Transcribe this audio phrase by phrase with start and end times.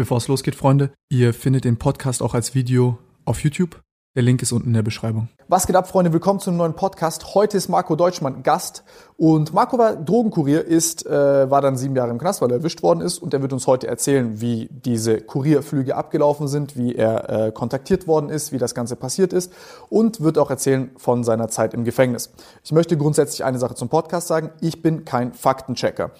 [0.00, 3.82] Bevor es losgeht, Freunde, ihr findet den Podcast auch als Video auf YouTube.
[4.16, 5.28] Der Link ist unten in der Beschreibung.
[5.46, 6.10] Was geht ab, Freunde?
[6.14, 7.34] Willkommen zu einem neuen Podcast.
[7.34, 8.82] Heute ist Marco Deutschmann Gast
[9.20, 12.82] und Marco war Drogenkurier, ist, äh, war dann sieben Jahre im Knast, weil er erwischt
[12.82, 17.28] worden ist und er wird uns heute erzählen, wie diese Kurierflüge abgelaufen sind, wie er
[17.28, 19.52] äh, kontaktiert worden ist, wie das Ganze passiert ist
[19.90, 22.32] und wird auch erzählen von seiner Zeit im Gefängnis.
[22.64, 24.52] Ich möchte grundsätzlich eine Sache zum Podcast sagen.
[24.62, 26.12] Ich bin kein Faktenchecker.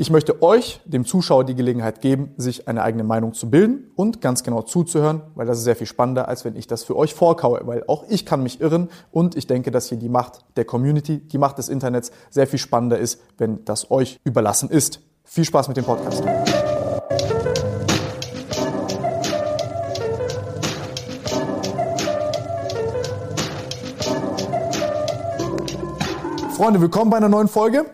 [0.00, 4.20] Ich möchte euch, dem Zuschauer, die Gelegenheit geben, sich eine eigene Meinung zu bilden und
[4.20, 7.14] ganz genau zuzuhören, weil das ist sehr viel spannender, als wenn ich das für euch
[7.14, 10.64] vorkaue, weil auch ich kann mich irren und ich denke, dass hier die Macht der
[10.64, 15.00] Community, die Macht des Internets sehr viel spannender ist, wenn das euch überlassen ist.
[15.24, 16.24] Viel Spaß mit dem Podcast.
[26.56, 27.86] Freunde, willkommen bei einer neuen Folge.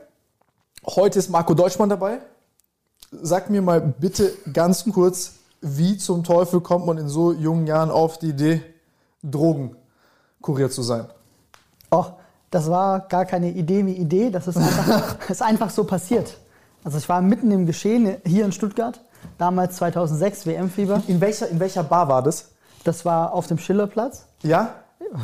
[0.87, 2.21] Heute ist Marco Deutschmann dabei.
[3.11, 7.91] Sag mir mal bitte ganz kurz, wie zum Teufel kommt man in so jungen Jahren
[7.91, 8.63] auf die Idee,
[9.23, 11.07] Drogenkurier zu sein?
[11.91, 12.07] Oh,
[12.55, 16.39] das war gar keine Idee wie Idee, das ist einfach, ist einfach so passiert.
[16.85, 19.01] Also ich war mitten im Geschehen hier in Stuttgart,
[19.39, 21.03] damals 2006, WM-Fieber.
[21.09, 22.53] In welcher, in welcher Bar war das?
[22.85, 24.75] Das war auf dem Schillerplatz, Ja?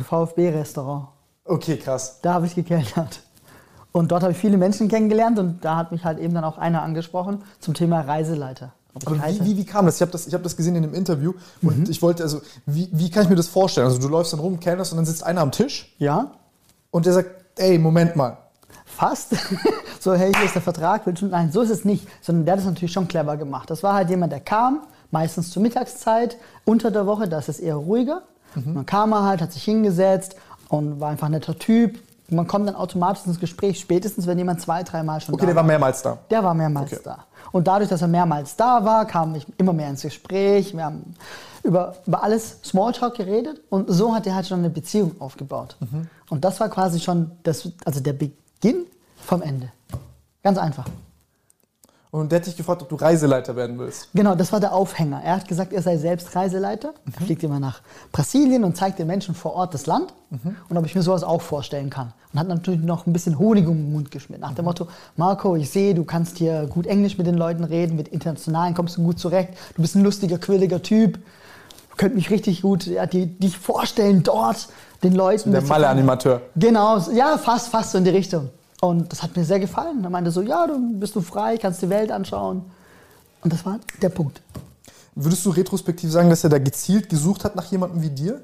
[0.09, 1.07] VfB-Restaurant.
[1.45, 2.19] Okay, krass.
[2.21, 3.21] Da habe ich gekellnert.
[3.93, 6.57] Und dort habe ich viele Menschen kennengelernt und da hat mich halt eben dann auch
[6.57, 8.73] einer angesprochen zum Thema Reiseleiter.
[8.93, 9.95] Aber wie, wie, wie kam das?
[9.95, 12.89] Ich habe das, ich hab das gesehen in einem Interview und ich wollte, also, wie,
[12.91, 13.87] wie kann ich mir das vorstellen?
[13.87, 16.33] Also, du läufst dann rum, kellnerst und dann sitzt einer am Tisch Ja,
[16.91, 18.37] und der sagt, ey, Moment mal.
[18.85, 19.35] Fast.
[19.99, 21.03] so, hey, hier ist der Vertrag.
[21.21, 22.07] Nein, so ist es nicht.
[22.21, 23.69] Sondern der hat es natürlich schon clever gemacht.
[23.69, 27.59] Das war halt jemand, der kam, meistens zur Mittagszeit, unter der Woche, da ist es
[27.59, 28.21] eher ruhiger.
[28.55, 28.75] Mhm.
[28.75, 30.35] Dann kam er halt, hat sich hingesetzt
[30.69, 31.99] und war einfach ein netter Typ.
[32.29, 35.55] Man kommt dann automatisch ins Gespräch, spätestens wenn jemand zwei, dreimal schon Okay, da der
[35.55, 36.17] war mehrmals da.
[36.29, 37.01] Der war mehrmals Okay.
[37.03, 37.25] da.
[37.51, 40.73] Und dadurch, dass er mehrmals da war, kam ich immer mehr ins Gespräch.
[40.75, 41.13] Wir haben
[41.63, 45.75] über, über alles Smalltalk geredet und so hat er halt schon eine Beziehung aufgebaut.
[45.79, 46.07] Mhm.
[46.31, 48.85] Und das war quasi schon das, also der Beginn
[49.17, 49.69] vom Ende.
[50.41, 50.85] Ganz einfach.
[52.09, 54.07] Und der hat dich gefragt, ob du Reiseleiter werden willst.
[54.13, 55.21] Genau, das war der Aufhänger.
[55.23, 56.93] Er hat gesagt, er sei selbst Reiseleiter.
[57.05, 57.13] Mhm.
[57.19, 57.81] Er fliegt immer nach
[58.13, 60.55] Brasilien und zeigt den Menschen vor Ort das Land Mhm.
[60.69, 62.13] und ob ich mir sowas auch vorstellen kann.
[62.31, 64.39] Und hat natürlich noch ein bisschen Honig um den Mund geschmiert.
[64.39, 64.47] Mhm.
[64.47, 67.97] Nach dem Motto, Marco, ich sehe, du kannst hier gut Englisch mit den Leuten reden,
[67.97, 69.49] mit Internationalen kommst du gut zurecht.
[69.75, 71.19] Du bist ein lustiger, quirliger Typ.
[71.97, 74.69] Könnt mich richtig gut ja, die, dich vorstellen dort
[75.03, 75.51] den Leuten.
[75.51, 76.41] Der Malle-Animateur.
[76.55, 78.49] Genau, ja, fast, fast so in die Richtung.
[78.81, 80.03] Und das hat mir sehr gefallen.
[80.03, 82.63] Er meinte so, ja, du bist du frei, kannst die Welt anschauen.
[83.43, 84.41] Und das war der Punkt.
[85.15, 88.41] Würdest du retrospektiv sagen, dass er da gezielt gesucht hat nach jemandem wie dir?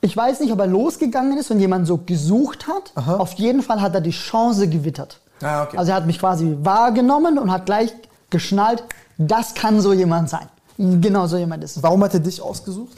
[0.00, 2.92] Ich weiß nicht, ob er losgegangen ist und jemand so gesucht hat.
[3.06, 5.20] Auf jeden Fall hat er die Chance gewittert.
[5.42, 5.76] Ah, okay.
[5.76, 7.94] Also er hat mich quasi wahrgenommen und hat gleich
[8.30, 8.84] geschnallt,
[9.18, 10.48] das kann so jemand sein.
[10.76, 11.82] Genau so jemand ist.
[11.82, 12.96] Warum hat er dich ausgesucht?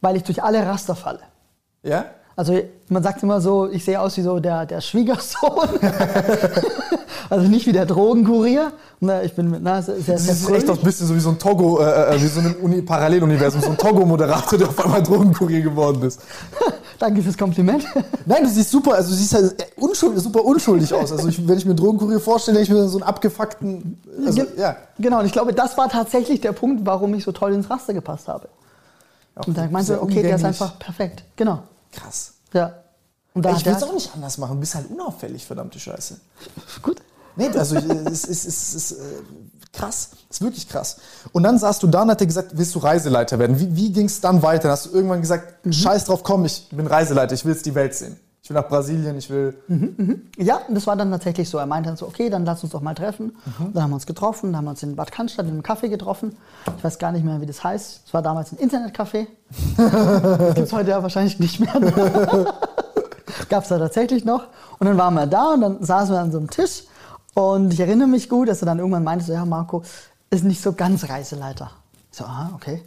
[0.00, 1.20] Weil ich durch alle Raster falle.
[1.82, 2.06] Ja?
[2.36, 5.68] Also man sagt immer so, ich sehe aus wie so der, der Schwiegersohn.
[7.30, 8.72] also nicht wie der Drogenkurier.
[9.00, 11.20] Na, ich bin mit, na, sehr, sehr, Das ist echt auch ein bisschen so wie
[11.20, 14.84] so ein Togo, äh, äh, wie so ein Uni Paralleluniversum, so ein Togo-Moderator, der auf
[14.84, 16.20] einmal Drogenkurier geworden ist.
[16.98, 17.84] Danke fürs Kompliment.
[18.24, 21.12] Nein, du siehst super, also du siehst halt unschuldig, super unschuldig aus.
[21.12, 24.46] Also ich, wenn ich mir Drogenkurier vorstelle, denke ich mir so einen abgefuckten, also Ge-
[24.58, 24.76] ja.
[24.98, 27.92] Genau, und ich glaube, das war tatsächlich der Punkt, warum ich so toll ins Raster
[27.92, 28.48] gepasst habe.
[29.44, 31.24] Und da meinte sehr ich, okay, der ist einfach perfekt.
[31.36, 31.62] Genau.
[31.92, 32.34] Krass.
[32.52, 32.82] Ja.
[33.34, 36.18] Und da ich will es auch nicht anders machen, du bist halt unauffällig, verdammte Scheiße.
[36.82, 37.02] Gut.
[37.36, 38.96] Nee, also es ist, es ist äh,
[39.74, 40.96] krass, es ist wirklich krass.
[41.32, 43.60] Und dann saßt du da und hat er gesagt, willst du Reiseleiter werden?
[43.60, 44.64] Wie, wie ging es dann weiter?
[44.64, 47.74] Dann hast du irgendwann gesagt, scheiß drauf, komm, ich bin Reiseleiter, ich will jetzt die
[47.74, 48.18] Welt sehen.
[48.46, 49.56] Ich will nach Brasilien, ich will...
[50.38, 51.58] Ja, und das war dann tatsächlich so.
[51.58, 53.34] Er meinte dann so, okay, dann lass uns doch mal treffen.
[53.74, 55.88] Dann haben wir uns getroffen, dann haben wir uns in Bad Cannstatt in einem Café
[55.88, 56.36] getroffen.
[56.78, 58.02] Ich weiß gar nicht mehr, wie das heißt.
[58.06, 59.26] Es war damals ein Internetcafé.
[59.76, 61.74] das gibt es heute ja wahrscheinlich nicht mehr.
[63.48, 64.46] Gab es da tatsächlich noch.
[64.78, 66.84] Und dann waren wir da und dann saßen wir an so einem Tisch.
[67.34, 69.82] Und ich erinnere mich gut, dass er dann irgendwann meinte, so, ja, Marco,
[70.30, 71.72] ist nicht so ganz Reiseleiter.
[72.12, 72.84] Ich so, aha, okay.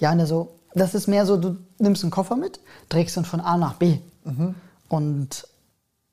[0.00, 3.26] Ja, und er so, das ist mehr so, du nimmst einen Koffer mit, trägst ihn
[3.26, 3.98] von A nach B.
[4.92, 5.48] Und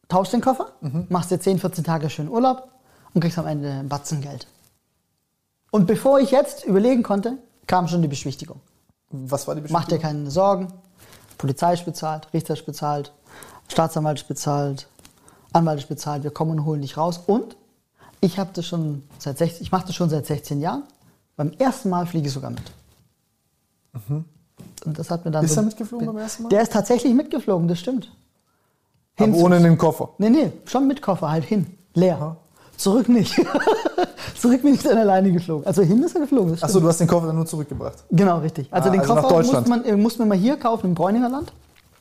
[0.08, 0.72] tauschst den Koffer,
[1.10, 2.70] machst dir 10, 14 Tage schön Urlaub
[3.14, 4.48] und kriegst am Ende ein Batzen Geld.
[5.70, 8.62] Und bevor ich jetzt überlegen konnte, kam schon die Beschwichtigung.
[9.10, 10.70] Was war die Mach dir keine Sorgen.
[11.38, 13.12] Polizei ist bezahlt, Richter ist bezahlt,
[13.68, 14.88] Staatsanwalt ist bezahlt,
[15.52, 16.24] Anwalt ist bezahlt.
[16.24, 17.20] Wir kommen und holen dich raus.
[17.28, 17.58] Und
[18.22, 20.84] ich habe das schon seit 16, ich mache das schon seit 16 Jahren.
[21.36, 22.72] Beim ersten Mal fliege ich sogar mit.
[24.86, 26.50] Und das hat mir dann Ist so, er mitgeflogen beim ersten Mal?
[26.50, 28.10] Der ist tatsächlich mitgeflogen, das stimmt.
[29.20, 30.10] Aber Hin- ohne den Koffer.
[30.18, 31.66] Nee, nee, schon mit Koffer halt hin.
[31.94, 32.38] Leer.
[32.78, 33.36] Zurück nicht.
[34.40, 35.66] Zurück bin ich dann alleine geflogen.
[35.68, 36.58] Also hin ist er geflogen.
[36.62, 38.06] Achso, du hast den Koffer dann nur zurückgebracht.
[38.10, 38.68] Genau, richtig.
[38.72, 41.28] Also Ah, den also Koffer musste man, äh, musste man mal hier kaufen im Bräuninger
[41.30, 41.52] Land.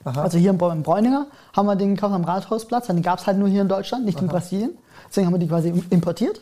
[0.04, 2.86] Also hier im Bräu- im Bräuninger haben wir den gekauft am Rathausplatz.
[2.86, 4.70] Den gab es halt nur hier in Deutschland, nicht in Brasilien.
[5.08, 6.40] Deswegen haben wir die quasi importiert.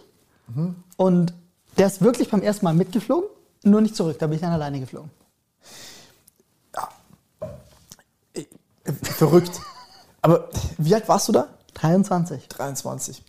[0.55, 0.77] Mhm.
[0.97, 1.33] Und
[1.79, 3.29] der ist wirklich beim ersten Mal mitgeflogen,
[3.65, 4.19] nur nicht zurück.
[4.19, 5.11] Da bin ich dann alleine geflogen.
[9.03, 9.61] Verrückt.
[10.27, 11.47] Aber wie alt warst du da?
[11.75, 12.49] 23.
[12.49, 13.23] 23.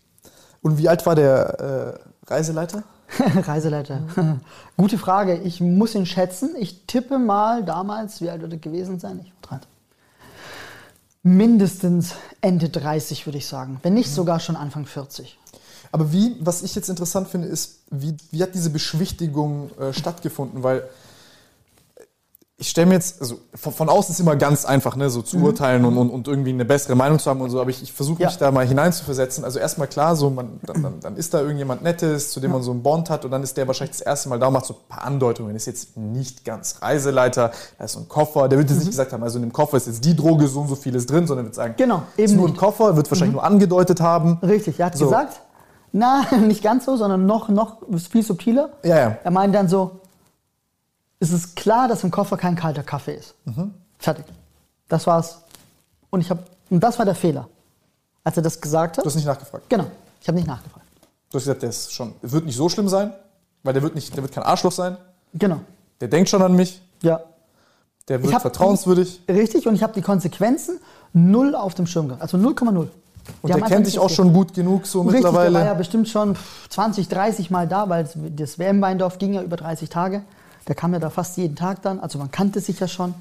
[0.63, 2.81] Und wie alt war der äh, Reiseleiter?
[3.35, 4.01] Reiseleiter.
[4.77, 5.35] Gute Frage.
[5.35, 6.55] Ich muss ihn schätzen.
[6.57, 9.19] Ich tippe mal damals, wie alt wird er gewesen sein?
[9.23, 9.69] Ich war 13.
[11.21, 13.79] Mindestens Ende 30, würde ich sagen.
[13.83, 13.99] Wenn Mhm.
[13.99, 15.37] nicht sogar schon Anfang 40.
[15.91, 20.63] Aber wie, was ich jetzt interessant finde, ist, wie, wie hat diese Beschwichtigung äh, stattgefunden?
[20.63, 20.89] Weil
[22.59, 25.37] ich stelle mir jetzt, also von, von außen ist immer ganz einfach, ne, so zu
[25.37, 27.93] urteilen und, und, und irgendwie eine bessere Meinung zu haben und so, aber ich, ich
[27.93, 28.37] versuche mich Ja.
[28.39, 29.43] da mal hineinzuversetzen.
[29.43, 32.63] Also erstmal klar, so man, dann, dann, dann ist da irgendjemand Nettes, zu dem man
[32.63, 34.65] so einen Bond hat und dann ist der wahrscheinlich das erste Mal da und macht
[34.65, 35.55] so ein paar Andeutungen.
[35.55, 39.13] Ist jetzt nicht ganz Reiseleiter, da ist so ein Koffer, der wird jetzt nicht gesagt
[39.13, 41.45] haben, also in dem Koffer ist jetzt die Droge, so und so vieles drin, sondern
[41.45, 42.55] wird sagen, Genau, ist eben nur ein.
[42.57, 44.39] Koffer, wird wahrscheinlich nur angedeutet haben.
[44.41, 45.05] Richtig, er hat So.
[45.05, 45.41] gesagt,
[45.91, 47.77] na, nicht ganz so, sondern noch, noch
[48.11, 48.69] viel subtiler.
[48.83, 49.17] Ja, ja.
[49.23, 49.91] Er meint dann so,
[51.19, 53.33] es ist klar, dass im Koffer kein kalter Kaffee ist.
[53.45, 53.73] Mhm.
[53.99, 54.25] Fertig.
[54.87, 55.39] Das war's.
[56.09, 57.47] Und, ich hab, und das war der Fehler.
[58.23, 59.05] Als er das gesagt hat.
[59.05, 59.69] Du hast nicht nachgefragt.
[59.69, 59.87] genau,
[60.21, 60.85] ich habe nicht nachgefragt.
[61.29, 63.13] Du hast gesagt, der ist schon, wird nicht so schlimm sein,
[63.63, 64.97] weil der wird nicht, der wird kein Arschloch sein.
[65.33, 65.59] Genau,
[65.99, 67.19] Der denkt schon an mich, ja.
[68.07, 70.79] der wird hab- vertrauenswürdig Richtig, und ich habe die Konsequenzen
[71.13, 72.21] null auf dem Schirm gehabt.
[72.21, 72.77] Also 0,0.
[72.77, 72.89] und
[73.43, 75.75] der kennt dich auch schon gut genug so Richtig, der war ja mittlerweile.
[75.77, 80.21] bestimmt schon pff, 20, 30 Mal da, weil das WM-Weindorf ging ja über 30 Tage.
[80.67, 83.13] Der kam ja da fast jeden Tag dann, also man kannte sich ja schon.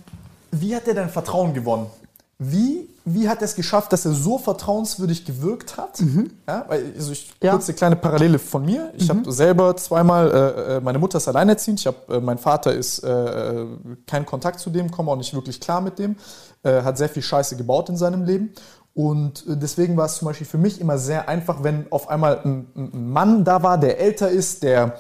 [0.50, 1.86] Wie hat er dein Vertrauen gewonnen?
[2.38, 6.00] Wie, wie hat er es geschafft, dass er so vertrauenswürdig gewirkt hat?
[6.46, 7.46] Ja, weil, also ich, Mhm.
[7.46, 7.52] Ja.
[7.52, 7.56] Mhm.
[7.56, 8.92] Kurz eine kleine Parallele von mir.
[8.96, 12.74] Ich habe selber zweimal, äh, äh, meine Mutter ist alleinerziehend, ich hab, äh, mein Vater
[12.74, 13.66] ist äh, äh,
[14.06, 16.16] kein Kontakt zu dem, komme auch nicht wirklich klar mit dem,
[16.62, 18.52] äh, hat sehr viel Scheiße gebaut in seinem Leben.
[18.94, 22.40] Und äh, deswegen war es zum Beispiel für mich immer sehr einfach, wenn auf einmal
[22.44, 24.96] ein, ein ein Mann da war, der älter ist, der,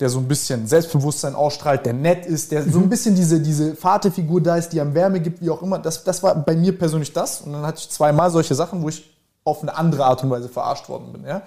[0.00, 3.76] der so ein bisschen Selbstbewusstsein ausstrahlt, der nett ist, der so ein bisschen diese, diese
[3.76, 5.78] Vaterfigur da ist, die am Wärme gibt, wie auch immer.
[5.78, 7.42] Das, das war bei mir persönlich das.
[7.42, 9.14] Und dann hatte ich zweimal solche Sachen, wo ich
[9.44, 11.24] auf eine andere Art und Weise verarscht worden bin.
[11.26, 11.42] Ja?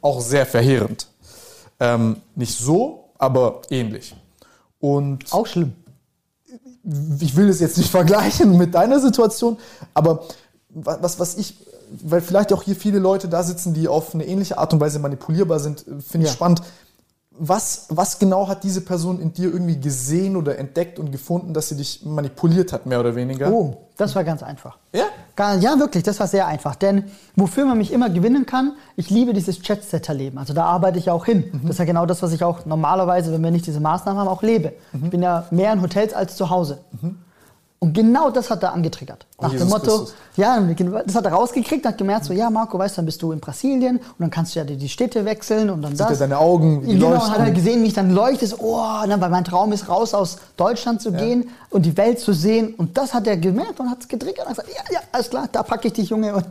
[0.00, 1.08] Auch sehr verheerend.
[1.80, 4.14] Ähm, nicht so, aber ähnlich.
[4.80, 5.72] Und Auch schlimm.
[7.20, 9.58] ich will es jetzt nicht vergleichen mit deiner Situation,
[9.94, 10.22] aber
[10.70, 11.56] wa- was, was ich,
[12.02, 14.98] weil vielleicht auch hier viele Leute da sitzen, die auf eine ähnliche Art und Weise
[14.98, 16.36] manipulierbar sind, äh, finde ich Ja.
[16.36, 16.62] spannend.
[17.40, 21.68] Was, was genau hat diese Person in dir irgendwie gesehen oder entdeckt und gefunden, dass
[21.68, 23.50] sie dich manipuliert hat, mehr oder weniger?
[23.52, 24.78] Oh, das war ganz einfach.
[24.92, 25.04] Ja?
[25.60, 26.74] Ja, wirklich, das war sehr einfach.
[26.74, 27.04] Denn
[27.36, 30.36] wofür man mich immer gewinnen kann, ich liebe dieses Chatsetter-Leben.
[30.36, 31.60] Also da arbeite ich ja auch hin.
[31.62, 34.28] Das ist ja genau das, was ich auch normalerweise, wenn wir nicht diese Maßnahmen haben,
[34.28, 34.72] auch lebe.
[34.92, 36.80] Ich bin ja mehr in Hotels als zu Hause.
[37.80, 39.24] Und genau das hat er angetriggert.
[39.40, 40.14] Nach Jesus dem Motto, Christus.
[40.36, 40.60] ja,
[41.06, 43.38] das hat er rausgekriegt, hat gemerkt, so, ja, Marco, weißt du, dann bist du in
[43.38, 46.18] Brasilien und dann kannst du ja die, die Städte wechseln und dann Sieht er das.
[46.18, 47.30] deine Augen, die genau, leuchten?
[47.30, 50.12] hat er gesehen, wie ich dann leuchte, so, oh, ne, weil mein Traum ist, raus
[50.12, 52.74] aus Deutschland zu gehen und die Welt zu sehen.
[52.74, 55.30] Und das hat er gemerkt und hat es getriggert und hat gesagt, ja, ja, alles
[55.30, 56.46] klar, da packe ich dich, Junge, und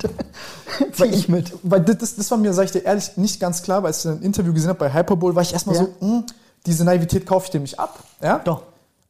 [0.93, 1.51] zieh ich mit.
[1.63, 4.21] Weil das- das, war mir, sag ich dir ehrlich, nicht ganz klar, weil ich ein
[4.21, 5.81] Interview gesehen habe bei Hyperbowl, war ich erstmal Ja.
[5.81, 6.23] so, hm,
[6.65, 7.99] diese Naivität kaufe ich dem nicht ab.
[8.21, 8.39] Ja?
[8.39, 8.61] Doch.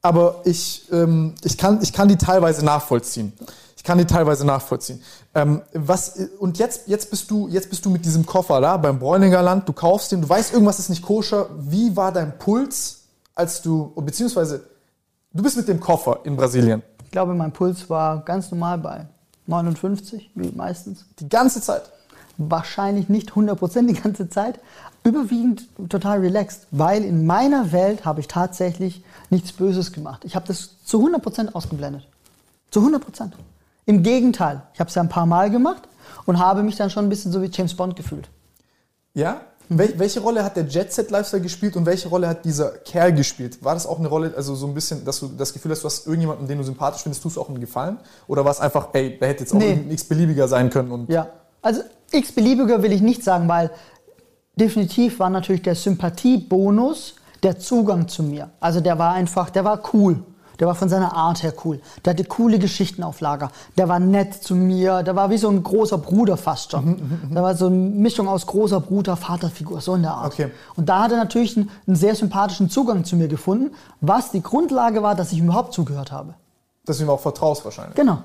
[0.01, 3.33] Aber ich, ähm, ich, kann, ich kann die teilweise nachvollziehen.
[3.75, 5.01] Ich kann die teilweise nachvollziehen.
[5.33, 8.99] Ähm, was, und jetzt, jetzt, bist du, jetzt bist du mit diesem Koffer da beim
[8.99, 11.47] Bräuninger Land, du kaufst den, du weißt, irgendwas ist nicht koscher.
[11.57, 13.01] Wie war dein Puls,
[13.35, 14.63] als du, beziehungsweise,
[15.31, 16.81] du bist mit dem Koffer in Brasilien.
[17.03, 19.05] Ich glaube, mein Puls war ganz normal bei
[19.45, 21.05] 59, wie meistens.
[21.19, 21.83] Die ganze Zeit.
[22.37, 24.59] Wahrscheinlich nicht 100% die ganze Zeit.
[25.03, 30.23] Überwiegend total relaxed, weil in meiner Welt habe ich tatsächlich nichts Böses gemacht.
[30.25, 32.07] Ich habe das zu 100% ausgeblendet.
[32.71, 33.31] Zu 100%.
[33.85, 35.83] Im Gegenteil, ich habe es ja ein paar Mal gemacht
[36.25, 38.29] und habe mich dann schon ein bisschen so wie James Bond gefühlt.
[39.13, 39.41] Ja?
[39.69, 43.11] Wel welche Rolle hat der Jet Set Lifestyle gespielt und welche Rolle hat dieser Kerl
[43.11, 43.61] gespielt?
[43.63, 45.87] War das auch eine Rolle, also so ein bisschen, dass du das Gefühl hast, du
[45.87, 47.97] hast irgendjemanden, den du sympathisch findest, tust du auch einen Gefallen?
[48.27, 49.75] Oder war es einfach, ey, der hätte jetzt auch Nee.
[49.75, 51.27] nichts beliebiger sein können und Ja,
[51.61, 51.81] also
[52.11, 53.69] x-beliebiger will ich nicht sagen, weil
[54.55, 58.49] definitiv war natürlich der Sympathiebonus der Zugang zu mir.
[58.59, 60.23] Also der war einfach, der war cool.
[60.59, 61.79] Der war von seiner Art her cool.
[62.03, 63.51] Der hatte coole Geschichten auf Lager.
[63.77, 65.03] Der war nett zu mir.
[65.03, 67.29] Der war wie so ein großer Bruder fast schon.
[67.31, 70.33] Der war so eine Mischung aus großer Bruder, Vaterfigur, so in der Art.
[70.33, 70.49] Okay.
[70.75, 73.69] Und da hat er natürlich einen, einen sehr sympathischen Zugang zu mir gefunden,
[74.01, 76.33] was die Grundlage war, dass ich ihm überhaupt zugehört habe.
[76.85, 77.95] dass du ihm auch vertraust wahrscheinlich.
[77.95, 78.17] Genau.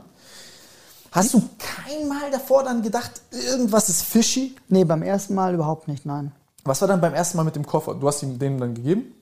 [1.11, 4.57] Hast du kein Mal davor dann gedacht, irgendwas ist fishy?
[4.69, 6.33] Nee, beim ersten Mal überhaupt nicht, nein.
[6.64, 7.95] Was war dann beim ersten Mal mit dem Koffer?
[7.95, 9.14] Du hast ihm den dann gegeben?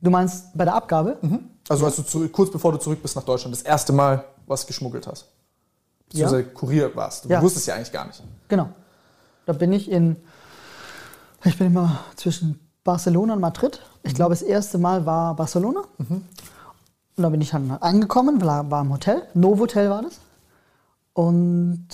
[0.00, 1.18] Du meinst bei der Abgabe?
[1.68, 4.66] Also als du zurück, kurz bevor du zurück bist nach Deutschland, das erste Mal was
[4.66, 5.26] geschmuggelt hast.
[6.08, 7.24] Beziehungsweise Kurier warst.
[7.24, 7.42] Du Ja.
[7.42, 8.22] wusstest ja eigentlich gar nicht.
[8.48, 8.68] Genau.
[9.46, 10.16] Da bin ich in,
[11.44, 13.80] ich bin immer zwischen Barcelona und Madrid.
[14.02, 15.80] Ich glaube, das erste Mal war Barcelona.
[15.98, 16.22] Und
[17.16, 19.22] da bin ich dann angekommen, war, war im Hotel.
[19.34, 20.20] Novotel war das.
[21.14, 21.88] Und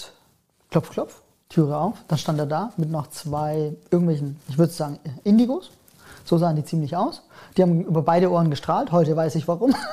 [0.71, 1.22] klopf, klopf,
[1.53, 1.95] Türe auf.
[2.09, 5.71] Dann stand er da mit noch zwei irgendwelchen, ich würde sagen, Indigos.
[6.25, 7.23] So sahen die ziemlich aus.
[7.57, 8.93] Die haben über beide Ohren gestrahlt.
[8.93, 9.75] Heute weiß ich warum.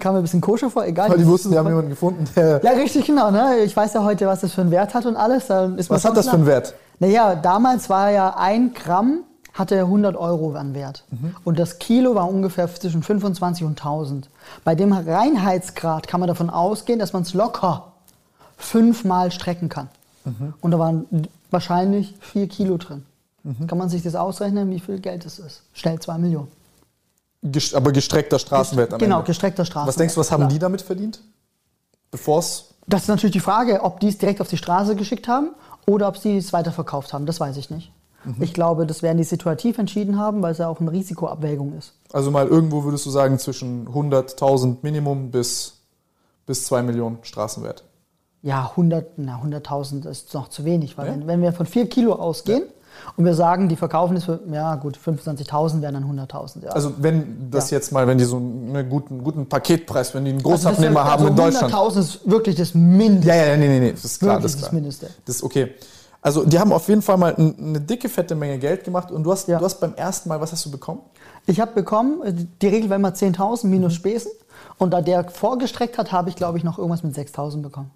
[0.00, 1.08] Kam mir ein bisschen koscher vor, egal.
[1.08, 2.60] Weil die wussten, die haben jemanden gefunden, der.
[2.62, 3.30] Ja, richtig, genau.
[3.30, 3.60] Ne?
[3.64, 5.46] Ich weiß ja heute, was das für einen Wert hat und alles.
[5.46, 6.74] Dann ist Was hat das für einen Wert?
[6.98, 9.24] Naja, damals war ja ein Gramm
[9.54, 11.04] hatte 100 Euro an Wert.
[11.10, 11.34] Mhm.
[11.42, 14.30] Und das Kilo war ungefähr zwischen 25 und 1000.
[14.62, 17.92] Bei dem Reinheitsgrad kann man davon ausgehen, dass man es locker
[18.58, 19.88] fünfmal strecken kann.
[20.24, 20.52] Mhm.
[20.60, 21.06] Und da waren
[21.50, 23.04] wahrscheinlich vier Kilo drin.
[23.44, 23.66] Mhm.
[23.66, 25.62] Kann man sich das ausrechnen, wie viel Geld es ist?
[25.72, 26.48] Schnell zwei Millionen.
[27.42, 29.26] Gest- Aber gestreckter Straßenwert am Genau, Ende.
[29.28, 29.88] gestreckter Straßenwert.
[29.88, 30.50] Was denkst du, was haben klar.
[30.50, 31.20] die damit verdient?
[32.10, 32.74] Bevor es.
[32.86, 35.50] Das ist natürlich die Frage, ob die es direkt auf die Straße geschickt haben
[35.86, 37.26] oder ob sie es weiterverkauft haben.
[37.26, 37.92] Das weiß ich nicht.
[38.24, 38.42] Mhm.
[38.42, 41.92] Ich glaube, das werden die situativ entschieden haben, weil es ja auch eine Risikoabwägung ist.
[42.12, 45.74] Also mal irgendwo würdest du sagen, zwischen 100.000 Minimum bis,
[46.46, 47.84] bis 2 Millionen Straßenwert.
[48.42, 51.12] Ja, 100, na, 100.000 ist noch zu wenig, weil Ja?
[51.12, 52.62] wenn, wenn wir von 4 Kilo ausgehen
[53.16, 56.64] und wir sagen, die verkaufen es für, ja gut, 25.000 wären dann 100.000.
[56.64, 56.70] Ja.
[56.70, 60.38] Also wenn das jetzt mal, wenn die so einen guten, guten Paketpreis, wenn die einen
[60.38, 61.74] Also Großabnehmer ist- haben in also Deutschland.
[61.74, 63.28] 100.000 ist wirklich das Mindeste.
[63.28, 64.72] Ja, ja, nee, nee, nee, das ist klar, Wirklich das ist das.
[64.72, 65.10] Mindeste.
[65.26, 65.74] Das ist okay.
[66.22, 69.32] Also die haben auf jeden Fall mal eine dicke, fette Menge Geld gemacht und du
[69.32, 69.58] hast, Ja.
[69.58, 71.00] du hast beim ersten Mal, was hast du bekommen?
[71.46, 73.70] Ich habe bekommen, äh, die Regel war immer 10.000 Mhm.
[73.78, 74.30] minus Spesen.
[74.78, 77.90] Und da der vorgestreckt hat, habe ich, glaube ich, noch irgendwas mit 6.000 bekommen.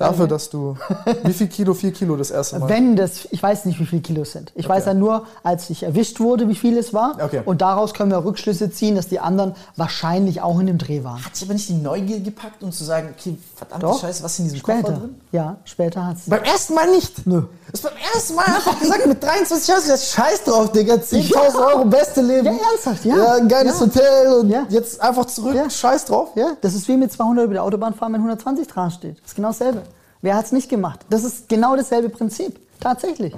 [0.00, 0.76] Dafür, dass du,
[1.24, 2.68] wie viel Kilo, vier Kilo das erste Mal?
[2.68, 4.52] Wenn das, ich weiß nicht, wie viele Kilos sind.
[4.54, 7.16] Ich weiß ja nur, als ich erwischt wurde, wie viel es war.
[7.22, 7.42] Okay.
[7.44, 11.24] Und daraus können wir Rückschlüsse ziehen, dass die anderen wahrscheinlich auch in dem Dreh waren.
[11.24, 14.00] Hat sich aber nicht die Neugier gepackt, um zu sagen, okay, verdammte Doch.
[14.00, 14.82] Scheiße, was ist in diesem Später.
[14.82, 15.14] Koffer drin?
[15.32, 16.28] Ja, später hat es.
[16.28, 17.26] Beim ersten Mal nicht.
[17.26, 17.42] Nö.
[17.70, 21.84] Das beim ersten Mal einfach gesagt, mit 23 Jahren, ja, scheiß drauf, Digga, 10.000 Euro,
[21.84, 22.46] beste Leben.
[22.46, 23.16] Ja, ernsthaft, ja.
[23.16, 23.86] Ja, ein geiles Ja.
[23.86, 24.66] Hotel und Ja.
[24.68, 25.70] jetzt einfach zurück, Ja.
[25.70, 26.30] scheiß drauf.
[26.34, 29.18] Ja, das ist wie mit 200 über die Autobahn fahren, wenn 120 dran steht.
[29.20, 29.82] Das ist genau dasselbe.
[30.22, 31.00] Wer hat es nicht gemacht?
[31.08, 32.60] Das ist genau dasselbe Prinzip.
[32.78, 33.34] Tatsächlich.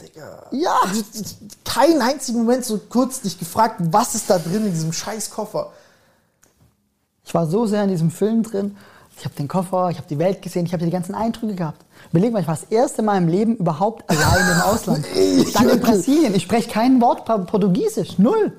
[0.00, 0.46] Digga.
[0.52, 0.76] Ja.
[1.64, 5.72] Keinen einzigen Moment so kurz dich gefragt, was ist da drin in diesem scheiß Koffer?
[7.24, 8.76] Ich war so sehr in diesem Film drin.
[9.18, 11.84] Ich habe den Koffer, ich habe die Welt gesehen, ich habe die ganzen Eindrücke gehabt.
[12.12, 15.04] Überleg mal, ich war das erste Mal im Leben überhaupt allein im Ausland.
[15.54, 16.34] Dann in Brasilien.
[16.34, 18.18] Ich spreche kein Wort Portugiesisch.
[18.18, 18.52] Null.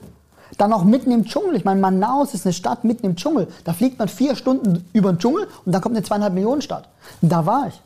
[0.57, 1.55] Dann auch mitten im Dschungel.
[1.55, 3.47] Ich meine, Manaus ist eine Stadt mitten im Dschungel.
[3.63, 6.89] Da fliegt man vier Stunden über den Dschungel und dann kommt eine zweieinhalb Millionen Stadt.
[7.21, 7.79] Und da war ich.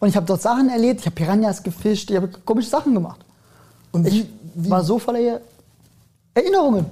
[0.00, 1.00] Und ich habe dort Sachen erlebt.
[1.00, 2.10] Ich habe Piranhas gefischt.
[2.10, 3.20] Ich habe komische Sachen gemacht.
[3.92, 5.40] Und Ich wie, wie, war so voller
[6.34, 6.86] Erinnerungen.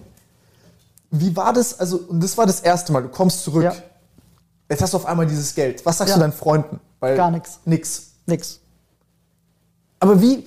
[1.10, 1.78] wie war das?
[1.80, 3.64] Also, und das war das erste Mal, du kommst zurück.
[3.64, 3.74] Ja.
[4.68, 5.84] Jetzt hast du auf einmal dieses Geld.
[5.84, 6.16] Was sagst Ja.
[6.16, 6.78] du deinen Freunden?
[7.00, 7.58] Weil Gar nix.
[7.64, 8.10] Nix.
[8.26, 8.59] Nix.
[10.00, 10.46] Aber wie,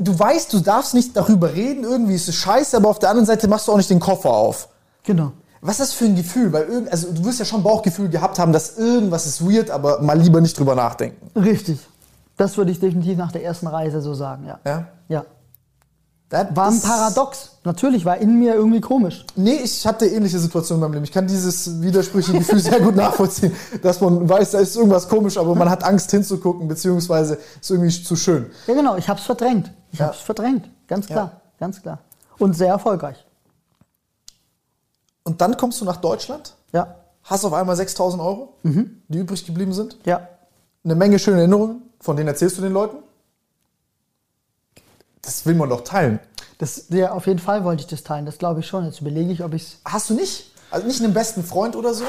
[0.00, 3.26] du weißt, du darfst nicht darüber reden, irgendwie ist es scheiße, aber auf der anderen
[3.26, 4.68] Seite machst du auch nicht den Koffer auf.
[5.04, 5.32] Genau.
[5.60, 6.52] Was ist das für ein Gefühl?
[6.52, 10.00] Weil irgend, also du wirst ja schon Bauchgefühl gehabt haben, dass irgendwas ist weird, aber
[10.02, 11.30] mal lieber nicht drüber nachdenken.
[11.38, 11.78] Richtig.
[12.36, 14.58] Das würde ich definitiv nach der ersten Reise so sagen, ja.
[14.64, 14.86] Ja?
[15.08, 15.24] Ja.
[16.30, 17.50] Das War ein Paradox.
[17.64, 19.26] Natürlich war in mir irgendwie komisch.
[19.34, 21.04] Nee, ich hatte ähnliche Situationen in meinem Leben.
[21.04, 25.36] Ich kann dieses widersprüchliche Gefühl sehr gut nachvollziehen, dass man weiß, da ist irgendwas komisch,
[25.36, 28.46] aber man hat Angst hinzugucken, beziehungsweise ist irgendwie zu schön.
[28.68, 28.96] Ja, genau.
[28.96, 29.72] Ich habe es verdrängt.
[29.90, 30.06] Ich Ja.
[30.06, 30.70] habe es verdrängt.
[30.86, 31.32] Ganz klar.
[31.34, 31.40] Ja.
[31.58, 31.98] Ganz klar.
[32.38, 33.26] Und sehr erfolgreich.
[35.24, 36.94] Und dann kommst du nach Deutschland, Ja.
[37.24, 40.28] hast auf einmal 6000 Euro, die übrig geblieben sind, Ja.
[40.84, 42.98] eine Menge schöne Erinnerungen, von denen erzählst du den Leuten.
[45.22, 46.20] Das will man doch teilen.
[46.58, 48.26] Das, ja, auf jeden Fall wollte ich das teilen.
[48.26, 48.84] Das glaube ich schon.
[48.84, 49.78] Jetzt überlege ich, ob ich es.
[49.84, 50.52] Hast du nicht?
[50.70, 52.04] Also nicht einen besten Freund oder so?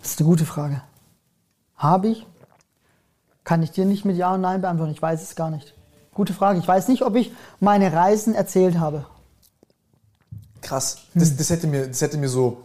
[0.00, 0.82] Das ist eine gute Frage.
[1.76, 2.26] Habe ich?
[3.42, 4.92] Kann ich dir nicht mit Ja und Nein beantworten.
[4.92, 5.74] Ich weiß es gar nicht.
[6.14, 6.58] Gute Frage.
[6.58, 9.06] Ich weiß nicht, ob ich meine Reisen erzählt habe.
[10.60, 10.98] Krass.
[11.14, 12.62] Das, das, hätte mir, das hätte mir so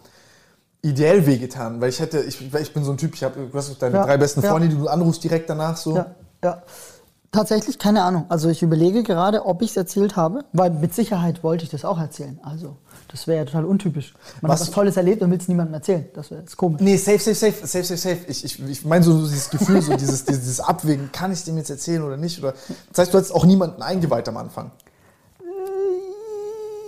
[0.81, 3.57] ideell wehgetan, weil ich hätte, ich, weil ich bin so ein Typ, ich habe, du
[3.57, 4.49] hast deine Ja, drei besten ja.
[4.49, 5.97] Freunde, die du anrufst direkt danach so.
[5.97, 6.63] Ja, ja.
[7.31, 8.25] Tatsächlich keine Ahnung.
[8.29, 11.85] Also ich überlege gerade, ob ich es erzählt habe, weil mit Sicherheit wollte ich das
[11.85, 12.39] auch erzählen.
[12.41, 12.77] Also
[13.09, 14.15] das wäre ja total untypisch.
[14.41, 16.05] Man Was- hat was Tolles erlebt und will es niemandem erzählen.
[16.15, 16.81] Das wäre komisch.
[16.81, 18.17] Nee, safe, safe, safe, safe, safe, safe.
[18.27, 21.69] Ich, ich, ich meine so dieses Gefühl, so dieses, dieses, Abwägen, kann ich dem jetzt
[21.69, 22.39] erzählen oder nicht?
[22.39, 22.53] Oder,
[22.89, 24.71] das heißt, du hattest auch niemanden eingeweiht am Anfang.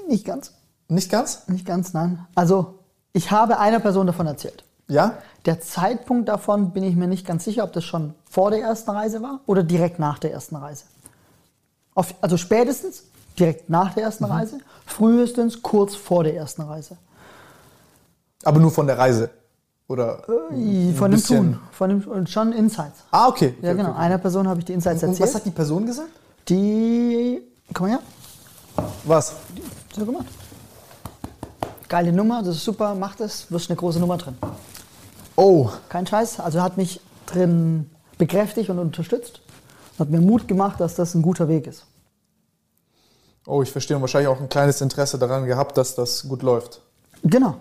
[0.08, 0.54] Nicht ganz.
[0.88, 1.44] Nicht ganz?
[1.48, 2.26] Nicht ganz, nein.
[2.36, 2.80] Also
[3.14, 4.64] ich habe einer Person davon erzählt.
[4.92, 5.14] Ja?
[5.46, 8.92] Der Zeitpunkt davon bin ich mir nicht ganz sicher, ob das schon vor der ersten
[8.92, 10.84] Reise war oder direkt nach der ersten Reise.
[11.96, 13.04] Auf, also spätestens
[13.40, 16.98] direkt nach der ersten Reise, frühestens kurz vor der ersten Reise.
[18.44, 19.30] Aber nur von der Reise.
[19.88, 20.24] Oder?
[20.52, 23.04] Äh, Von dem Tun, von dem und schon Insights.
[23.12, 23.56] Ah, okay.
[23.62, 23.90] Ja, okay, genau.
[23.92, 24.00] okay.
[24.00, 25.30] Einer Person habe ich die Insights Und erzählt.
[25.30, 26.10] was hat die Person gesagt?
[26.48, 27.42] die,
[27.74, 28.00] komm her,
[29.06, 29.36] Was?
[29.96, 30.26] so gemacht.
[31.88, 34.36] Geile Nummer, das ist super, mach das, wirst eine große Nummer drin.
[35.36, 39.42] Oh, Kein Scheiß, also hat mich drin bekräftigt und unterstützt.
[39.98, 41.86] Hat mir Mut gemacht, dass das ein guter Weg ist.
[43.46, 43.96] oh, ich verstehe.
[43.98, 46.82] Und wahrscheinlich auch ein kleines Interesse daran gehabt, dass das gut läuft.
[47.24, 47.56] Genau.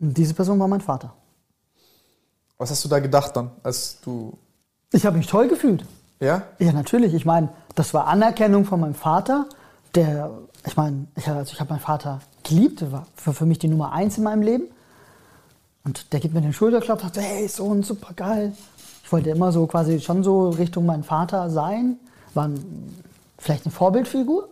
[0.00, 1.12] Und diese Person war mein Vater.
[2.58, 4.36] Was hast du da gedacht dann, als du.
[4.92, 5.84] Ich habe mich toll gefühlt.
[6.20, 6.42] Ja?
[6.58, 7.14] Ja, natürlich.
[7.14, 9.46] Ich meine, das war Anerkennung von meinem Vater,
[9.94, 10.30] der,
[10.66, 13.68] ich meine, ich, also ich habe meinen Vater geliebt, der war für, für mich die
[13.68, 14.64] Nummer eins in meinem Leben.
[15.88, 18.52] Und der gibt mir den Schulterklopf, sagt, hey, Sohn, super geil.
[19.02, 21.96] Ich wollte immer so quasi schon so Richtung meinen Vater sein,
[22.34, 22.50] war
[23.38, 24.44] vielleicht eine Vorbildfigur.
[24.44, 24.50] Und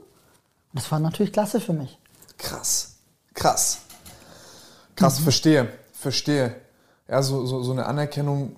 [0.72, 1.98] das war natürlich klasse für mich.
[2.38, 2.94] Krass.
[3.34, 3.80] Krass.
[4.94, 5.68] Krass, verstehe.
[5.92, 6.56] Verstehe.
[7.06, 8.56] Ja, so, so, so eine Anerkennung,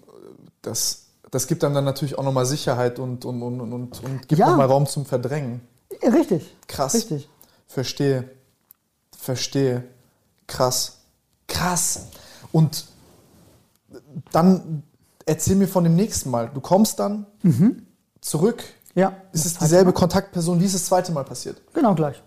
[0.62, 4.28] das, das gibt einem dann natürlich auch nochmal Sicherheit und, und, und, und, und und
[4.28, 4.50] gibt Ja.
[4.50, 5.62] nochmal Raum zum Verdrängen.
[6.00, 6.54] Richtig.
[6.68, 6.94] Krass.
[6.94, 7.28] Richtig.
[7.66, 8.30] Verstehe.
[9.18, 9.82] Verstehe.
[10.46, 10.98] Krass.
[11.48, 12.06] Krass.
[12.52, 12.86] Und
[14.32, 14.82] dann
[15.26, 16.50] erzähl mir von dem nächsten Mal.
[16.52, 17.26] Du kommst dann
[18.20, 18.62] zurück.
[18.94, 19.12] Ja.
[19.32, 20.60] Ist es dieselbe Kontaktperson?
[20.60, 21.60] Wie ist das zweite Mal passiert?
[21.72, 22.22] Genau gleich.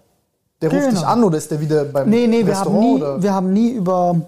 [0.61, 0.99] Der ruft Genau.
[0.99, 2.81] dich an oder ist der wieder beim Nee, nee, wir haben, Restaurant?
[2.81, 3.23] nie, oder?
[3.23, 4.21] wir haben nie über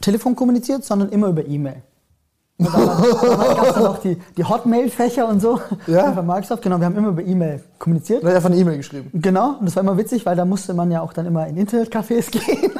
[0.00, 1.82] Telefon kommuniziert, sondern immer über E-Mail.
[2.58, 6.10] Damals, damals gab es dann auch die, die Hotmail-Fächer und so Ja?
[6.16, 6.62] bei Microsoft.
[6.64, 8.22] Genau, wir haben immer über E-Mail kommuniziert.
[8.24, 9.10] Dann hat er einfach eine E-Mail geschrieben.
[9.14, 11.56] Genau, und das war immer witzig, weil da musste man ja auch dann immer in
[11.56, 12.72] Internetcafés gehen.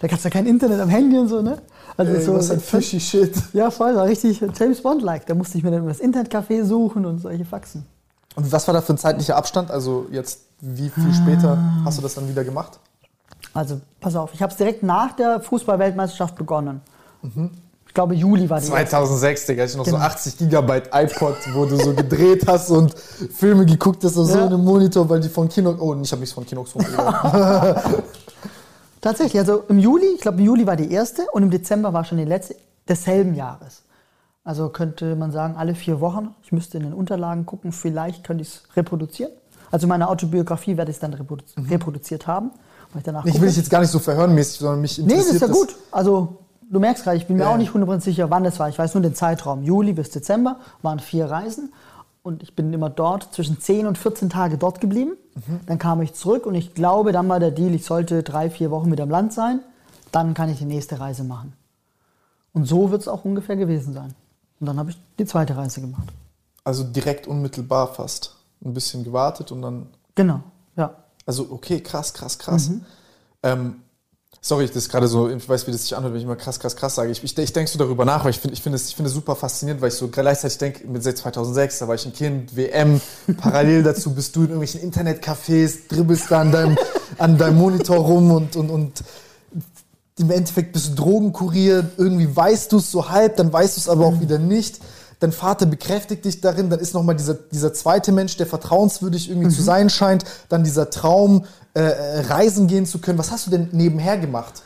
[0.00, 1.58] Da gab es ja kein Internet am Handy und so, ne?
[1.96, 3.34] Also Ey, so, was ein fishy Shit.
[3.52, 5.26] Ja, voll, war richtig James Bond-like.
[5.26, 7.84] Da musste ich mir dann immer das Internetcafé suchen und solche Faxen.
[8.36, 9.70] Und was war da für ein zeitlicher Abstand?
[9.70, 11.84] Also jetzt, wie viel später Ah.
[11.86, 12.78] hast du das dann wieder gemacht?
[13.54, 16.80] Also, pass auf, ich habe es direkt nach der Fußball-Weltmeisterschaft begonnen.
[17.22, 17.50] Mhm.
[17.88, 18.90] Ich glaube, Juli war die erste.
[18.90, 19.96] 2006, Digga, ich noch Genau.
[19.96, 22.94] so 80 Gigabyte iPod, wo du so gedreht hast und
[23.34, 24.46] Filme geguckt hast so Ja.
[24.46, 27.82] einem Monitor, weil die von Kinox, oh, ich habe nichts von Kinox runtergeladen.
[29.00, 32.04] Tatsächlich, also im Juli, ich glaube im Juli war die erste und im Dezember war
[32.04, 32.56] schon die letzte
[32.88, 33.82] desselben Jahres.
[34.44, 36.34] Also könnte man sagen, alle vier Wochen.
[36.42, 39.30] Ich müsste in den Unterlagen gucken, vielleicht könnte ich es reproduzieren.
[39.70, 42.50] Also meine Autobiografie werde ich dann reprodu reproduziert haben.
[42.92, 45.42] Weil ich danach ich will dich jetzt gar nicht so verhörenmäßig, sondern mich Nee, interessiert
[45.42, 45.76] das ist ja gut.
[45.90, 46.38] Also
[46.70, 47.50] du merkst gerade, ich bin mir Ja.
[47.52, 48.70] auch nicht 100% sicher, wann das war.
[48.70, 49.62] Ich weiß nur den Zeitraum.
[49.62, 51.72] Juli bis Dezember waren vier Reisen.
[52.22, 55.12] Und ich bin immer dort zwischen 10 und 14 Tage dort geblieben.
[55.46, 55.60] Mhm.
[55.66, 58.70] Dann kam ich zurück und ich glaube, dann war der Deal, ich sollte drei, vier
[58.70, 59.60] Wochen mit am Land sein.
[60.12, 61.52] Dann kann ich die nächste Reise machen.
[62.52, 64.14] Und so wird es auch ungefähr gewesen sein.
[64.58, 66.08] Und dann habe ich die zweite Reise gemacht.
[66.64, 68.34] Also direkt unmittelbar fast.
[68.64, 69.86] Ein bisschen gewartet und dann.
[70.14, 70.40] Genau,
[70.76, 70.94] ja.
[71.24, 72.70] Also, okay, krass, krass, krass.
[72.70, 72.84] Mhm.
[73.44, 73.76] Ähm,
[74.40, 76.60] sorry, das ist gerade so, ich weiß, wie das sich anhört, wenn ich immer krass,
[76.60, 77.10] krass, krass sage.
[77.10, 79.08] Ich, ich, ich denke so darüber nach, weil ich finde ich find es ich find
[79.08, 82.12] es super faszinierend, weil ich so gleichzeitig denke, mit seit 2006, da war ich ein
[82.12, 83.00] Kind, WM,
[83.36, 86.78] parallel dazu bist du in irgendwelchen Internetcafés, dribbelst da an deinem,
[87.18, 89.04] an deinem Monitor rum und, und, und
[90.18, 93.88] im Endeffekt bist du Drogenkurier, irgendwie weißt du es so halb, dann weißt du es
[93.88, 94.80] aber auch wieder nicht.
[95.20, 99.50] Dein Vater bekräftigt dich darin, dann ist nochmal dieser, dieser zweite Mensch, der vertrauenswürdig irgendwie
[99.50, 103.18] zu sein scheint, dann dieser Traum, äh, äh, reisen gehen zu können.
[103.18, 104.62] Was hast du denn nebenher gemacht?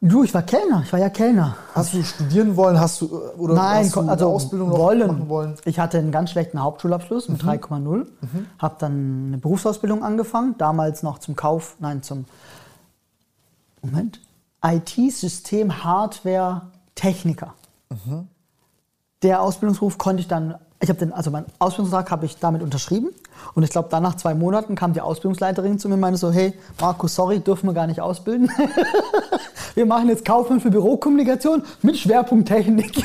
[0.00, 1.56] Du, ich war Kellner, ich war ja Kellner.
[1.74, 2.78] Hast du studieren wollen?
[2.78, 5.06] Hast du äh, oder Nein, hast du also Ausbildung wollen.
[5.06, 5.50] machen wollen?
[5.50, 5.56] Mhm.
[5.64, 8.06] Ich hatte einen ganz schlechten Hauptschulabschluss mit 3,0.
[8.58, 12.26] Habe dann eine Berufsausbildung angefangen, damals noch zum Kauf, nein, zum
[13.82, 14.20] Moment,
[14.62, 16.62] IT-System Hardware
[16.94, 17.54] Techniker.
[17.90, 18.28] Mhm.
[19.24, 23.08] Der Ausbildungsberuf konnte ich dann, ich habe den, also meinen Ausbildungsvertrag habe ich damit unterschrieben
[23.54, 26.30] und ich glaube, dann nach zwei Monaten kam die Ausbildungsleiterin zu mir und meinte so,
[26.30, 28.50] hey, Markus, sorry, dürfen wir gar nicht ausbilden.
[29.74, 33.02] wir machen jetzt Kaufmann für Bürokommunikation mit Schwerpunkt Technik.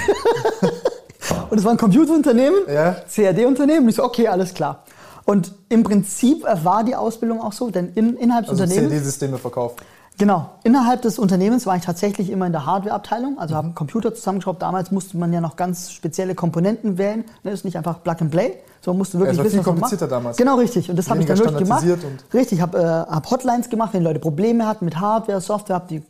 [1.49, 2.97] und es war ein Computerunternehmen, Ja.
[3.15, 3.83] CAD-Unternehmen.
[3.83, 4.83] Und ich so, okay, alles klar.
[5.23, 8.91] Und im Prinzip war die Ausbildung auch so, denn in, innerhalb des Also Unternehmens...
[8.91, 9.81] CD-Systeme verkauft.
[10.19, 10.49] Genau.
[10.63, 13.39] Innerhalb des Unternehmens war ich tatsächlich immer in der Hardware-Abteilung.
[13.39, 13.57] Also Mhm.
[13.57, 14.61] habe einen Computer zusammengeschraubt.
[14.61, 17.23] Damals musste man ja noch ganz spezielle Komponenten wählen.
[17.43, 19.75] Das ist nicht einfach Plug and Play, sondern musste wirklich war wissen, viel was man
[19.75, 19.81] macht.
[19.81, 20.37] komplizierter damals.
[20.37, 20.89] Genau, richtig.
[20.89, 21.85] Und das habe ich dann wirklich gemacht.
[22.33, 26.01] Richtig, ich habe äh, hab Hotlines gemacht, wenn Leute Probleme hatten mit Hardware, Software, habe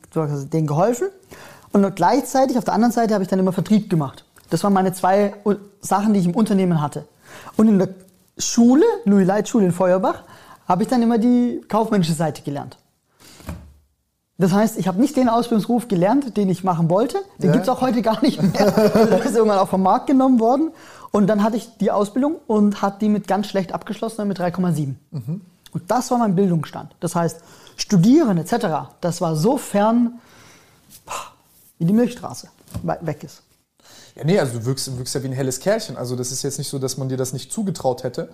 [0.48, 1.08] denen geholfen.
[1.72, 4.26] Und gleichzeitig, auf der anderen Seite, habe ich dann immer Vertrieb gemacht.
[4.50, 5.36] Das waren meine zwei
[5.82, 7.06] Sachen, die ich im Unternehmen hatte.
[7.58, 7.90] Und in der
[8.40, 10.24] Schule, Louis Leit Schule in Feuerbach,
[10.68, 12.79] habe ich dann immer die kaufmännische Seite gelernt.
[14.40, 17.18] Das heißt, ich habe nicht den Ausbildungsberuf gelernt, den ich machen wollte.
[17.40, 17.54] Den Ja.
[17.54, 18.72] gibt's auch heute gar nicht mehr.
[18.72, 20.72] Der ist irgendwann auch vom Markt genommen worden.
[21.12, 24.96] Und dann hatte ich die Ausbildung und hat die mit ganz schlecht abgeschlossen, mit 3,7.
[25.12, 26.96] Und das war mein Bildungsstand.
[27.00, 27.42] Das heißt,
[27.76, 30.20] Studieren etc., das war so fern,
[31.78, 32.48] wie die Milchstraße
[32.84, 33.42] weit weg ist.
[34.16, 35.96] Ja, nee, also du wirkst, wirkst ja wie ein helles Kerlchen.
[35.98, 38.30] Also das ist jetzt nicht so, dass man dir das nicht zugetraut hätte.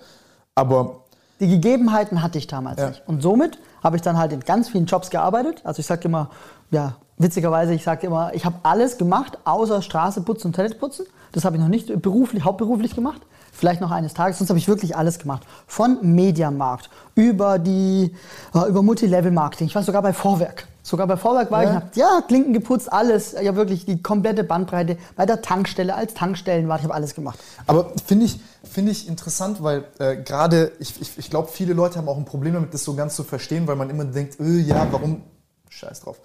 [0.54, 1.00] Aber
[1.38, 2.88] Die Gegebenheiten hatte ich damals Ja.
[2.88, 3.02] nicht.
[3.06, 5.60] Und somit habe ich dann halt in ganz vielen Jobs gearbeitet.
[5.62, 6.30] Also ich sage immer,
[6.72, 11.06] ja, witzigerweise, ich sage immer, ich habe alles gemacht, außer Straße putzen und Toilette putzen.
[11.30, 13.22] Das habe ich noch nicht beruflich, hauptberuflich gemacht.
[13.52, 15.44] Vielleicht noch eines Tages, sonst habe ich wirklich alles gemacht.
[15.68, 18.12] Von Mediamarkt über die,
[18.54, 19.68] äh, über Multilevel-Marketing.
[19.68, 20.66] Ich war sogar bei Vorwerk.
[20.86, 21.68] Sogar bei Vorwerk war Ja?
[21.70, 23.32] ich, hab, ja, Klinken geputzt, alles.
[23.32, 24.96] Ja, wirklich die komplette Bandbreite.
[25.16, 27.40] Bei der Tankstelle, als Tankstellenwart, ich habe alles gemacht.
[27.66, 31.98] Aber finde ich, finde ich interessant, weil äh, gerade, ich, ich, ich glaube, viele Leute
[31.98, 34.44] haben auch ein Problem damit, das so ganz zu verstehen, weil man immer denkt, äh,
[34.60, 35.22] ja, warum,
[35.70, 36.20] scheiß drauf,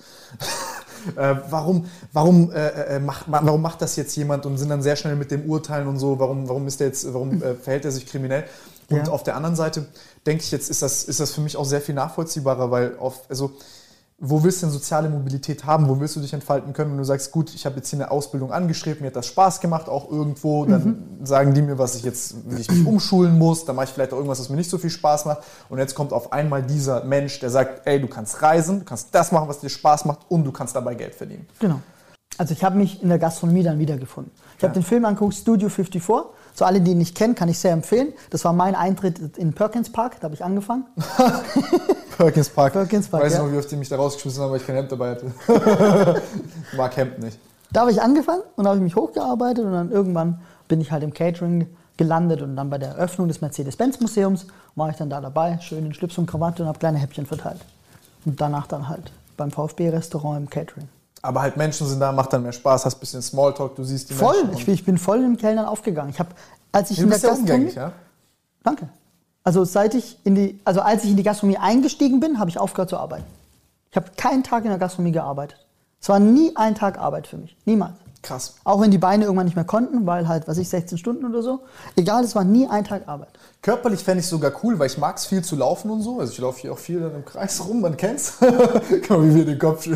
[1.15, 4.83] äh, warum, warum, äh, äh, macht, ma- warum macht das jetzt jemand und sind dann
[4.83, 7.85] sehr schnell mit dem Urteilen und so, warum, warum ist der jetzt, warum äh, verhält
[7.85, 8.43] er sich kriminell?
[8.91, 9.11] Und Ja.
[9.11, 9.87] auf der anderen Seite
[10.27, 13.21] denke ich jetzt, ist das, ist das für mich auch sehr viel nachvollziehbarer, weil auf,
[13.27, 13.53] also,
[14.23, 15.89] wo willst du denn soziale Mobilität haben?
[15.89, 18.11] Wo willst du dich entfalten können, wenn du sagst, gut, ich habe jetzt hier eine
[18.11, 22.03] Ausbildung angeschrieben, mir hat das Spaß gemacht, auch irgendwo, dann sagen die mir, was ich
[22.03, 24.69] jetzt, wie ich mich umschulen muss, dann mache ich vielleicht auch irgendwas, was mir nicht
[24.69, 25.39] so viel Spaß macht.
[25.69, 29.07] Und jetzt kommt auf einmal dieser Mensch, der sagt, ey, du kannst reisen, du kannst
[29.11, 31.47] das machen, was dir Spaß macht und du kannst dabei Geld verdienen.
[31.57, 31.79] Genau.
[32.37, 34.31] Also ich habe mich in der Gastronomie dann wiedergefunden.
[34.57, 36.29] Ich habe den Film angeguckt, Studio 54.
[36.53, 38.13] So alle, die ihn nicht kennen, kann ich sehr empfehlen.
[38.29, 40.85] Das war mein Eintritt in Perkins Park, da habe ich angefangen.
[42.17, 42.73] Perkins Park.
[42.73, 43.43] Perkins Park, Weiß ja.
[43.43, 45.31] noch, wie oft die mich da rausgeschmissen haben, weil ich kein Hemd dabei hatte.
[46.77, 47.39] Mag Hemd nicht.
[47.71, 51.03] Da habe ich angefangen und habe ich mich hochgearbeitet und dann irgendwann bin ich halt
[51.03, 55.59] im Catering gelandet und dann bei der Eröffnung des Mercedes-Benz-Museums war ich dann da dabei,
[55.61, 57.61] schön in Schlips und Krawatte und habe kleine Häppchen verteilt.
[58.25, 60.89] Und danach dann halt beim VfB-Restaurant im Catering.
[61.21, 64.09] Aber halt Menschen sind da, macht dann mehr Spaß, hast ein bisschen Smalltalk, du siehst
[64.09, 64.61] die Voll, Menschen.
[64.61, 66.09] ich, ich bin voll im Kellnern aufgegangen.
[66.09, 66.29] Ich habe,
[66.71, 67.91] als ich Du in der bist ja Gastronomie, ja?
[68.63, 68.89] Danke.
[69.43, 72.59] Also seit ich in die, also als ich in die Gastronomie eingestiegen bin, habe ich
[72.59, 73.25] aufgehört zu arbeiten.
[73.89, 75.57] Ich habe keinen Tag in der Gastronomie gearbeitet.
[75.99, 77.55] Es war nie ein Tag Arbeit für mich.
[77.65, 77.93] Niemals.
[78.21, 78.55] Krass.
[78.63, 81.41] Auch wenn die Beine irgendwann nicht mehr konnten, weil halt, was ich, 16 Stunden oder
[81.41, 81.61] so.
[81.95, 83.29] Egal, es war nie ein Tag Arbeit.
[83.63, 86.19] Körperlich fände ich sogar cool, weil ich mag es viel zu laufen und so.
[86.19, 88.33] Also ich laufe hier auch viel dann im Kreis rum, man kennt's.
[88.41, 89.87] Mal, wie wir den Kopf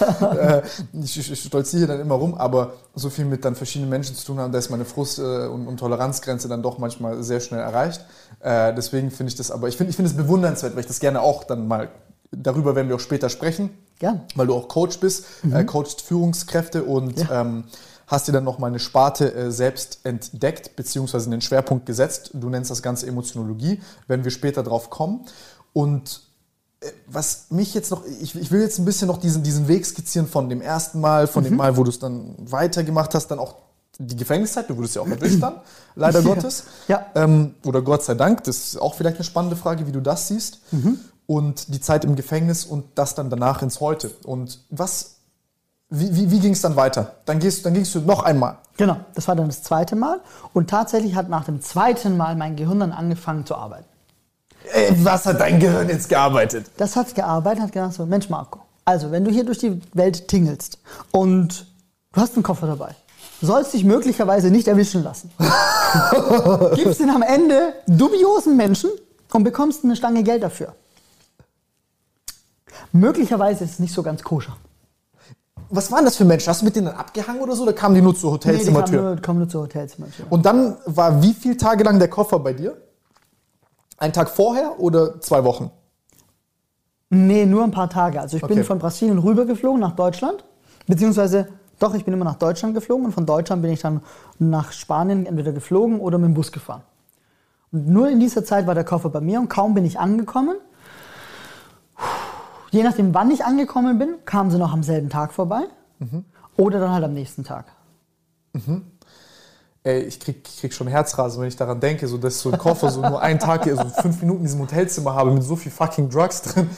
[0.00, 0.62] Äh,
[1.02, 4.26] Ich, ich, ich stolziere dann immer rum, aber so viel mit dann verschiedenen Menschen zu
[4.26, 7.60] tun haben, da ist meine Frust- äh, und, und Toleranzgrenze dann doch manchmal sehr schnell
[7.60, 8.04] erreicht.
[8.40, 11.00] Äh, deswegen finde ich das aber, ich finde ich finde es bewundernswert, weil ich das
[11.00, 11.90] gerne auch dann mal,
[12.32, 13.70] darüber werden wir auch später sprechen.
[13.98, 14.22] Gern.
[14.34, 17.40] Weil du auch Coach bist, äh, coachst Führungskräfte und Ja.
[17.42, 17.64] ähm,
[18.06, 22.30] hast dir dann noch mal eine Sparte äh, selbst entdeckt, beziehungsweise einen Schwerpunkt gesetzt.
[22.34, 25.24] Du nennst das Ganze Emotionologie, werden wir später drauf kommen.
[25.72, 26.20] Und
[26.80, 29.86] äh, was mich jetzt noch, ich, ich will jetzt ein bisschen noch diesen, diesen Weg
[29.86, 33.38] skizzieren von dem ersten Mal, von dem Mal, wo du es dann weitergemacht hast, dann
[33.38, 33.54] auch
[33.98, 35.60] die Gefängniszeit, du wurdest ja auch erwischt dann,
[35.94, 36.26] leider Ja.
[36.34, 36.64] Gottes.
[36.88, 37.06] Ja.
[37.14, 40.26] Ähm, oder Gott sei Dank, das ist auch vielleicht eine spannende Frage, wie du das
[40.28, 40.58] siehst.
[41.26, 44.10] Und die Zeit im Gefängnis und das dann danach ins Heute.
[44.24, 45.16] Und was,
[45.88, 47.14] wie, wie, wie ging es dann weiter?
[47.24, 48.58] Dann, gehst, dann gingst du noch einmal.
[48.76, 50.20] Genau, das war dann das zweite Mal.
[50.52, 53.86] Und tatsächlich hat nach dem zweiten Mal mein Gehirn dann angefangen zu arbeiten.
[54.72, 56.66] Ey, was hat dein Gehirn jetzt gearbeitet?
[56.76, 60.26] Das hat gearbeitet, hat gedacht so, Mensch Marco, also wenn du hier durch die Welt
[60.28, 60.78] tingelst
[61.10, 61.66] und
[62.12, 62.94] du hast einen Koffer dabei,
[63.40, 65.30] du sollst dich möglicherweise nicht erwischen lassen.
[66.74, 68.90] Gibst ihn am Ende dubiosen Menschen
[69.32, 70.74] und bekommst eine Stange Geld dafür.
[72.94, 74.56] Möglicherweise ist es nicht so ganz koscher.
[75.68, 76.48] Was waren das für Menschen?
[76.48, 77.64] Hast du mit denen dann abgehangen oder so?
[77.64, 79.16] Oder kamen die nur zur Nee, die Hotelzimmertür?
[79.20, 80.26] kommen nur, nur zur Hotelzimmertür.
[80.30, 82.76] und dann war wie viele Tage lang der Koffer bei dir?
[83.98, 85.72] Ein Tag vorher oder zwei Wochen?
[87.10, 88.20] Nee, nur ein paar Tage.
[88.20, 88.64] Also ich bin Okay.
[88.64, 90.44] von Brasilien rübergeflogen nach Deutschland.
[90.86, 91.48] Beziehungsweise,
[91.80, 94.02] doch, ich bin immer nach Deutschland geflogen und von Deutschland bin ich dann
[94.38, 96.82] nach Spanien entweder geflogen oder mit dem Bus gefahren.
[97.72, 100.56] Und nur in dieser Zeit war der Koffer bei mir und kaum bin ich angekommen.
[102.74, 105.62] Je nachdem, wann ich angekommen bin, kamen sie noch am selben Tag vorbei
[106.56, 107.66] oder dann halt am nächsten Tag.
[109.84, 112.58] Ey, ich krieg, ich krieg schon Herzrasen, wenn ich daran denke, so dass so ein
[112.58, 115.54] Koffer so nur einen Tag, hier, so fünf Minuten in diesem Hotelzimmer habe mit so
[115.54, 116.68] viel fucking Drugs drin.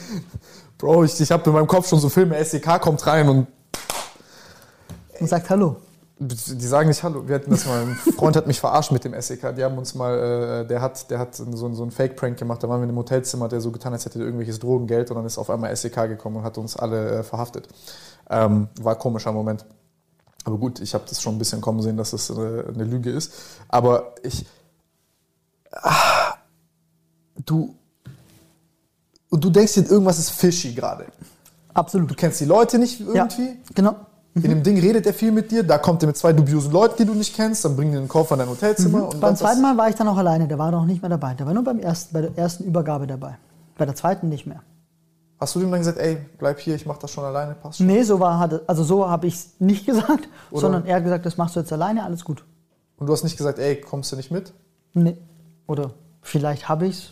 [0.77, 3.47] Bro, ich, ich habe in meinem Kopf schon so Filme, SEK kommt rein und
[5.19, 5.77] Und sagt Hallo.
[6.19, 7.27] Die sagen nicht Hallo.
[7.27, 9.55] Wir hatten das mal, ein Freund hat mich verarscht mit dem SEK.
[9.55, 12.63] Die haben uns mal, äh, der hat, der hat so, so einen Fake-Prank gemacht.
[12.63, 15.17] Da waren wir in einem Hotelzimmer, der so getan, als hätte er irgendwelches Drogengeld und
[15.17, 17.67] dann ist auf einmal SEK gekommen und hat uns alle äh, verhaftet.
[18.29, 19.65] Ähm, war ein komischer Moment.
[20.43, 23.11] Aber gut, ich habe das schon ein bisschen kommen sehen, dass das äh, eine Lüge
[23.11, 23.33] ist.
[23.67, 24.45] Aber ich.
[25.71, 26.35] Ah,
[27.45, 27.75] du.
[29.29, 31.05] und du denkst dir, irgendwas ist fishy gerade.
[31.73, 32.09] Absolut.
[32.09, 33.59] Du kennst die Leute nicht Ja, irgendwie.
[34.41, 34.53] Genau.
[34.53, 36.95] In dem Ding redet er viel mit dir, da kommt er mit zwei dubiosen Leuten,
[36.97, 39.03] die du nicht kennst, dann bringen die den Koffer in dein Hotelzimmer.
[39.07, 39.19] Und Mhm.
[39.19, 41.33] Beim dann zweiten Mal war ich dann auch alleine, der war noch nicht mehr dabei.
[41.33, 43.37] Der war nur beim ersten, bei der ersten Übergabe dabei.
[43.77, 44.61] Bei der zweiten nicht mehr.
[45.39, 47.85] Hast du dem dann gesagt, ey, bleib hier, ich mach das schon alleine, passt schon?
[47.87, 51.25] Nee, so war, also so habe ich es nicht gesagt, Oder- sondern er hat gesagt,
[51.25, 52.43] das machst du jetzt alleine, alles gut.
[52.97, 54.51] Und du hast nicht gesagt, ey, kommst du nicht mit?
[54.93, 55.15] Nee.
[55.67, 55.91] Oder
[56.23, 57.11] vielleicht habe ich's.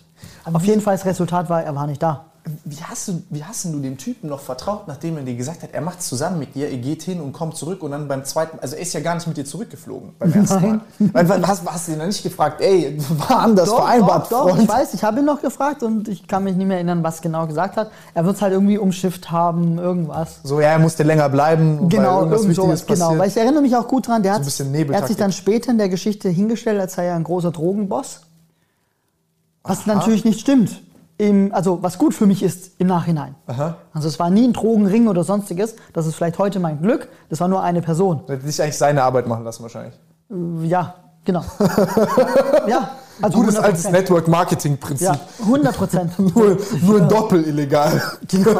[0.52, 2.26] Auf jeden Fall das Resultat war, er war nicht da.
[2.64, 5.64] Wie hast, du, wie hast denn du dem Typen noch vertraut, nachdem er dir gesagt
[5.64, 8.08] hat, er macht es zusammen mit dir, ihr geht hin und kommt zurück und dann
[8.08, 10.82] beim zweiten, also er ist ja gar nicht mit dir zurückgeflogen beim ersten Nein.
[11.14, 11.28] Mal.
[11.28, 14.68] Weil, hast, hast du ihn dann nicht gefragt, ey, war anders vereinbart, doch, doch, ich
[14.70, 17.48] weiß, ich habe ihn noch gefragt und ich kann mich nicht mehr erinnern, was genau
[17.48, 17.90] gesagt hat.
[18.14, 20.42] Er wird es halt irgendwie umschifft haben, irgendwas.
[20.44, 23.06] So, ja, er musste länger bleiben, Genau, irgendwas irgend sowas, genau.
[23.06, 23.20] passiert.
[23.20, 25.72] Weil ich erinnere mich auch gut dran, der, So hat, er hat sich dann später
[25.72, 28.22] in der Geschichte hingestellt, als sei er ein großer Drogenboss.
[29.64, 30.85] Was natürlich nicht stimmt.
[31.18, 33.36] Im, also was gut für mich ist im Nachhinein.
[33.48, 33.78] Aha.
[33.94, 35.76] Also es war nie ein Drogenring oder sonstiges.
[35.94, 37.08] Das ist vielleicht heute mein Glück.
[37.30, 38.24] Das war nur eine Person.
[38.28, 39.94] Er hätte dich eigentlich seine Arbeit machen lassen wahrscheinlich.
[40.64, 41.42] Ja, genau.
[42.68, 43.92] ja, also Gutes altes 100%.
[43.92, 45.08] Network-Marketing-Prinzip.
[45.08, 46.20] Ja, 100 Prozent.
[46.36, 48.02] Nur, nur doppel illegal.
[48.28, 48.60] Genau.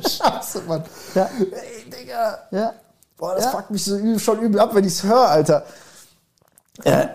[0.00, 0.82] Scheiße, Mann.
[1.14, 1.28] Ja.
[1.40, 2.38] Ey, Digga.
[2.52, 2.72] Ja.
[3.18, 3.50] Boah, das Ja.
[3.50, 5.64] fuckt mich so übel, schon übel ab, wenn ich es höre, Alter.
[6.84, 7.06] Äh.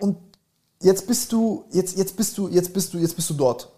[0.00, 0.18] Und
[0.82, 3.68] jetzt bist du, jetzt, jetzt bist du, jetzt bist du, jetzt bist du dort.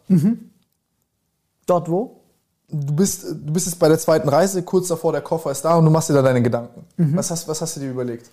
[1.66, 2.20] Dort wo?
[2.68, 5.76] Du bist, du bist jetzt bei der zweiten Reise, kurz davor, der Koffer ist da
[5.76, 6.84] und du machst dir da deine Gedanken.
[6.96, 8.30] Was, hast, was hast du dir überlegt?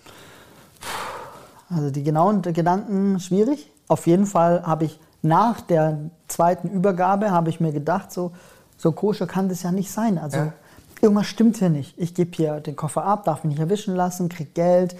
[1.70, 3.70] Also die genauen Gedanken schwierig.
[3.88, 8.32] Auf jeden Fall habe ich nach der zweiten Übergabe habe ich mir gedacht, so,
[8.78, 10.18] so koscher kann das ja nicht sein.
[10.18, 10.54] Also Ja.
[11.02, 11.94] irgendwas stimmt hier nicht.
[11.98, 14.96] Ich gebe hier den Koffer ab, darf mich nicht erwischen lassen, krieg Geld,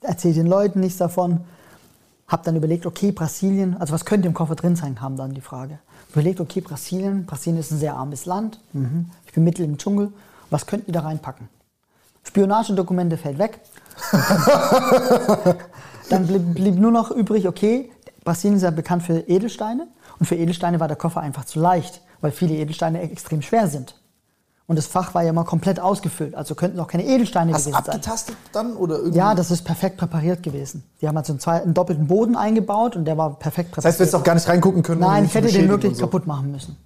[0.00, 1.40] erzähle den Leuten nichts davon.
[2.28, 5.40] Hab dann überlegt, okay, Brasilien, also was könnte im Koffer drin sein, kam dann die
[5.40, 5.78] Frage.
[6.12, 8.60] Überlegt, okay, Brasilien, Brasilien ist ein sehr armes Land.
[8.74, 9.10] Mhm.
[9.26, 10.12] Ich bin mitten im Dschungel.
[10.50, 11.48] Was könnten die da reinpacken?
[12.24, 13.60] Spionagedokumente fällt weg.
[16.10, 17.90] Dann blieb, blieb nur noch übrig, okay,
[18.24, 19.88] Brasilien ist ja bekannt für Edelsteine
[20.18, 23.94] und für Edelsteine war der Koffer einfach zu leicht, weil viele Edelsteine extrem schwer sind.
[24.68, 27.82] Und das Fach war ja mal komplett ausgefüllt, also könnten auch keine Edelsteine Hast gewesen
[27.84, 27.94] sein.
[27.94, 29.16] abgetastet dann oder irgendwie?
[29.16, 30.84] Ja, das ist perfekt präpariert gewesen.
[31.00, 33.86] Die haben also einen, zwei, einen doppelten Boden eingebaut und der war perfekt das präpariert.
[33.86, 35.00] heißt, du hättest auch gar nicht reingucken können.
[35.00, 36.02] Nein, ich hätte den wirklich so.
[36.02, 36.76] kaputt machen müssen.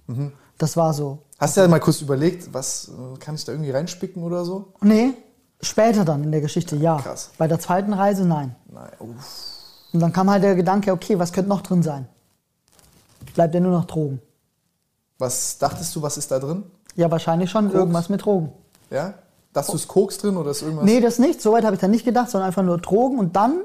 [0.57, 1.19] Das war so.
[1.39, 4.71] Hast du ja mal kurz überlegt, was äh, kann ich da irgendwie reinspicken oder so?
[4.79, 5.15] Nee,
[5.59, 6.97] später dann in der Geschichte, ja.
[7.01, 7.31] Krass.
[7.37, 8.55] Bei der zweiten Reise, nein.
[8.71, 9.17] Nein, uff.
[9.91, 12.07] Und dann kam halt der Gedanke, okay, was könnte noch drin sein?
[13.35, 14.21] Bleibt ja nur noch Drogen.
[15.19, 16.63] Was dachtest du, was ist da drin?
[16.95, 18.51] Ja, wahrscheinlich schon irgendwas mit Drogen.
[18.89, 19.15] Ja?
[19.53, 20.85] Du, ist Koks drin oder ist irgendwas?
[20.85, 21.41] Nee, das nicht.
[21.41, 23.61] Soweit habe ich dann nicht gedacht, sondern einfach nur Drogen und dann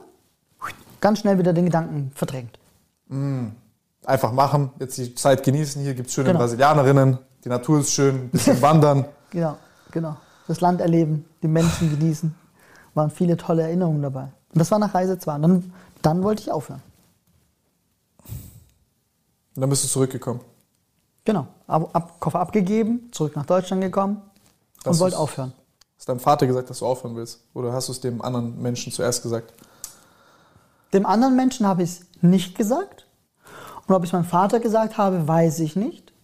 [1.01, 2.59] ganz schnell wieder den Gedanken verdrängt.
[4.05, 5.83] Einfach machen, jetzt die Zeit genießen.
[5.83, 6.41] Hier gibt es schöne Genau.
[6.41, 9.07] Brasilianerinnen, die Natur ist schön, ein bisschen wandern.
[9.31, 9.57] Genau,
[9.91, 10.17] genau.
[10.47, 12.35] Das Land erleben, die Menschen genießen.
[12.95, 14.25] Waren viele tolle Erinnerungen dabei.
[14.53, 15.35] Und das war nach Reise 2.
[15.37, 16.83] Und dann, dann wollte ich aufhören.
[19.55, 20.41] Und dann bist du zurückgekommen.
[21.29, 21.47] Genau.
[21.67, 24.23] Ab, ab, Koffer abgegeben, zurück nach Deutschland gekommen
[24.83, 25.53] Das und wollte aufhören.
[25.99, 27.43] Hast deinem Vater gesagt, dass du aufhören willst?
[27.53, 29.53] Oder hast du es dem anderen Menschen zuerst gesagt?
[30.95, 33.07] Dem anderen Menschen habe ich es nicht gesagt.
[33.87, 36.15] Und ob ich es meinem Vater gesagt habe, weiß ich nicht.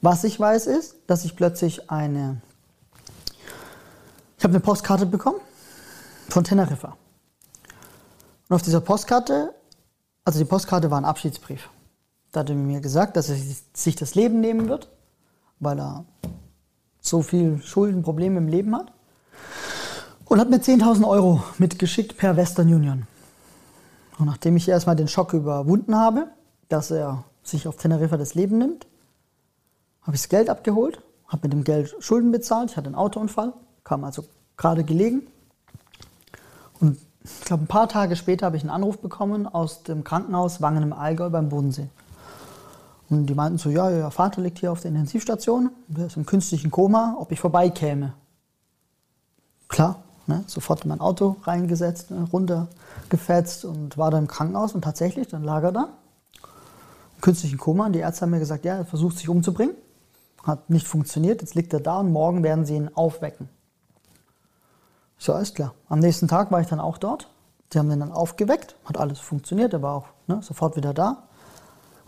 [0.00, 2.40] Was ich weiß ist, dass ich plötzlich eine.
[4.38, 5.40] Ich habe eine Postkarte bekommen
[6.30, 6.96] von Teneriffa.
[8.48, 9.54] Und auf dieser Postkarte,
[10.24, 11.68] also die Postkarte war ein Abschiedsbrief.
[12.32, 13.36] Da hat er mir gesagt, dass er
[13.72, 14.88] sich das Leben nehmen wird,
[15.60, 16.04] weil er
[17.00, 18.92] so viel Schulden, Probleme im Leben hat.
[20.26, 23.06] Und hat mir 10.000 Euro mitgeschickt per Western Union.
[24.18, 26.28] Und nachdem ich erstmal den Schock überwunden habe,
[26.68, 28.86] dass er sich auf Teneriffa das Leben nimmt,
[30.02, 32.70] habe ich das Geld abgeholt, habe mit dem Geld Schulden bezahlt.
[32.70, 34.24] Ich hatte einen Autounfall, kam also
[34.56, 35.26] gerade gelegen.
[36.80, 40.60] Und ich glaube, ein paar Tage später habe ich einen Anruf bekommen aus dem Krankenhaus
[40.60, 41.88] Wangen im Allgäu beim Bodensee.
[43.10, 46.26] Und die meinten so, ja, ihr Vater liegt hier auf der Intensivstation, der ist im
[46.26, 48.12] künstlichen Koma, ob ich vorbeikäme.
[49.68, 54.82] Klar, ne, sofort in mein Auto reingesetzt, ne, runtergefetzt und war da im Krankenhaus und
[54.82, 55.88] tatsächlich, dann lag er da,
[57.16, 59.74] im künstlichen Koma und die Ärzte haben mir gesagt, ja, er versucht sich umzubringen,
[60.44, 63.48] hat nicht funktioniert, jetzt liegt er da und morgen werden sie ihn aufwecken.
[65.18, 65.74] So, alles klar.
[65.88, 67.28] Am nächsten Tag war ich dann auch dort.
[67.72, 71.27] Sie haben ihn dann aufgeweckt, hat alles funktioniert, er war auch ne, sofort wieder da.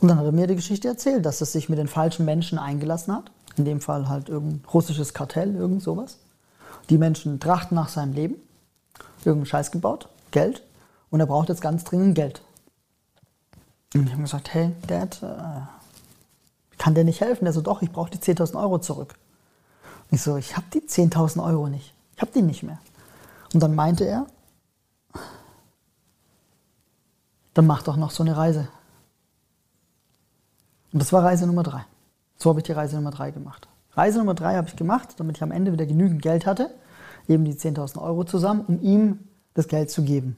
[0.00, 2.58] Und dann hat er mir die Geschichte erzählt, dass es sich mit den falschen Menschen
[2.58, 3.30] eingelassen hat.
[3.56, 6.18] In dem Fall halt irgendein russisches Kartell, irgend sowas.
[6.88, 8.36] Die Menschen trachten nach seinem Leben,
[9.18, 10.62] irgendeinen Scheiß gebaut, Geld.
[11.10, 12.42] Und er braucht jetzt ganz dringend Geld.
[13.94, 15.60] Und ich habe gesagt, hey, Dad, äh,
[16.78, 17.44] kann dir nicht helfen.
[17.44, 19.16] Der so, doch, ich brauche die 10.000 Euro zurück.
[20.10, 21.92] Und ich so, ich habe die 10.000 Euro nicht.
[22.16, 22.78] Ich habe die nicht mehr.
[23.52, 24.26] Und dann meinte er,
[27.54, 28.68] dann mach doch noch so eine Reise.
[30.92, 31.84] Und das war Reise Nummer drei.
[32.36, 33.68] So habe ich die Reise Nummer drei gemacht.
[33.92, 36.70] Reise Nummer drei habe ich gemacht, damit ich am Ende wieder genügend Geld hatte,
[37.28, 39.18] eben die 10.000 Euro zusammen, um ihm
[39.54, 40.36] das Geld zu geben.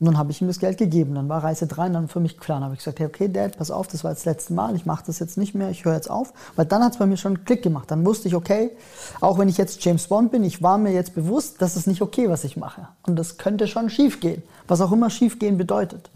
[0.00, 1.14] Und dann habe ich ihm das Geld gegeben.
[1.14, 2.56] Dann war Reise 3 und dann für mich klar.
[2.56, 4.86] Dann habe ich gesagt, hey, okay, Dad, pass auf, das war das letzte Mal, ich
[4.86, 6.32] mache das jetzt nicht mehr, ich höre jetzt auf.
[6.56, 7.90] Weil dann hat es bei mir schon einen Klick gemacht.
[7.90, 8.70] Dann wusste ich, okay,
[9.20, 12.00] auch wenn ich jetzt James Bond bin, ich war mir jetzt bewusst, das ist nicht
[12.00, 12.88] okay, was ich mache.
[13.02, 14.42] Und das könnte schon schief gehen.
[14.68, 16.08] Was auch immer schief gehen bedeutet.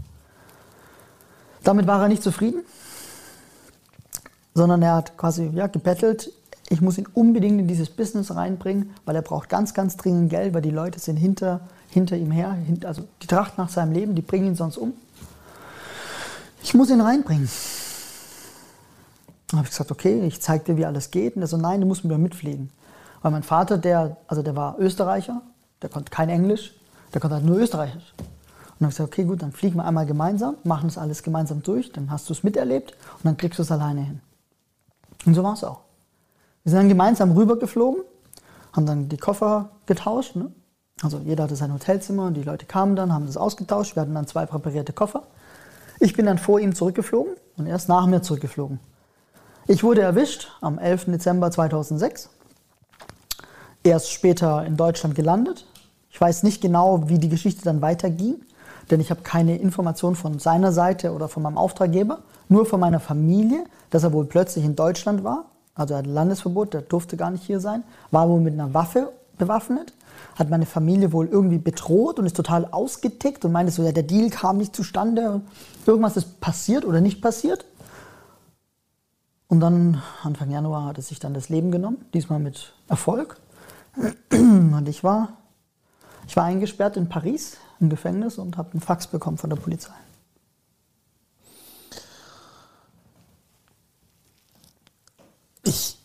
[1.63, 2.63] Damit war er nicht zufrieden,
[4.55, 6.33] sondern er hat quasi ja, gebettelt,
[6.69, 10.55] ich muss ihn unbedingt in dieses Business reinbringen, weil er braucht ganz, ganz dringend Geld,
[10.55, 14.23] weil die Leute sind hinter, hinter ihm her, also die Tracht nach seinem Leben, die
[14.23, 14.95] bringen ihn sonst um.
[16.63, 17.51] Ich muss ihn reinbringen.
[19.49, 21.37] Dann habe ich gesagt, okay, ich zeige dir, wie alles geht.
[21.37, 22.71] Und er so, nein, du musst mit mir mitfliegen.
[23.21, 25.43] Weil mein Vater, der, also der war Österreicher,
[25.83, 26.75] der konnte kein Englisch,
[27.13, 28.15] der konnte halt nur Österreichisch.
[28.19, 31.23] Und dann habe ich gesagt, okay, gut, dann fliegen wir einmal gemeinsam, machen das alles
[31.23, 34.21] gemeinsam durch, dann hast du es miterlebt und dann kriegst du es alleine hin.
[35.27, 35.81] Und so war es auch.
[36.63, 38.03] Wir sind dann gemeinsam rübergeflogen,
[38.73, 40.37] haben dann die Koffer getauscht.
[40.37, 40.51] Ne?
[41.03, 43.97] Also jeder hatte sein Hotelzimmer und die Leute kamen dann, haben das ausgetauscht.
[43.97, 45.25] Wir hatten dann zwei präparierte Koffer.
[46.01, 48.81] Ich bin dann vor ihm zurückgeflogen und er ist nach mir zurückgeflogen.
[49.67, 51.07] Ich wurde erwischt am 11.
[51.07, 52.31] Dezember 2006.
[53.83, 55.67] Er ist später in Deutschland gelandet.
[56.11, 58.41] Ich weiß nicht genau, wie die Geschichte dann weiterging
[58.91, 63.01] denn ich habe keine Information von seiner Seite oder von meinem Auftraggeber, nur von meiner
[63.01, 65.45] Familie, dass er wohl plötzlich in Deutschland war.
[65.77, 69.13] Also er hat Landesverbot, der durfte gar nicht hier sein, war wohl mit einer Waffe
[69.39, 69.93] bewaffnet,
[70.35, 74.03] hat meine Familie wohl irgendwie bedroht und ist total ausgetickt und meinte so, ja, der
[74.03, 75.43] Deal kam nicht zustande,
[75.87, 77.67] irgendwas ist passiert oder nicht passiert.
[79.47, 83.41] Und dann, Anfang Januar, hat er sich dann das Leben genommen, diesmal mit Erfolg.
[84.33, 85.35] Und ich war,
[86.27, 89.95] ich war eingesperrt in Paris im Gefängnis und habe einen Fax bekommen von der Polizei.
[95.65, 95.99] Ich.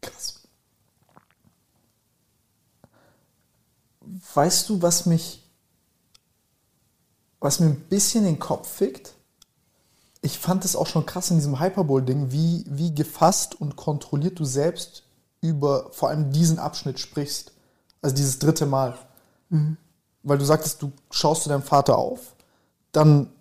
[0.00, 0.40] Krass.
[4.34, 5.42] Weißt du, was mich.
[7.40, 9.14] Was mir ein bisschen den Kopf fickt?
[10.22, 14.44] Ich fand es auch schon krass in diesem Hyperbole-Ding, wie, wie gefasst und kontrolliert du
[14.44, 15.04] selbst
[15.40, 17.52] über vor allem diesen Abschnitt sprichst.
[18.02, 18.98] Also dieses dritte Mal.
[19.48, 19.78] Mhm.
[20.22, 22.34] Weil du sagtest, du schaust zu deinem Vater auf,
[22.92, 23.32] dann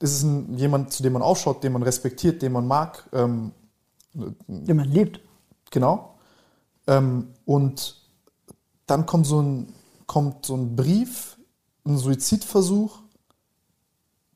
[0.00, 3.08] ist es ein, jemand, zu dem man aufschaut, den man respektiert, den man mag.
[3.12, 3.52] Ähm,
[4.12, 5.20] den man liebt.
[5.70, 6.14] Genau.
[6.86, 8.00] Ähm, und
[8.86, 9.72] dann kommt so, ein,
[10.06, 11.36] kommt so ein Brief,
[11.84, 12.98] ein Suizidversuch.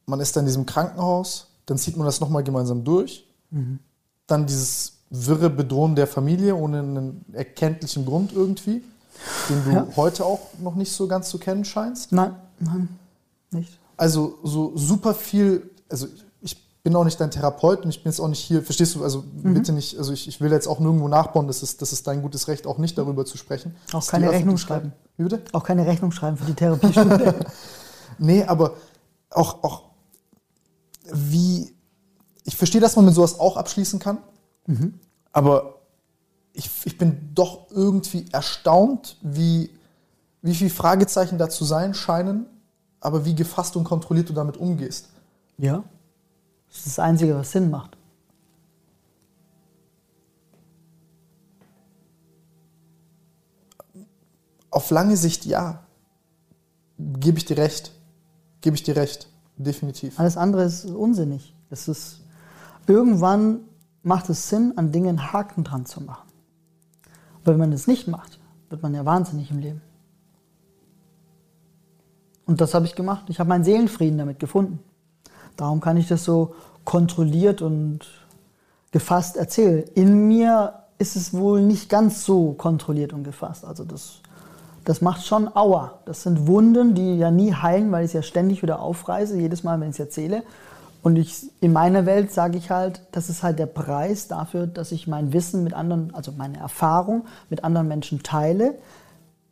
[0.06, 3.26] Man ist dann in diesem Krankenhaus, dann zieht man das nochmal gemeinsam durch.
[3.50, 3.78] Mhm.
[4.26, 8.82] Dann dieses wirre Bedrohen der Familie ohne einen erkenntlichen Grund irgendwie
[9.48, 9.86] den du ja.
[9.96, 12.12] heute auch noch nicht so ganz zu kennen scheinst?
[12.12, 12.88] Nein, nein,
[13.50, 13.78] nicht.
[13.98, 16.06] Also so super viel, also
[16.40, 19.02] ich bin auch nicht dein Therapeut und ich bin jetzt auch nicht hier, verstehst du,
[19.02, 19.54] also mhm.
[19.54, 22.22] bitte nicht, also ich, ich will jetzt auch nirgendwo nachbauen, das ist, das ist dein
[22.22, 23.74] gutes Recht, auch nicht darüber zu sprechen.
[23.92, 24.92] Auch keine Rechnung schreiben.
[25.16, 25.42] Wie bitte?
[25.52, 27.34] Auch keine Rechnung schreiben für die Therapiestunde.
[28.18, 28.74] nee, aber
[29.30, 29.82] auch, auch
[31.12, 31.74] wie,
[32.44, 34.18] ich verstehe, dass man mit sowas auch abschließen kann,
[34.66, 35.00] mhm.
[35.32, 35.80] aber
[36.52, 39.70] ich, ich bin doch irgendwie erstaunt, wie,
[40.40, 42.46] wie viele Fragezeichen da zu sein scheinen,
[43.00, 45.08] aber wie gefasst und kontrolliert du damit umgehst.
[45.56, 45.84] Ja,
[46.68, 47.96] das ist das Einzige, was Sinn macht.
[54.70, 55.82] Auf lange Sicht ja.
[56.98, 57.92] Gebe ich dir recht.
[58.60, 59.28] Gebe ich dir recht.
[59.56, 60.18] Definitiv.
[60.20, 61.54] Alles andere ist unsinnig.
[61.70, 62.20] Das ist,
[62.86, 63.60] irgendwann
[64.02, 66.28] macht es Sinn, an Dingen Haken dran zu machen.
[67.44, 69.80] Weil wenn man das nicht macht, wird man ja wahnsinnig im Leben.
[72.48, 73.24] Und das habe ich gemacht.
[73.28, 74.80] Ich habe meinen Seelenfrieden damit gefunden.
[75.56, 78.00] Darum kann ich das so kontrolliert und
[78.90, 79.84] gefasst erzählen.
[79.94, 83.66] In mir ist es wohl nicht ganz so kontrolliert und gefasst.
[83.66, 84.20] Also das,
[84.86, 85.98] das macht schon Aua.
[86.06, 89.62] Das sind Wunden, die ja nie heilen, weil ich es ja ständig wieder aufreiße, jedes
[89.62, 90.42] Mal, wenn ich es erzähle.
[91.02, 94.90] Und ich, in meiner Welt sage ich halt, das ist halt der Preis dafür, dass
[94.90, 98.74] ich mein Wissen mit anderen, also meine Erfahrung mit anderen Menschen teile,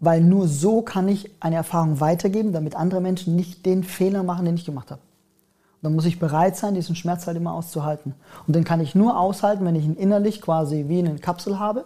[0.00, 4.44] weil nur so kann ich eine Erfahrung weitergeben, damit andere Menschen nicht den Fehler machen,
[4.44, 5.00] den ich gemacht habe.
[5.00, 8.14] Und dann muss ich bereit sein, diesen Schmerz halt immer auszuhalten.
[8.46, 11.84] Und den kann ich nur aushalten, wenn ich ihn innerlich quasi wie eine Kapsel habe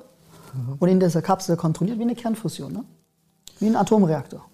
[0.55, 0.77] mhm.
[0.79, 2.85] und in dieser Kapsel kontrolliert wie eine Kernfusion, ne?
[3.59, 4.45] wie ein Atomreaktor.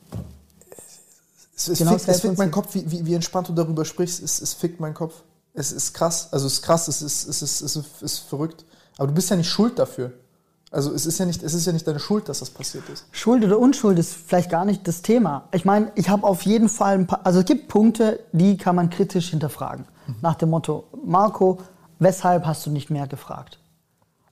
[1.54, 4.22] Es, es, genau fickt, es fickt meinen Kopf, wie, wie, wie, entspannt du darüber sprichst.
[4.22, 5.22] Es, es fickt meinen Kopf.
[5.54, 6.28] Es ist krass.
[6.32, 8.66] Also es ist krass, es ist, es ist, es ist, es ist verrückt.
[8.98, 10.12] Aber du bist ja nicht schuld dafür.
[10.76, 13.06] Also es ist ja nicht, es ist ja nicht deine Schuld, dass das passiert ist.
[13.10, 15.44] Schuld oder Unschuld ist vielleicht gar nicht das Thema.
[15.52, 18.76] Ich meine, ich habe auf jeden Fall ein paar, also es gibt Punkte, die kann
[18.76, 19.86] man kritisch hinterfragen.
[20.20, 21.60] Nach dem Motto, Marco,
[21.98, 23.58] weshalb hast du nicht mehr gefragt?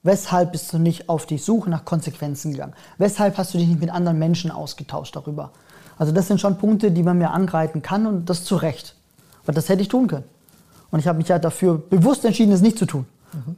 [0.02, 2.74] Weshalb bist du nicht auf die Suche nach Konsequenzen gegangen?
[2.98, 5.50] Weshalb hast du dich nicht mit anderen Menschen ausgetauscht darüber?
[5.96, 8.96] Also das sind schon Punkte, die man mir angreifen kann und das zu Recht.
[9.46, 10.24] Weil das hätte ich tun können.
[10.90, 13.06] Und ich habe mich ja dafür bewusst entschieden, es nicht zu tun.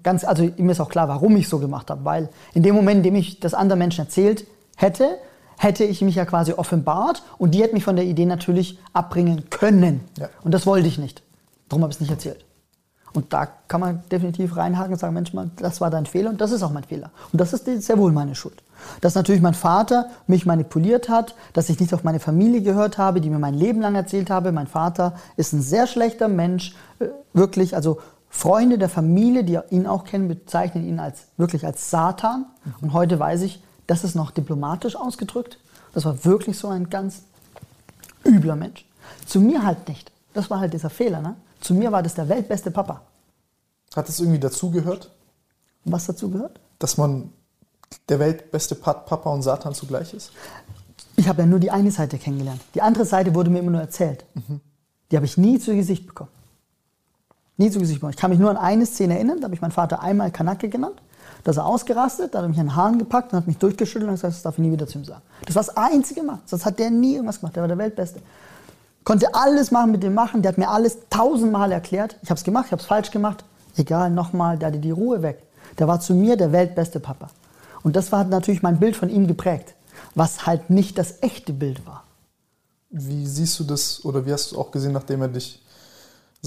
[0.02, 2.04] Ganz, also mir ist auch klar, warum ich so gemacht habe.
[2.04, 4.46] Weil in dem Moment, in dem ich das anderen Menschen erzählt
[4.76, 5.18] hätte,
[5.58, 9.48] hätte ich mich ja quasi offenbart und die hätten mich von der Idee natürlich abbringen
[9.50, 10.00] können.
[10.18, 10.28] Ja.
[10.42, 11.22] Und das wollte ich nicht.
[11.68, 12.44] Darum habe ich es nicht erzählt.
[13.16, 16.52] Und da kann man definitiv reinhaken und sagen, Mensch, das war dein Fehler und das
[16.52, 17.10] ist auch mein Fehler.
[17.32, 18.62] Und das ist sehr wohl meine Schuld.
[19.00, 23.22] Dass natürlich mein Vater mich manipuliert hat, dass ich nicht auf meine Familie gehört habe,
[23.22, 24.52] die mir mein Leben lang erzählt habe.
[24.52, 28.00] Mein Vater ist ein sehr schlechter Mensch, äh, wirklich, also
[28.36, 32.46] Freunde der Familie, die ihn auch kennen, bezeichnen ihn als wirklich als Satan.
[32.80, 35.58] Und heute weiß ich, das ist noch diplomatisch ausgedrückt.
[35.94, 37.22] Das war wirklich so ein ganz
[38.24, 38.84] übler Mensch.
[39.24, 40.12] Zu mir halt nicht.
[40.34, 41.20] Das war halt dieser Fehler.
[41.20, 41.36] Ne?
[41.60, 43.02] Zu mir war das der weltbeste Papa.
[43.94, 45.10] Hat es irgendwie dazugehört,
[45.84, 46.60] was dazu gehört?
[46.78, 47.32] dass man
[48.08, 50.32] der weltbeste Papa und Satan zugleich ist?
[51.16, 52.60] Ich habe ja nur die eine Seite kennengelernt.
[52.74, 54.24] Die andere Seite wurde mir immer nur erzählt.
[55.10, 56.30] Die habe ich nie zu Gesicht bekommen.
[57.56, 58.12] Nie zu Gesicht bekommen.
[58.12, 60.68] Ich kann mich nur an eine Szene erinnern, da habe ich meinen Vater einmal Kanake
[60.68, 61.00] genannt.
[61.44, 63.58] Da ist er ausgerastet, da hat er mich an den Haaren gepackt und hat mich
[63.58, 65.22] durchgeschüttelt und gesagt, das darf ich nie wieder zu ihm sagen.
[65.44, 66.40] Das war das einzige Mal.
[66.44, 67.54] Sonst hat der nie irgendwas gemacht.
[67.54, 68.20] Der war der Weltbeste.
[69.04, 70.42] Konnte alles machen mit dem machen.
[70.42, 72.16] Der hat mir alles tausendmal erklärt.
[72.22, 73.44] Ich habe es gemacht, ich habe es falsch gemacht.
[73.76, 75.44] Egal, nochmal, der hatte die Ruhe weg.
[75.78, 77.30] Der war zu mir der weltbeste Papa.
[77.84, 79.74] Und das hat natürlich mein Bild von ihm geprägt.
[80.16, 82.02] Was halt nicht das echte Bild war.
[82.90, 85.62] Wie siehst du das oder wie hast du es auch gesehen, nachdem er dich,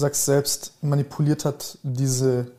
[0.00, 2.50] sagst selbst, manipuliert hat, diese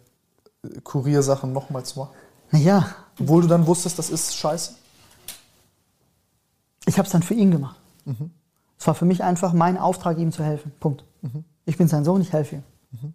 [0.64, 2.12] äh, Kuriersachen nochmal zu machen?
[2.52, 2.86] Naja,
[3.20, 4.74] Obwohl du dann wusstest, das ist scheiße?
[6.86, 7.78] ich habe es dann für ihn gemacht.
[8.80, 10.72] Es war für mich einfach mein Auftrag, ihm zu helfen.
[10.80, 11.04] Punkt.
[11.66, 13.14] Ich bin sein Sohn, ich helfe ihm.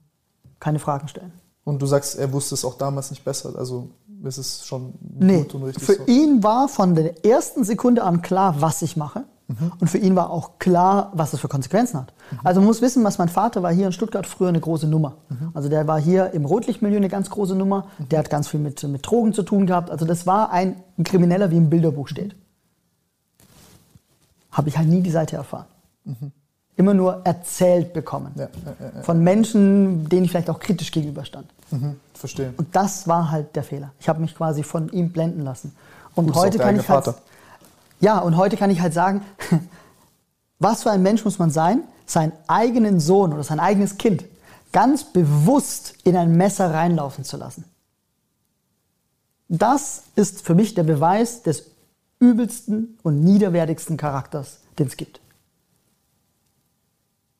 [0.60, 1.32] Keine Fragen stellen.
[1.64, 3.52] Und du sagst, er wusste es auch damals nicht besser.
[3.56, 3.90] Also
[4.22, 6.06] ist es schon Nee, gut und richtig für so.
[6.06, 9.24] ihn war von der ersten Sekunde an klar, was ich mache.
[9.78, 12.12] Und für ihn war auch klar, was es für Konsequenzen hat.
[12.42, 15.14] Also man muss wissen, was mein Vater war hier in Stuttgart früher eine große Nummer.
[15.54, 17.86] Also der war hier im Rotlichtmilieu eine ganz große Nummer.
[18.10, 19.90] Der hat ganz viel mit, mit Drogen zu tun gehabt.
[19.90, 22.34] Also das war ein Krimineller, wie im Bilderbuch steht.
[24.50, 25.66] Habe ich halt nie die Seite erfahren.
[26.74, 28.32] Immer nur erzählt bekommen.
[28.34, 31.46] Ja, ja, ja, Von Menschen, denen ich vielleicht auch kritisch gegenüberstand.
[31.70, 32.52] Mhm, verstehe.
[32.56, 33.92] Und das war halt der Fehler.
[34.00, 35.72] Ich habe mich quasi von ihm blenden lassen.
[36.14, 37.18] Und Gut, heute kann ich halt, Vater.
[38.00, 39.22] Ja, und heute kann ich halt sagen,
[40.58, 44.24] was für ein Mensch muss man sein, seinen eigenen Sohn oder sein eigenes Kind
[44.72, 47.64] ganz bewusst in ein Messer reinlaufen zu lassen.
[49.48, 51.70] Das ist für mich der Beweis des
[52.18, 55.20] übelsten und niederwertigsten Charakters, den es gibt.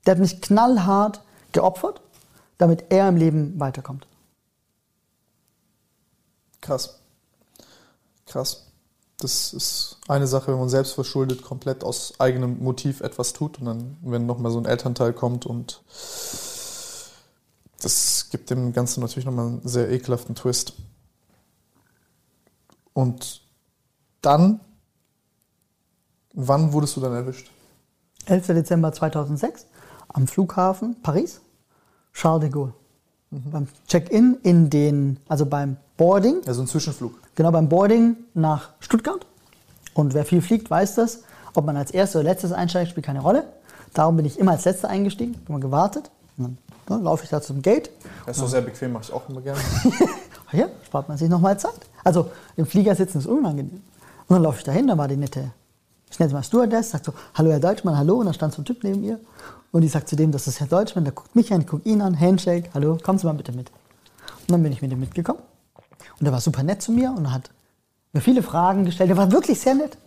[0.06, 2.00] Der hat mich knallhart geopfert,
[2.58, 4.06] damit er im Leben weiterkommt.
[6.60, 6.98] Krass.
[8.26, 8.65] Krass.
[9.18, 13.64] Das ist eine Sache, wenn man selbst verschuldet komplett aus eigenem Motiv etwas tut und
[13.64, 15.82] dann, wenn nochmal so ein Elternteil kommt und
[17.80, 20.74] das gibt dem Ganzen natürlich nochmal einen sehr ekelhaften Twist.
[22.92, 23.42] Und
[24.22, 24.60] dann,
[26.34, 27.50] wann wurdest du dann erwischt?
[28.26, 28.46] 11.
[28.48, 29.66] Dezember 2006
[30.08, 31.40] am Flughafen Paris,
[32.12, 32.74] Charles de Gaulle.
[33.30, 37.14] Beim Check-in in den, also beim Boarding, Also ein Zwischenflug.
[37.34, 39.26] genau beim Boarding nach Stuttgart.
[39.94, 41.22] Und wer viel fliegt, weiß das.
[41.54, 43.44] Ob man als erstes oder letztes einsteigt, spielt keine Rolle.
[43.94, 46.10] Darum bin ich immer als letzter eingestiegen, immer gewartet.
[46.36, 47.90] Und dann ja, laufe ich da zum Gate.
[48.26, 49.60] Das ist doch sehr bequem, mache ich auch immer gerne.
[50.52, 51.74] Ja, spart man sich nochmal Zeit.
[52.04, 53.82] Also im Flieger sitzen ist unangenehm.
[54.28, 55.50] Und dann laufe ich dahin, da war die nette,
[56.08, 58.18] ich nenne sie mal Stewardess, sagt so, hallo Herr Deutschmann, hallo.
[58.20, 59.18] Und dann stand so ein Typ neben ihr.
[59.72, 61.86] Und die sagt zu dem, das ist Herr Deutschmann, der guckt mich an, ich gucke
[61.88, 63.70] ihn an, Handshake, hallo, kommen Sie mal bitte mit.
[64.42, 65.40] Und dann bin ich mit ihm mitgekommen.
[66.20, 67.50] Und er war super nett zu mir und hat
[68.12, 69.10] mir viele Fragen gestellt.
[69.10, 69.98] Er war wirklich sehr nett.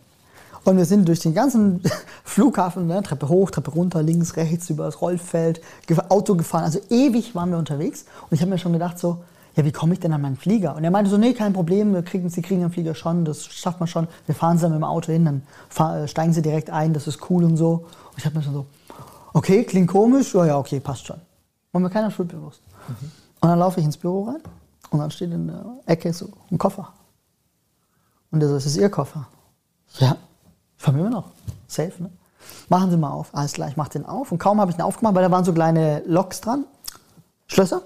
[0.64, 1.82] Und wir sind durch den ganzen
[2.24, 5.60] Flughafen, ne, Treppe hoch, Treppe runter, links, rechts, über das Rollfeld,
[6.08, 6.64] Auto gefahren.
[6.64, 8.04] Also ewig waren wir unterwegs.
[8.24, 9.22] Und ich habe mir schon gedacht so,
[9.56, 10.76] ja, wie komme ich denn an meinen Flieger?
[10.76, 13.46] Und er meinte so, nee, kein Problem, wir kriegen, Sie kriegen den Flieger schon, das
[13.46, 14.06] schafft man schon.
[14.26, 16.92] Wir fahren Sie dann mit dem Auto hin, dann fahr, äh, steigen Sie direkt ein,
[16.92, 17.86] das ist cool und so.
[18.10, 18.66] Und ich habe mir schon so,
[19.32, 21.20] okay, klingt komisch, ja, ja, okay, passt schon.
[21.72, 22.62] War mir keiner schuldbewusst.
[23.40, 24.40] Und dann laufe ich ins Büro rein
[24.90, 26.92] und dann steht in der Ecke so ein Koffer.
[28.30, 29.26] Und er so, ist das Ihr Koffer?
[29.98, 30.16] Ja,
[30.76, 31.30] von mir noch.
[31.66, 32.10] Safe, ne?
[32.68, 33.34] Machen Sie mal auf.
[33.34, 34.32] Alles klar, ich mach den auf.
[34.32, 36.64] Und kaum habe ich den aufgemacht, weil da waren so kleine Locks dran.
[37.46, 37.82] Schlösser.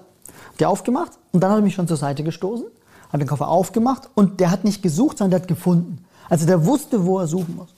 [0.59, 2.67] Der aufgemacht und dann hat er mich schon zur Seite gestoßen,
[3.11, 6.05] hat den Koffer aufgemacht und der hat nicht gesucht, sondern der hat gefunden.
[6.29, 7.69] Also der wusste, wo er suchen muss.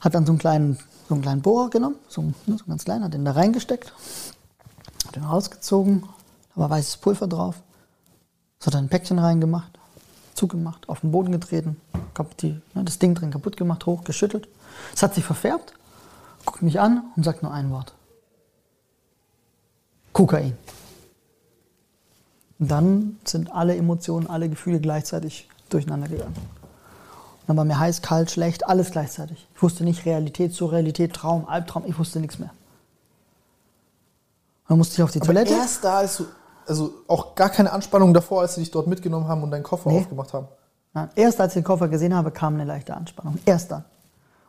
[0.00, 0.78] Hat dann so einen kleinen,
[1.08, 3.92] so einen kleinen Bohrer genommen, so, ne, so ganz klein, hat den da reingesteckt,
[5.06, 6.04] hat den rausgezogen,
[6.54, 7.62] da war weißes Pulver drauf,
[8.58, 9.78] so hat er ein Päckchen reingemacht,
[10.34, 11.80] zugemacht, auf den Boden getreten,
[12.42, 14.48] die, ne, das Ding drin kaputt gemacht, hochgeschüttelt.
[14.94, 15.72] Es hat sich verfärbt,
[16.44, 17.94] guckt mich an und sagt nur ein Wort.
[20.12, 20.56] Kokain.
[22.58, 26.34] Und dann sind alle Emotionen, alle Gefühle gleichzeitig durcheinander gegangen.
[26.36, 29.48] Und dann war mir heiß, kalt, schlecht, alles gleichzeitig.
[29.54, 32.50] Ich wusste nicht Realität, Surrealität, Traum, Albtraum, ich wusste nichts mehr.
[34.68, 35.54] Dann musste ich auf die Aber Toilette.
[35.54, 36.26] erst da, als du,
[36.70, 39.90] also auch gar keine Anspannung davor, als sie dich dort mitgenommen haben und deinen Koffer
[39.90, 39.98] Nee.
[39.98, 40.46] aufgemacht haben.
[40.94, 43.38] Nein, erst als ich den Koffer gesehen habe, kam eine leichte Anspannung.
[43.44, 43.84] Erst dann.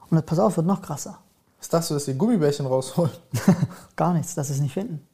[0.09, 1.17] Und das, pass auf, wird noch krasser.
[1.59, 3.11] Was dachtest du, dass die Gummibärchen rausholen?
[3.95, 5.05] Gar nichts, dass sie es nicht finden.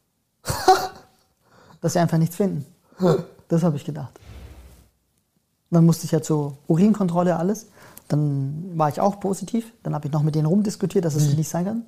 [1.81, 2.65] dass sie einfach nichts finden.
[3.47, 4.19] Das habe ich gedacht.
[5.69, 7.67] Dann musste ich ja zur Urinkontrolle alles.
[8.07, 9.71] Dann war ich auch positiv.
[9.83, 11.83] Dann habe ich noch mit denen rumdiskutiert, dass es nicht sein kann.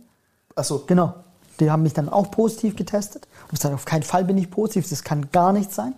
[0.56, 1.14] Achso, Genau.
[1.60, 3.28] Die haben mich dann auch positiv getestet.
[3.44, 4.90] Und ich gesagt, auf keinen Fall bin ich positiv.
[4.90, 5.94] Das kann gar nicht sein.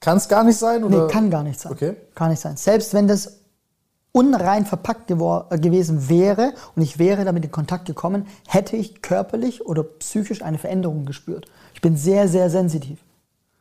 [0.00, 0.84] kann es gar nicht sein?
[0.84, 1.06] Oder?
[1.06, 1.72] Nee, kann gar nicht sein.
[1.72, 1.96] Okay.
[2.14, 2.56] Kann nicht sein.
[2.56, 3.40] Selbst wenn das
[4.12, 9.66] unrein verpackt äh, gewesen wäre und ich wäre damit in Kontakt gekommen, hätte ich körperlich
[9.66, 11.46] oder psychisch eine Veränderung gespürt.
[11.74, 12.98] Ich bin sehr, sehr sensitiv.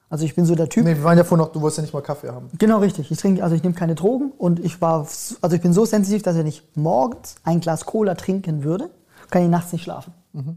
[0.10, 0.86] Also ich bin so der Typ.
[0.86, 2.50] Nee, wir waren ja vorhin noch, du wolltest ja nicht mal Kaffee haben.
[2.58, 3.12] Genau richtig.
[3.12, 5.06] Ich trinke, also ich nehme keine Drogen und ich war,
[5.42, 8.92] also ich bin so sensitiv, dass wenn ich morgens ein Glas Cola trinken würde,
[9.32, 10.14] kann ich nachts nicht schlafen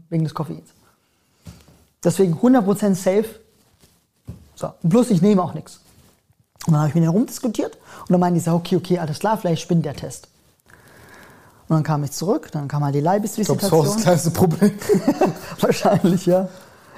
[0.09, 0.69] wegen des Koffeins.
[2.03, 3.25] Deswegen 100% safe.
[4.55, 4.73] So.
[4.87, 5.79] Plus ich nehme auch nichts.
[6.67, 9.19] Und dann habe ich mit denen rumdiskutiert und dann meinen die so, okay, okay, alles
[9.19, 10.27] klar, vielleicht spinnt der Test.
[11.67, 14.01] Und dann kam ich zurück, dann kam halt die Ich glaube, das war das Leibesvisitation.
[14.01, 14.71] kleinste Problem.
[15.59, 16.49] Wahrscheinlich, ja.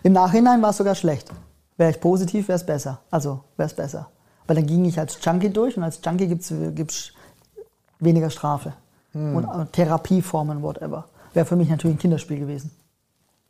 [0.03, 1.29] Im Nachhinein war es sogar schlecht.
[1.77, 2.99] Wäre ich positiv, wäre es besser.
[3.11, 4.09] Also wäre es besser.
[4.47, 7.11] Weil dann ging ich als Junkie durch und als Junkie gibt es
[7.99, 8.73] weniger Strafe.
[9.13, 11.05] Und äh, Therapieformen, whatever.
[11.33, 12.71] Wäre für mich natürlich ein Kinderspiel gewesen.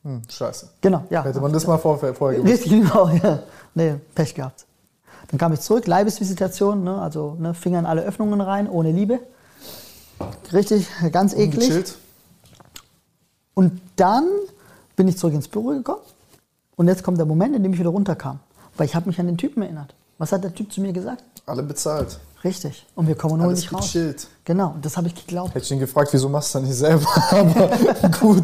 [0.03, 0.69] Hm, scheiße.
[0.81, 1.23] Genau, ja.
[1.23, 2.53] Hätte man das mal vor, vorher gewusst.
[2.53, 3.39] Richtig, genau, ja.
[3.75, 4.65] Nee, Pech gehabt.
[5.29, 9.19] Dann kam ich zurück, Leibesvisitation, ne, also ne, Finger in alle Öffnungen rein, ohne Liebe.
[10.51, 11.69] Richtig, ganz eklig.
[11.69, 11.97] Gechillt.
[13.53, 14.27] Und dann
[14.95, 16.01] bin ich zurück ins Büro gekommen.
[16.75, 18.39] Und jetzt kommt der Moment, in dem ich wieder runterkam.
[18.77, 19.93] Weil ich habe mich an den Typen erinnert.
[20.17, 21.23] Was hat der Typ zu mir gesagt?
[21.45, 22.19] Alle bezahlt.
[22.43, 22.87] Richtig.
[22.95, 23.85] Und wir kommen nur Alles nicht raus.
[23.85, 24.27] gechillt.
[24.45, 25.53] Genau, und das habe ich geglaubt.
[25.53, 27.07] Hätte ich ihn gefragt, wieso machst du das nicht selber?
[27.31, 28.43] Aber gut.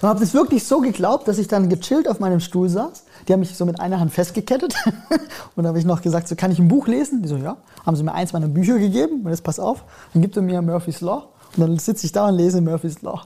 [0.00, 3.04] Und habe das wirklich so geglaubt, dass ich dann gechillt auf meinem Stuhl saß.
[3.26, 4.74] Die haben mich so mit einer Hand festgekettet.
[5.56, 7.22] und da habe ich noch gesagt, so kann ich ein Buch lesen?
[7.22, 7.56] Die so, ja.
[7.84, 9.22] Haben sie mir eins meiner Bücher gegeben.
[9.24, 11.28] Und jetzt pass auf, dann gibt er mir Murphy's Law.
[11.56, 13.22] Und dann sitze ich da und lese Murphy's Law.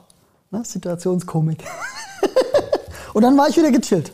[0.51, 0.63] Ne?
[0.63, 1.63] Situationskomik.
[3.13, 4.11] und dann war ich wieder gechillt.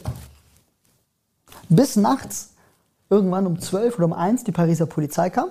[1.69, 2.49] Bis nachts,
[3.09, 5.49] irgendwann um 12 oder um 1, die Pariser Polizei kam,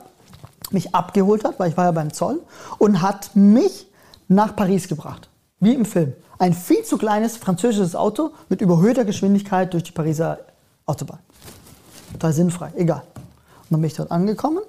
[0.72, 2.40] mich abgeholt hat, weil ich war ja beim Zoll,
[2.78, 3.86] und hat mich
[4.28, 5.28] nach Paris gebracht.
[5.58, 6.12] Wie im Film.
[6.38, 10.38] Ein viel zu kleines französisches Auto mit überhöhter Geschwindigkeit durch die Pariser
[10.86, 11.18] Autobahn.
[12.12, 13.02] Total sinnfrei, egal.
[13.14, 14.62] Und dann bin ich dort angekommen,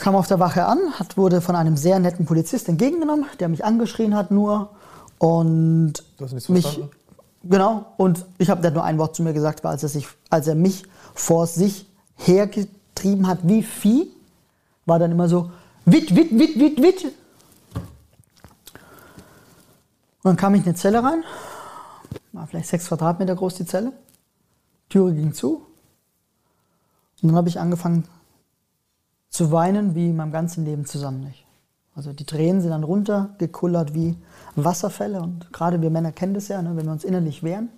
[0.00, 3.64] kam auf der Wache an, hat, wurde von einem sehr netten Polizist entgegengenommen, der mich
[3.64, 4.70] angeschrien hat nur
[5.18, 6.90] und Du hast nichts mich verstanden?
[7.44, 9.88] genau und ich habe der hat nur ein Wort zu mir gesagt, war als er
[9.88, 11.86] sich als er mich vor sich
[12.92, 14.10] hergetrieben hat wie Vieh,
[14.86, 15.50] war dann immer so
[15.84, 17.04] wit wit wit wit wit.
[17.04, 17.12] Und
[20.30, 21.24] dann kam ich in eine Zelle rein,
[22.32, 23.92] war vielleicht sechs Quadratmeter groß die Zelle,
[24.88, 25.66] Türe ging zu
[27.22, 28.04] und dann habe ich angefangen
[29.30, 31.46] zu weinen wie in meinem ganzen Leben zusammen nicht.
[31.94, 34.16] Also die Tränen sind dann runtergekullert wie
[34.54, 37.68] Wasserfälle und gerade wir Männer kennen das ja, ne, wenn wir uns innerlich wehren.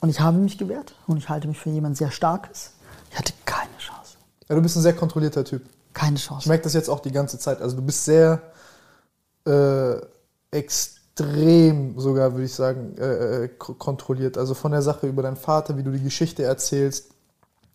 [0.00, 2.74] Und ich habe mich gewehrt und ich halte mich für jemand sehr Starkes.
[3.10, 3.65] Ich hatte keine.
[4.48, 5.62] Ja, du bist ein sehr kontrollierter Typ.
[5.92, 6.48] Keine Ich Chance.
[6.48, 7.60] merke das jetzt auch die ganze Zeit.
[7.62, 8.42] Also du bist sehr
[9.46, 9.96] äh,
[10.50, 14.38] extrem sogar, würde ich sagen, äh, äh, kontrolliert.
[14.38, 17.06] Also von der Sache über deinen Vater, wie du die Geschichte erzählst.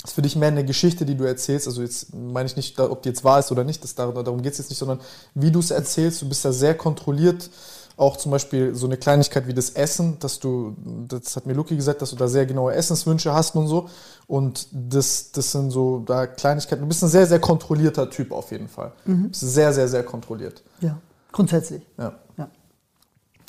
[0.03, 1.67] ist für dich mehr eine Geschichte, die du erzählst.
[1.67, 4.41] Also jetzt meine ich nicht, ob die jetzt wahr ist oder nicht, das, darum, darum
[4.41, 4.99] geht es jetzt nicht, sondern
[5.35, 6.21] wie du es erzählst.
[6.21, 7.49] Du bist da sehr kontrolliert.
[7.97, 10.75] Auch zum Beispiel so eine Kleinigkeit wie das Essen, dass du,
[11.07, 13.89] das hat mir Luki gesagt, dass du da sehr genaue Essenswünsche hast und so.
[14.27, 16.81] Und das, das sind so da Kleinigkeiten.
[16.81, 18.93] Du bist ein sehr, sehr kontrollierter Typ auf jeden Fall.
[19.05, 20.63] Du bist sehr, sehr, sehr kontrolliert.
[20.79, 20.97] Ja,
[21.31, 21.83] grundsätzlich.
[21.97, 22.13] Ja.
[22.37, 22.49] Ja.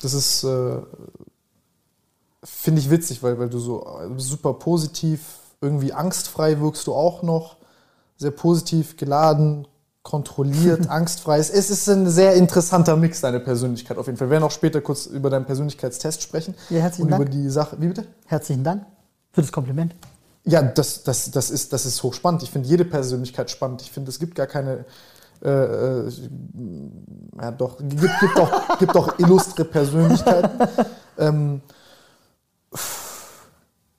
[0.01, 0.77] Das ist, äh,
[2.43, 5.21] finde ich witzig, weil, weil du so äh, super positiv,
[5.61, 7.57] irgendwie angstfrei wirkst du auch noch.
[8.17, 9.67] Sehr positiv geladen,
[10.03, 11.39] kontrolliert, angstfrei.
[11.39, 14.27] Es es ist ein sehr interessanter Mix, deine Persönlichkeit auf jeden Fall.
[14.27, 16.53] Wir werden auch später kurz über deinen Persönlichkeitstest sprechen.
[16.69, 17.21] Ja, herzlichen Und Dank.
[17.23, 17.77] über die Sache.
[17.79, 18.05] Wie bitte?
[18.25, 18.85] Herzlichen Dank.
[19.31, 19.95] Für das Kompliment.
[20.45, 22.43] Ja, das, das, das, ist, das ist hochspannend.
[22.43, 23.81] Ich finde jede Persönlichkeit spannend.
[23.81, 24.85] Ich finde, es gibt gar keine.
[25.41, 26.11] Äh, äh,
[27.41, 30.69] ja, doch, gibt, gibt, auch, gibt auch illustre Persönlichkeiten.
[31.15, 31.61] Ähm,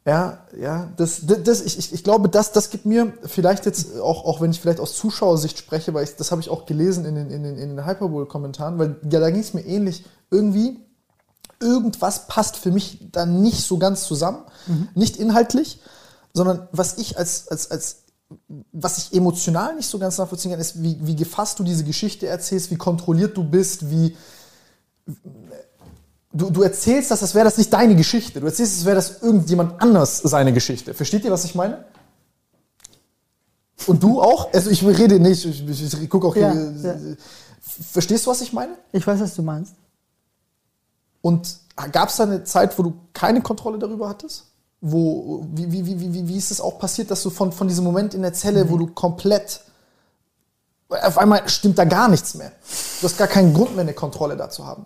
[0.07, 4.24] ja, ja, das, das, ich, ich, ich glaube, das, das gibt mir vielleicht jetzt, auch,
[4.26, 7.14] auch wenn ich vielleicht aus Zuschauersicht spreche, weil ich, das habe ich auch gelesen in
[7.14, 10.05] den, in den, in den Hyperbole-Kommentaren, weil ja, da ging es mir ähnlich.
[10.30, 10.78] Irgendwie,
[11.59, 14.44] irgendwas passt für mich dann nicht so ganz zusammen.
[14.94, 15.80] Nicht inhaltlich,
[16.34, 18.05] sondern was ich als, als, als
[18.72, 22.26] was ich emotional nicht so ganz nachvollziehen kann, ist, wie, wie gefasst du diese Geschichte
[22.26, 24.16] erzählst, wie kontrolliert du bist, wie.
[26.37, 28.41] Du, du erzählst das, als wäre das nicht deine Geschichte.
[28.41, 30.93] Du erzählst, als wäre das irgendjemand anders seine Geschichte.
[30.93, 31.85] Versteht ihr, was ich meine?
[33.87, 34.53] Und du auch?
[34.53, 36.74] Also ich rede nicht, ich, ich, ich gucke auch Ja, hier.
[36.82, 36.97] ja.
[37.93, 38.76] Verstehst du, was ich meine?
[38.93, 39.74] Ich weiß, was du meinst.
[41.22, 41.57] Und
[41.93, 44.47] gab es da eine Zeit, wo du keine Kontrolle darüber hattest?
[44.80, 47.85] Wo, wie, wie, wie, wie, wie ist es auch passiert, dass du von, von diesem
[47.85, 49.61] Moment in der Zelle, wo du komplett.
[50.89, 52.51] Auf einmal stimmt da gar nichts mehr.
[53.01, 54.85] Du hast gar keinen Grund mehr, eine Kontrolle da zu haben.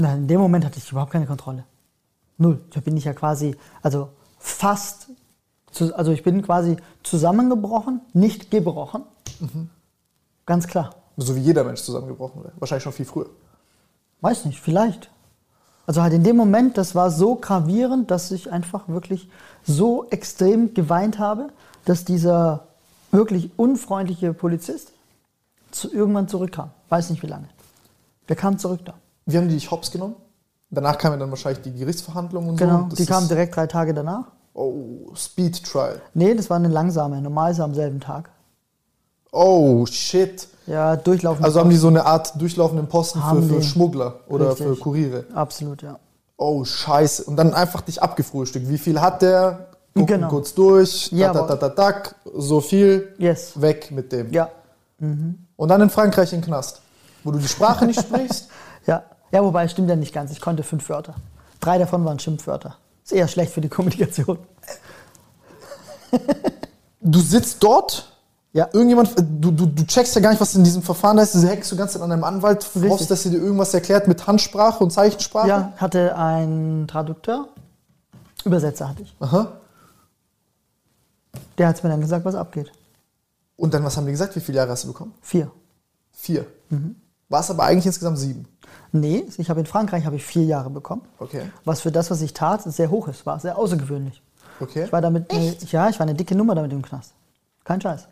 [0.00, 1.64] Nein, in dem Moment hatte ich überhaupt keine Kontrolle.
[2.38, 2.60] Null.
[2.70, 5.08] Da bin ich ja quasi, also fast,
[5.70, 9.02] zu, also ich bin quasi zusammengebrochen, nicht gebrochen.
[10.46, 10.94] Ganz klar.
[11.16, 12.52] So wie jeder Mensch zusammengebrochen wäre.
[12.58, 13.26] Wahrscheinlich schon viel früher.
[14.22, 15.10] Weiß nicht, vielleicht.
[15.86, 19.28] Also halt in dem Moment, das war so gravierend, dass ich einfach wirklich
[19.64, 21.50] so extrem geweint habe,
[21.84, 22.68] dass dieser
[23.10, 24.92] wirklich unfreundliche Polizist
[25.70, 26.70] zu, irgendwann zurückkam.
[26.88, 27.48] Weiß nicht wie lange.
[28.28, 28.94] Der kam zurück da.
[29.26, 30.16] Wie haben die dich hops genommen?
[30.70, 32.86] Danach kamen dann wahrscheinlich die Gerichtsverhandlungen und Genau, so.
[32.90, 34.26] Das die kamen direkt drei Tage danach.
[34.54, 36.00] Oh, Speed Trial.
[36.14, 38.30] Nee, das war eine langsame, normal ist am selben Tag.
[39.32, 40.48] Oh, shit.
[40.66, 41.44] Ja, durchlaufen.
[41.44, 43.62] Also haben die so eine Art durchlaufenden Posten für, für.
[43.62, 44.66] Schmuggler oder Richtig.
[44.66, 45.24] für Kuriere.
[45.34, 45.98] Absolut, ja.
[46.36, 47.24] Oh, scheiße.
[47.24, 48.68] Und dann einfach dich abgefrühstückt.
[48.68, 49.66] Wie viel hat der?
[49.94, 50.28] Gucken Genau.
[50.28, 51.10] kurz durch.
[51.12, 51.46] Jawohl.
[51.48, 52.02] Da, da, da, da,
[52.36, 53.12] so viel.
[53.18, 53.60] Yes.
[53.60, 54.32] Weg mit dem.
[54.32, 54.48] Ja,
[55.00, 56.80] Und dann in Frankreich in den Knast.
[57.24, 58.48] Wo du die Sprache nicht sprichst.
[58.86, 59.04] ja.
[59.32, 60.32] Ja, wobei, stimmt ja nicht ganz.
[60.32, 61.14] Ich konnte fünf Wörter.
[61.60, 62.76] Drei davon waren Schimpfwörter.
[63.04, 64.38] Ist eher schlecht für die Kommunikation.
[67.00, 68.06] Du sitzt dort.
[68.52, 68.68] Ja.
[68.72, 71.34] Irgendjemand, du, du, du checkst ja gar nicht, was in diesem Verfahren da ist.
[71.34, 74.82] Du hängst du ganz an deinem Anwalt, hoffst, dass er dir irgendwas erklärt mit Handsprache
[74.82, 75.48] und Zeichensprache.
[75.48, 77.48] Ja, hatte einen Tradukteur.
[78.44, 79.14] Übersetzer hatte ich.
[79.20, 79.52] Aha.
[81.58, 82.72] Der hat mir dann gesagt, was abgeht.
[83.56, 84.34] Und dann, was haben die gesagt?
[84.34, 85.14] Wie viele Jahre hast du bekommen?
[85.20, 85.50] Vier.
[86.10, 86.46] Vier.
[86.70, 86.96] Mhm.
[87.30, 88.46] War es aber eigentlich insgesamt sieben.
[88.92, 91.02] Nee, ich habe in Frankreich habe ich vier Jahre bekommen.
[91.18, 91.42] Okay.
[91.64, 93.24] Was für das, was ich tat, sehr hoch ist.
[93.24, 94.20] War sehr außergewöhnlich.
[94.58, 94.84] Okay.
[94.84, 97.12] Ich war damit, eine, ja, ich war eine dicke Nummer damit im Knast.
[97.64, 98.08] Kein Scheiß.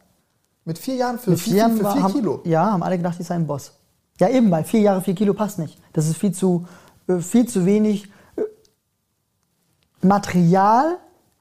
[0.64, 2.40] Mit vier Jahren für Mit vier, vier Jahren für vier haben, Kilo.
[2.44, 3.72] Ja, haben alle gedacht, ich sei ein Boss.
[4.20, 5.78] Ja, eben, weil vier Jahre, vier Kilo passt nicht.
[5.92, 6.66] Das ist viel zu,
[7.08, 8.04] äh, viel zu wenig
[8.36, 8.42] äh,
[10.00, 10.98] Material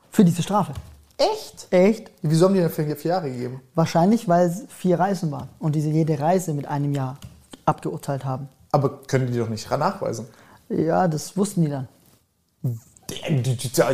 [0.09, 0.73] für diese Strafe.
[1.17, 1.67] Echt?
[1.69, 2.11] Echt?
[2.23, 3.61] Wieso haben die denn vier, vier Jahre gegeben?
[3.75, 7.17] Wahrscheinlich, weil es vier Reisen waren und diese jede Reise mit einem Jahr
[7.68, 8.49] abgeurteilt haben.
[8.72, 10.28] Aber können die doch nicht nachweisen.
[10.70, 11.88] Ja, das wussten die dann.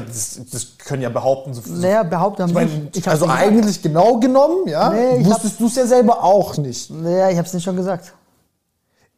[0.08, 1.54] Das, das können ja behaupten.
[1.54, 2.98] So, Naja, behauptet haben ich meine, nicht.
[2.98, 3.42] Ich also gesagt.
[3.42, 6.90] eigentlich genau genommen, ja, Nee, wusstest du es ja selber auch nicht.
[6.90, 8.14] Naja, ich habe es nicht schon gesagt.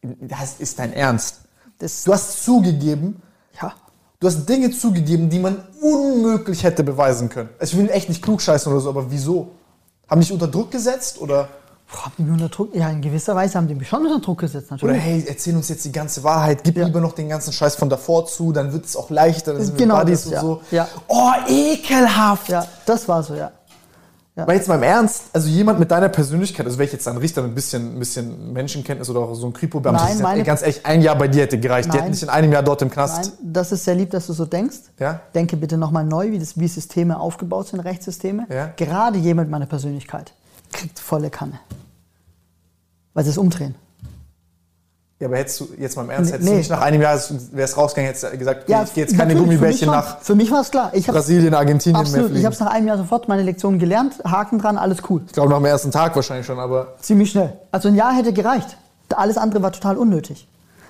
[0.02, 1.42] Das ist dein Ernst.
[1.80, 3.22] Das, Du hast zugegeben,
[3.62, 3.74] ja,
[4.20, 7.50] du hast Dinge zugegeben, die man unmöglich hätte beweisen können.
[7.58, 9.52] Also ich will echt nicht klugscheißen oder so, aber wieso?
[10.10, 11.48] Haben dich unter Druck gesetzt oder,
[11.92, 12.76] Boah, haben die mich unter Druck?
[12.76, 15.04] Ja, in gewisser Weise haben die mich schon unter Druck gesetzt, oder natürlich.
[15.04, 16.86] hey, erzähl uns jetzt die ganze Wahrheit, gib Ja.
[16.86, 19.78] lieber noch den ganzen Scheiß von davor zu, dann wird es auch leichter, dann sind
[19.78, 20.42] Genau wir Buddies das, und ja.
[20.42, 20.62] so.
[20.72, 20.88] Ja.
[21.08, 22.50] Oh, ekelhaft!
[22.50, 23.52] Ja, das war so, ja.
[24.38, 27.16] Aber jetzt mal im Ernst, also jemand mit deiner Persönlichkeit, also wäre ich jetzt ein
[27.16, 30.62] Richter mit ein bisschen, ein bisschen Menschenkenntnis oder auch so ein Kripo-Beamter, Nein, meine- ganz
[30.62, 31.86] ehrlich, ein Jahr bei dir hätte gereicht.
[31.86, 32.00] Die Nein.
[32.00, 33.32] hätten nicht in einem Jahr dort im Knast.
[33.40, 34.78] Nein, das ist sehr lieb, dass du so denkst.
[35.00, 35.22] Ja?
[35.34, 38.46] Denke bitte nochmal neu, wie, das, wie Systeme aufgebaut sind, Rechtssysteme.
[38.50, 38.72] Ja.
[38.76, 40.34] Gerade jemand mit meiner Persönlichkeit
[40.72, 41.60] kriegt volle Kanne.
[43.14, 43.76] Weil sie es umdrehen.
[45.20, 46.58] Ja, aber hättest du, jetzt mal im Ernst, Nee, hättest du nee.
[46.60, 47.18] nicht nach einem Jahr,
[47.54, 50.60] wärst rausgegangen, hättest du gesagt, okay, ich gehe jetzt keine Gummibärchen nach Für mich war
[50.60, 50.92] es klar.
[50.94, 52.40] Ich Brasilien, Argentinien mehr absolut, fliegen.
[52.40, 55.22] ich habe es nach einem Jahr sofort meine Lektion gelernt, Haken dran, alles cool.
[55.26, 57.54] ich glaube, nach dem ersten Tag wahrscheinlich schon, aber Ziemlich schnell.
[57.72, 58.76] Also ein Jahr hätte gereicht.
[59.16, 60.50] Alles andere war total unnötig.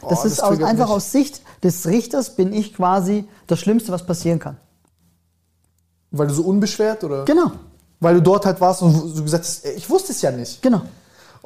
[0.10, 0.96] Das Oh, ist das aus, einfach mich.
[0.96, 4.58] aus Sicht des Richters bin ich quasi das Schlimmste, was passieren kann.
[6.12, 7.26] weil du so unbeschwert oder?
[7.26, 7.52] Genau,
[8.00, 10.62] Weil du dort halt warst und du gesagt hast, ich wusste es ja nicht.
[10.62, 10.82] genau.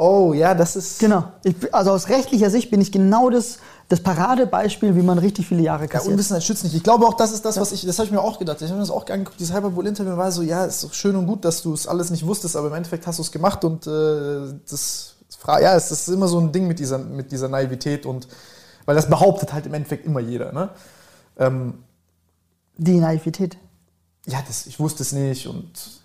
[0.01, 0.99] Oh, ja, das ist.
[0.99, 1.25] Genau.
[1.43, 3.57] Ich, also aus rechtlicher Sicht bin ich genau das,
[3.89, 6.13] das Paradebeispiel, wie man richtig viele Jahre Ja, kassiert.
[6.13, 6.73] Unwissenheit schützt nicht.
[6.73, 8.61] Ich glaube auch, das ist das, was ich, das habe ich mir auch gedacht.
[8.61, 11.43] Ich habe mir das auch angeguckt, dieses Hyperbole-Interview war so, ja, ist schön und gut,
[11.43, 14.53] dass du es alles nicht wusstest, aber im Endeffekt hast du es gemacht und äh,
[14.69, 15.15] das,
[15.47, 18.29] ja, es ist immer so ein Ding mit dieser, mit dieser Naivität und,
[18.85, 20.69] weil das behauptet halt im Endeffekt immer jeder, ne?
[21.37, 21.73] Ähm,
[22.77, 23.57] Die Naivität.
[24.27, 25.98] Ja, das, ich wusste es nicht und.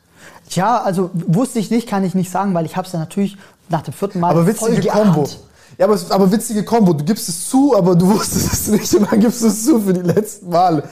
[0.49, 3.37] Tja, also wusste ich nicht, kann ich nicht sagen, weil ich habe es ja natürlich
[3.69, 5.15] nach dem vierten Mal Aber voll witzige geahnt.
[5.15, 5.31] Kombo.
[5.79, 6.93] Ja, aber, aber witzige Kombo.
[6.93, 9.81] Du gibst es zu, aber du wusstest es nicht und dann gibst du es zu
[9.81, 10.85] für die letzten Male.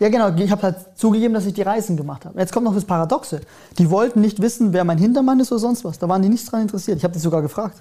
[0.00, 0.30] Ja, genau.
[0.36, 2.38] Ich habe halt zugegeben, dass ich die Reisen gemacht habe.
[2.38, 3.40] Jetzt kommt noch das Paradoxe.
[3.78, 5.98] Die wollten nicht wissen, wer mein Hintermann ist oder sonst was.
[5.98, 6.98] Da waren die nicht dran interessiert.
[6.98, 7.78] Ich habe die sogar gefragt.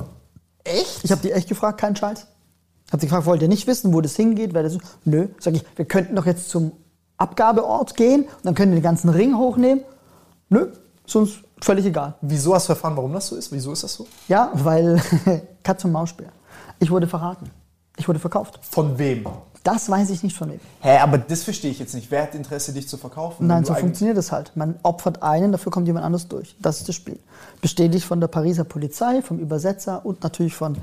[0.63, 1.03] Echt?
[1.03, 2.27] Ich habe die echt gefragt, kein Scheiß.
[2.91, 4.53] Hab sie gefragt, wollt ihr nicht wissen, wo das hingeht?
[4.53, 4.81] Wer das ist?
[5.05, 5.27] Nö.
[5.39, 6.73] Sag ich, wir könnten doch jetzt zum
[7.17, 9.83] Abgabeort gehen und dann können wir den ganzen Ring hochnehmen.
[10.49, 10.67] Nö,
[11.05, 11.31] ist uns
[11.61, 12.15] völlig egal.
[12.21, 13.51] Wieso hast du erfahren, warum das so ist?
[13.51, 14.07] Wieso ist das so?
[14.27, 15.01] Ja, weil
[15.63, 16.29] Katz und Mausspiel.
[16.79, 17.49] Ich wurde verraten.
[17.97, 18.59] Ich wurde verkauft.
[18.61, 19.25] Von wem?
[19.63, 20.59] Das weiß ich nicht von wem.
[20.81, 22.11] Hä, aber das verstehe ich jetzt nicht.
[22.11, 23.47] Wer hat Interesse, dich zu verkaufen?
[23.47, 24.51] Nein, so funktioniert es halt.
[24.55, 26.57] Man opfert einen, dafür kommt jemand anderes durch.
[26.59, 27.17] Das ist das Spiel.
[27.61, 30.77] Bestätigt von der Pariser Polizei, vom Übersetzer und natürlich von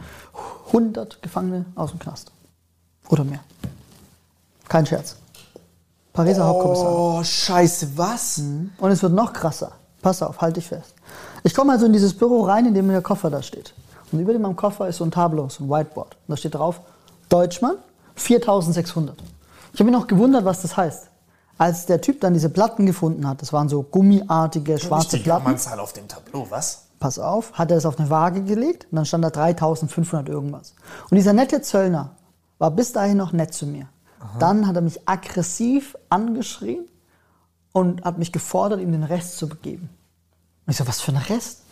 [0.69, 2.33] 100 Gefangene aus dem Knast.
[3.11, 3.41] Oder mehr.
[4.67, 5.17] Kein Scherz.
[6.15, 6.93] Pariser Hauptkommissar.
[6.97, 8.39] Oh, scheiße, was?
[8.39, 9.73] Und es wird noch krasser.
[10.03, 10.95] Pass auf, halt dich fest.
[11.43, 13.75] Ich komme also in dieses Büro rein, in dem der Koffer da steht.
[14.13, 16.15] Und über dem am Koffer ist so ein Tableau, so ein Whiteboard.
[16.15, 16.81] Und da steht drauf,
[17.29, 17.77] Deutschmann,
[18.17, 19.17] 4600.
[19.73, 21.09] Ich habe mich noch gewundert, was das heißt.
[21.59, 25.29] Als der Typ dann diese Platten gefunden hat, das waren so gummiartige, schwarze Nicht die
[25.29, 26.87] Platten, Kammernzahl auf dem Tableau, was?
[27.01, 30.75] pass auf, hat er es auf eine Waage gelegt und dann stand da 3500 irgendwas.
[31.11, 32.11] Und dieser nette Zöllner
[32.59, 33.89] war bis dahin noch nett zu mir.
[34.39, 36.85] Dann hat er mich aggressiv angeschrien
[37.73, 39.89] und hat mich gefordert, ihm den Rest zu begeben.
[40.67, 41.63] Und ich so, was für ein Rest?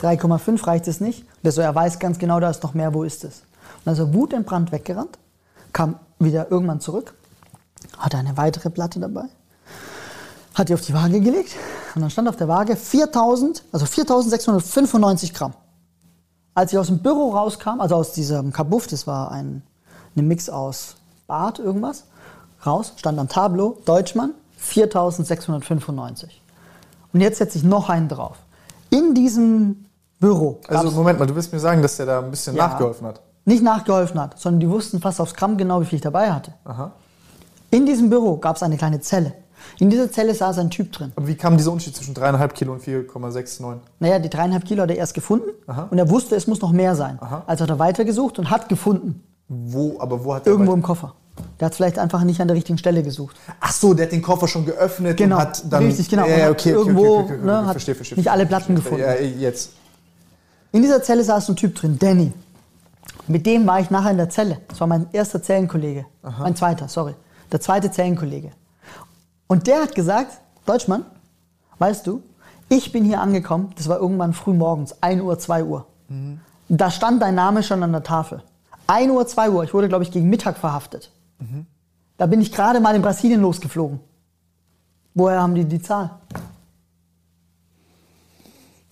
[0.00, 1.20] 3,5 reicht es nicht?
[1.20, 3.40] Und der so, er weiß ganz genau, da ist noch mehr, wo ist es?
[3.78, 5.18] Und dann ist er wutentbrannt weggerannt,
[5.72, 7.14] kam wieder irgendwann zurück,
[7.98, 9.24] hatte eine weitere Platte dabei,
[10.54, 11.54] hat die auf die Waage gelegt
[11.94, 15.54] und dann stand auf der Waage 4000, also 4695 Gramm.
[16.54, 19.62] Als ich aus dem Büro rauskam, also aus diesem Kabuff, das war ein,
[20.16, 20.96] eine Mix aus
[21.26, 22.04] Bad, irgendwas,
[22.64, 26.42] raus, stand am Tableau, Deutschmann, 4695.
[27.12, 28.36] Und jetzt setze ich noch einen drauf.
[28.90, 29.86] In diesem
[30.20, 30.60] Büro.
[30.68, 32.68] Also Moment mal, du willst mir sagen, dass der da ein bisschen Ja.
[32.68, 33.20] nachgeholfen hat.
[33.44, 36.52] Nicht nachgeholfen hat, sondern die wussten fast aufs Gramm genau, wie viel ich dabei hatte.
[36.64, 36.92] Aha.
[37.70, 39.32] In diesem Büro gab es eine kleine Zelle.
[39.78, 41.12] In dieser Zelle saß ein Typ drin.
[41.16, 43.76] Aber wie kam dieser Unterschied zwischen 3,5 Kilo und 4,69?
[44.00, 45.88] Naja, die dreieinhalb Kilo hat er erst gefunden Aha.
[45.90, 47.18] und er wusste, es muss noch mehr sein.
[47.20, 47.42] Aha.
[47.46, 49.22] Also hat er weitergesucht und hat gefunden.
[49.48, 51.14] Wo, aber wo hat der Irgendwo im Koffer.
[51.60, 53.36] Der hat vielleicht einfach nicht an der richtigen Stelle gesucht.
[53.60, 55.84] Ach so, der hat den Koffer schon geöffnet Genau, und hat dann...
[55.86, 56.26] richtig, genau.
[56.26, 58.18] Ja, okay, irgendwo, okay, okay, ne, hat verstehe, verstehe.
[58.18, 59.06] nicht alle Platten verstehe.
[59.06, 59.72] Ja, jetzt.
[60.72, 62.32] In dieser Zelle saß ein Typ drin, Danny.
[63.26, 64.58] Mit dem war ich nachher in der Zelle.
[64.68, 66.06] Das war mein erster Zellenkollege.
[66.38, 67.14] Mein zweiter, sorry.
[67.52, 68.50] Der zweite Zellenkollege.
[69.46, 71.04] Und der hat gesagt, Deutschmann,
[71.78, 72.22] weißt du,
[72.68, 75.86] ich bin hier angekommen, das war irgendwann früh morgens, 1 Uhr, 2 Uhr.
[76.68, 78.42] Da stand dein Name schon an der Tafel.
[78.88, 81.12] 1 Uhr, 2 Uhr, ich wurde, glaube ich, gegen Mittag verhaftet.
[82.16, 84.00] Da bin ich gerade mal in Brasilien losgeflogen.
[85.14, 86.10] Woher haben die die Zahl?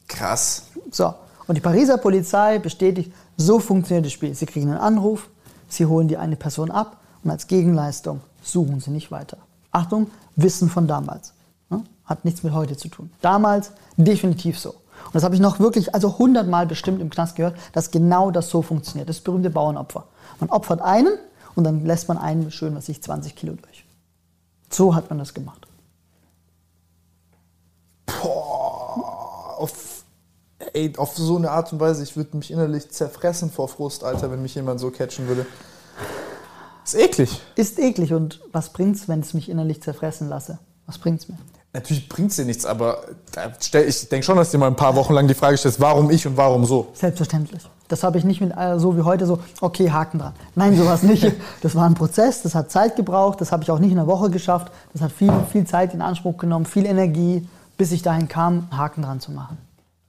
[0.06, 0.68] Krass.
[0.90, 1.14] So,
[1.46, 4.34] und die Pariser Polizei bestätigt, so funktioniert das Spiel.
[4.34, 5.28] Sie kriegen einen Anruf,
[5.68, 9.38] sie holen die eine Person ab und als Gegenleistung suchen sie nicht weiter.
[9.72, 11.32] Achtung, Wissen von damals.
[11.70, 11.82] Ne?
[12.04, 13.10] Hat nichts mit heute zu tun.
[13.20, 14.74] Damals definitiv so.
[15.06, 18.50] Und das habe ich noch wirklich, also hundertmal bestimmt im Knast gehört, dass genau das
[18.50, 19.08] so funktioniert.
[19.08, 20.04] Das berühmte Bauernopfer.
[20.40, 21.18] Man opfert einen
[21.54, 23.84] und dann lässt man einen schön, was ich, 20 Kilo durch.
[24.70, 25.66] So hat man das gemacht.
[29.56, 30.04] Auf,
[30.72, 34.30] ey, auf so eine Art und Weise, ich würde mich innerlich zerfressen vor Frust, Alter,
[34.30, 35.46] wenn mich jemand so catchen würde.
[36.84, 37.40] Ist eklig.
[37.56, 40.58] Ist eklig und was bringt's, wenn es mich innerlich zerfressen lasse?
[40.86, 41.38] Was bringt's mir?
[41.76, 43.00] Natürlich bringt es dir nichts, aber
[43.32, 45.58] da stell, ich denke schon, dass du dir mal ein paar Wochen lang die Frage
[45.58, 46.88] stellst, warum ich und warum so.
[46.94, 47.68] Selbstverständlich.
[47.88, 50.32] Das habe ich nicht mit äh, so wie heute so, okay, Haken dran.
[50.54, 51.30] Nein, sowas nicht.
[51.60, 54.06] Das war ein Prozess, das hat Zeit gebraucht, das habe ich auch nicht in einer
[54.06, 54.72] Woche geschafft.
[54.94, 57.46] Das hat viel, viel Zeit in Anspruch genommen, viel Energie,
[57.76, 59.58] bis ich dahin kam, Haken dran zu machen.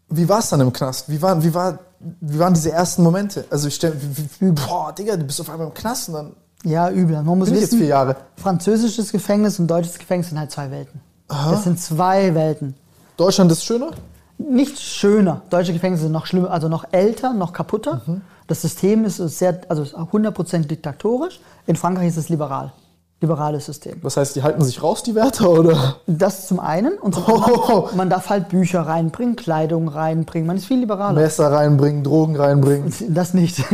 [0.10, 1.10] Wie war es dann im Knast?
[1.10, 1.80] Wie, war, wie, war,
[2.22, 3.44] wie waren diese ersten Momente?
[3.50, 6.32] Also ich stell, wie, wie, boah, Digga, du bist auf einmal im Knast und dann
[6.64, 7.22] Ja, übel.
[7.24, 8.16] Man muss ich jetzt wissen, vier Jahre.
[8.38, 11.02] französisches Gefängnis und deutsches Gefängnis sind halt zwei Welten.
[11.28, 12.76] Das sind zwei Welten.
[13.18, 13.92] Deutschland ist schöner?
[14.38, 15.42] Nicht schöner.
[15.50, 18.02] Deutsche Gefängnisse sind noch schlimmer, also noch älter, noch kaputter.
[18.06, 18.22] Mhm.
[18.48, 21.40] Das System ist sehr, also ist 100% diktatorisch.
[21.66, 22.72] In Frankreich ist es liberal.
[23.20, 24.00] Liberales System.
[24.04, 25.96] Das heißt, die halten sich raus, die Wärter, oder?
[26.06, 27.34] Das zum einen und zum Oh.
[27.34, 31.20] anderen, man darf halt Bücher reinbringen, Kleidung reinbringen, man ist viel liberaler.
[31.20, 32.94] Messer reinbringen, Drogen reinbringen.
[33.10, 33.64] Das nicht.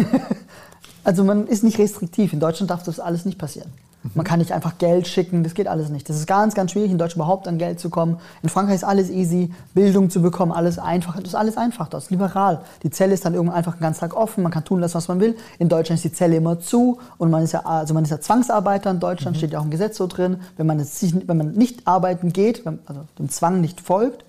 [1.06, 2.32] Also man ist nicht restriktiv.
[2.32, 3.70] In Deutschland darf das alles nicht passieren.
[4.16, 6.10] Man kann nicht einfach Geld schicken, das geht alles nicht.
[6.10, 8.18] Das ist ganz, ganz schwierig, in Deutschland überhaupt an Geld zu kommen.
[8.42, 11.16] In Frankreich ist alles easy, Bildung zu bekommen, alles einfach.
[11.16, 12.60] Das ist alles einfach, das ist liberal.
[12.84, 15.08] Die Zelle ist dann irgendwann einfach den ganzen Tag offen, man kann tun lassen, was
[15.08, 15.36] man will.
[15.58, 18.20] In Deutschland ist die Zelle immer zu und man ist ja, also man ist ja
[18.20, 20.38] Zwangsarbeiter in Deutschland, steht ja auch im Gesetz so drin.
[20.58, 24.26] Wenn man, jetzt, sich- wenn man nicht arbeiten geht, wenn, also dem Zwang nicht folgt,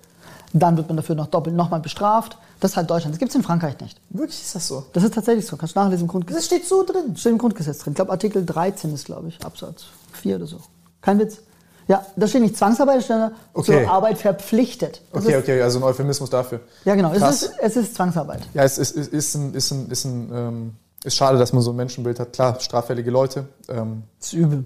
[0.53, 2.37] dann wird man dafür noch doppelt nochmal bestraft.
[2.59, 3.13] Das ist halt Deutschland.
[3.13, 3.99] Das gibt es in Frankreich nicht.
[4.09, 4.85] Wirklich ist das so?
[4.93, 5.57] Das ist tatsächlich so.
[5.57, 6.41] Kannst du nachlesen im Grundgesetz.
[6.43, 7.15] Das steht so drin.
[7.17, 7.91] Steht im Grundgesetz drin.
[7.91, 10.57] Ich glaube, Artikel 13 ist, glaube ich, Absatz 4 oder so.
[11.01, 11.39] Kein Witz.
[11.87, 13.83] Ja, da steht nicht Zwangsarbeit, steht da Okay.
[13.83, 15.01] zur Arbeit verpflichtet.
[15.13, 16.61] Das Okay, okay, also ein Euphemismus dafür.
[16.83, 17.13] Ja, genau.
[17.13, 18.41] Es ist, es ist Zwangsarbeit.
[18.55, 20.73] Ja, es ist, ist, ist, ein, ist, ein, ist, ein, ähm,
[21.03, 22.33] ist schade, dass man so ein Menschenbild hat.
[22.33, 24.65] Klar, straffällige Leute ähm, Das ist übel.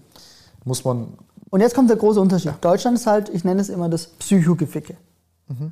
[0.64, 1.18] muss man.
[1.50, 2.54] Und jetzt kommt der große Unterschied.
[2.62, 4.96] Deutschland ist halt, ich nenne es immer das Psychogeficke.
[5.50, 5.72] Mhm.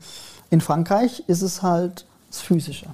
[0.49, 2.87] In Frankreich ist es halt das Physische.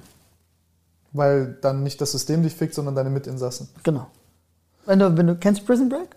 [1.12, 3.68] Weil dann nicht das System dich fickt, sondern deine Mitinsassen.
[3.82, 4.06] Genau.
[4.86, 6.08] Wenn du, wenn du kennst Prison Break?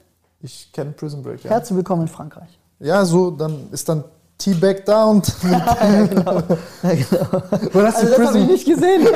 [0.41, 1.51] Ich kenne Prison Break, ja.
[1.51, 2.59] Herzlich willkommen in Frankreich.
[2.79, 4.03] Ja, so, dann ist dann
[4.37, 5.33] T-Bag da und.
[5.43, 6.43] Ja, genau.
[6.83, 9.07] Hast du Also das habe ich nicht gesehen.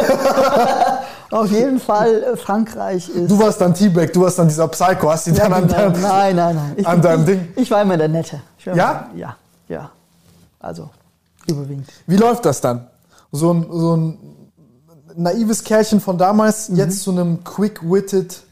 [1.32, 3.30] Auf jeden Fall, äh, Frankreich ist.
[3.30, 5.78] Du warst dann T-Bag, du warst dann dieser Psycho, hast die Ja, dann an genau.
[5.80, 6.02] deinem.
[6.02, 6.74] Nein, nein, nein.
[6.78, 7.48] Ich, an deinem Ding.
[7.56, 8.42] Ich war immer der Nette.
[8.66, 8.74] Ja?
[8.74, 9.36] Immer, ja,
[9.68, 9.92] ja.
[10.60, 10.90] Also,
[11.48, 11.88] überwiegend.
[12.08, 12.88] Wie läuft das dann?
[13.32, 14.18] So ein, so ein
[15.16, 16.76] naives Kerlchen von damals, Mhm.
[16.78, 18.44] jetzt zu einem quick-witted,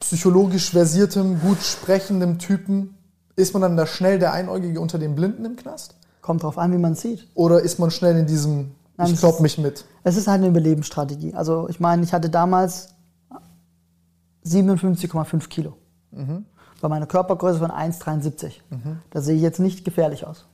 [0.00, 2.94] psychologisch versiertem, gut sprechendem Typen.
[3.36, 5.94] Ist man dann da schnell der Einäugige unter den Blinden im Knast?
[6.22, 7.26] Kommt drauf an, wie man es sieht.
[7.34, 9.84] Oder ist man schnell in diesem, Nein, ich klopp mich mit?
[10.04, 11.34] Es ist halt eine Überlebensstrategie.
[11.34, 12.88] Also, ich meine, ich hatte damals
[14.44, 15.74] 57,5 Kilo.
[16.80, 18.52] Bei meiner Körpergröße von 1,73.
[19.10, 20.46] Da sehe ich jetzt nicht gefährlich aus.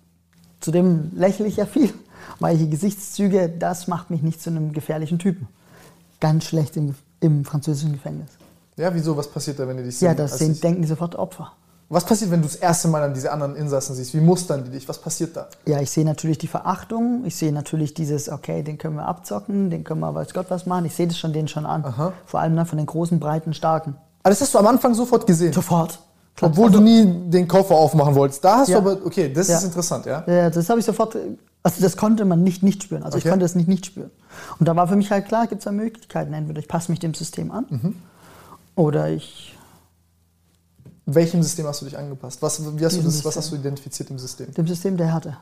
[0.63, 1.93] Zudem lächle ich ja viel.
[2.39, 5.49] Weiche Gesichtszüge, das macht mich nicht zu einem gefährlichen Typen.
[6.21, 8.31] Ganz schlecht im, im französischen Gefängnis.
[8.77, 9.17] Ja, wieso?
[9.17, 10.09] Was passiert da, wenn die dich sehen?
[10.09, 11.53] Ja, das sehen, denken die sofort Opfer.
[11.89, 14.15] Was passiert, wenn du das erste Mal dann diese anderen Insassen siehst?
[14.15, 14.89] Wie mustern die dich?
[14.89, 15.49] Was passiert da?
[15.67, 17.25] Ja, ich sehe natürlich die Verachtung.
[17.27, 20.65] Ich sehe natürlich dieses, okay, den können wir abzocken, den können wir weiß Gott was
[20.65, 20.87] machen.
[20.87, 21.85] Ich sehe das schon denen schon an.
[21.85, 22.15] Aha.
[22.25, 23.97] Vor allem dann von den großen, breiten, starken.
[24.23, 25.53] Aber das hast du am Anfang sofort gesehen.
[25.53, 25.99] Sofort.
[26.35, 26.51] Klar.
[26.51, 28.43] Obwohl du nie den Koffer aufmachen wolltest.
[28.45, 28.81] Da hast Ja.
[28.81, 29.59] du aber, okay, das Ja.
[29.59, 30.25] ist interessant, ja?
[30.27, 31.17] Ja, das habe ich sofort,
[31.63, 33.03] also das konnte man nicht nicht spüren.
[33.03, 33.27] Also Okay.
[33.29, 34.11] ich konnte es nicht nicht spüren.
[34.59, 36.33] Und da war für mich halt klar, gibt es da Möglichkeiten.
[36.33, 37.97] Entweder ich passe mich dem System an Mhm.
[38.77, 39.49] oder ich,
[41.05, 42.41] Welchem System hast du dich angepasst?
[42.43, 44.53] Was, wie hast du das, was hast du identifiziert im System?
[44.55, 45.37] dem System der Härte.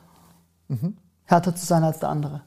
[0.67, 0.97] Mhm.
[1.25, 2.41] Härter zu sein als der andere.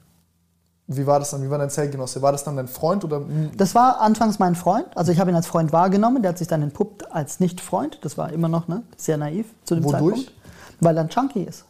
[0.87, 1.43] Wie war das dann?
[1.43, 2.21] Wie war dein Zellgenosse?
[2.21, 3.23] War das dann dein Freund oder
[3.57, 4.87] Das war anfangs mein Freund.
[4.95, 6.21] Also ich habe ihn als Freund wahrgenommen.
[6.23, 8.01] Der hat sich dann entpuppt als Nicht-Freund.
[8.03, 10.27] Das war immer noch ne, sehr naiv zu dem Wodurch?
[10.27, 10.33] Zeitpunkt.
[10.81, 11.65] Weil er ein Junkie ist.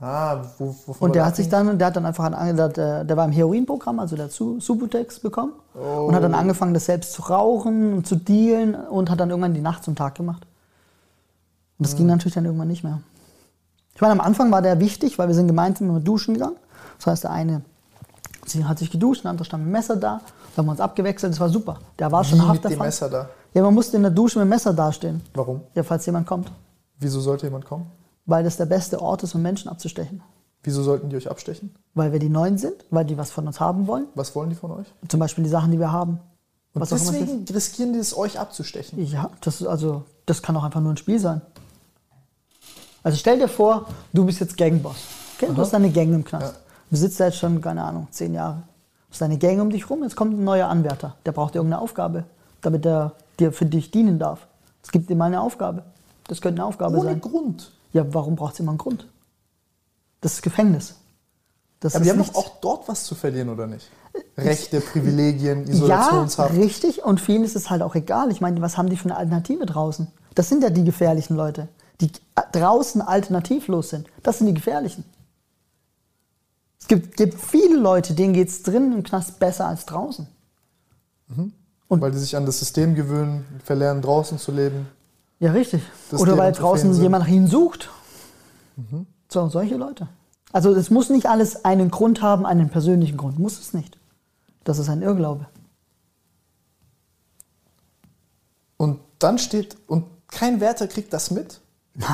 [0.00, 3.04] Ah, wo, wovon Und der hat sich dann, der hat dann einfach, an, der, der
[3.04, 6.06] der war im Heroinprogramm, also der hat Su- Subutex bekommen Oh.
[6.08, 9.54] und hat dann angefangen, das selbst zu rauchen und zu dealen und hat dann irgendwann
[9.54, 10.46] die Nacht zum Tag gemacht.
[11.78, 11.98] Und das Mhm.
[11.98, 13.00] ging natürlich dann irgendwann nicht mehr.
[13.94, 16.56] Ich meine, am Anfang war der wichtig, weil wir sind gemeinsam immer duschen gegangen.
[16.98, 17.62] Das heißt, der eine
[18.46, 20.20] sie hat sich geduscht, der andere stand mit dem Messer da.
[20.54, 21.78] Da haben wir uns abgewechselt, das war super.
[21.98, 22.78] Der war schon Wie Haft mit dem.
[22.78, 23.28] Messer da?
[23.52, 25.20] Ja, man musste in der Dusche mit dem Messer dastehen.
[25.34, 25.62] Warum?
[25.74, 26.50] Ja, falls jemand kommt.
[26.98, 27.86] Wieso sollte jemand kommen?
[28.26, 30.22] Weil das der beste Ort ist, um Menschen abzustechen.
[30.62, 31.74] Wieso sollten die euch abstechen?
[31.94, 34.06] Weil wir die Neuen sind, weil die was von uns haben wollen.
[34.14, 34.86] Was wollen die von euch?
[35.08, 36.20] Zum Beispiel die Sachen, die wir haben.
[36.72, 39.04] Und Was deswegen riskieren die es, euch abzustechen.
[39.06, 41.42] Ja, das, ist also, das kann auch einfach nur ein Spiel sein.
[43.02, 44.96] Also stell dir vor, du bist jetzt Gangboss.
[45.36, 45.52] Okay?
[45.54, 46.54] Du hast deine Gang im Knast.
[46.54, 46.63] Ja.
[46.90, 48.56] Du sitzt da jetzt schon, keine Ahnung, zehn Jahre.
[49.08, 51.16] Du hast deine Gang um dich rum, jetzt kommt ein neuer Anwärter.
[51.26, 52.24] Der braucht irgendeine Aufgabe,
[52.62, 54.46] damit er dir für dich dienen darf.
[54.82, 55.84] Es gibt dir mal eine Aufgabe.
[56.28, 57.20] Das könnte eine Aufgabe Ohne sein.
[57.20, 57.72] Grund.
[57.92, 59.06] Ja, warum braucht es immer einen Grund?
[60.20, 60.96] Das ist Gefängnis.
[61.80, 63.90] Das Aber ist die haben doch auch dort was zu verlieren, oder nicht?
[64.38, 66.54] Rechte, Privilegien, Ja, Isolationshaft.
[66.54, 67.04] richtig.
[67.04, 68.30] Und vielen ist es halt auch egal.
[68.30, 70.06] Ich meine, was haben die für eine Alternative draußen?
[70.34, 71.68] Das sind ja die gefährlichen Leute,
[72.00, 72.10] die
[72.52, 74.08] draußen alternativlos sind.
[74.22, 75.04] Das sind die gefährlichen.
[76.84, 80.28] Es gibt, gibt viele Leute, denen geht es drinnen im Knast besser als draußen.
[81.88, 84.86] Und- weil die sich an das System gewöhnen, verlernen draußen zu leben.
[85.40, 85.82] Ja, richtig.
[86.10, 87.88] Das Oder weil draußen jemand nach ihnen sucht.
[89.30, 90.08] So, solche Leute.
[90.52, 93.38] Also es muss nicht alles einen Grund haben, einen persönlichen Grund.
[93.38, 93.96] Muss es nicht.
[94.64, 95.46] Das ist ein Irrglaube.
[98.76, 101.62] Und dann steht, und kein Wärter kriegt das mit?
[101.94, 102.10] Nein.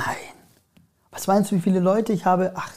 [1.10, 2.52] Was meinst du, wie viele Leute ich habe?
[2.54, 2.70] Ach,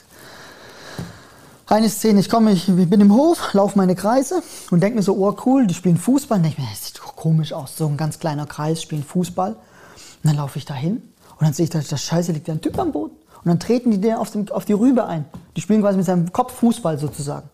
[1.73, 5.15] eine Szene, ich komme, ich bin im Hof, laufe meine Kreise und denke mir so,
[5.15, 6.37] oh cool, die spielen Fußball.
[6.37, 9.53] Und denke mir, das sieht doch komisch aus, so ein ganz kleiner Kreis, spielen Fußball.
[9.53, 9.57] Und
[10.23, 11.01] dann laufe ich da hin
[11.31, 13.15] und dann sehe ich, dass das Scheiße liegt da ein Typ am Boden.
[13.43, 15.25] Und dann treten die der auf, dem, auf die Rübe ein.
[15.55, 17.49] Die spielen quasi mit seinem Kopf Fußball sozusagen.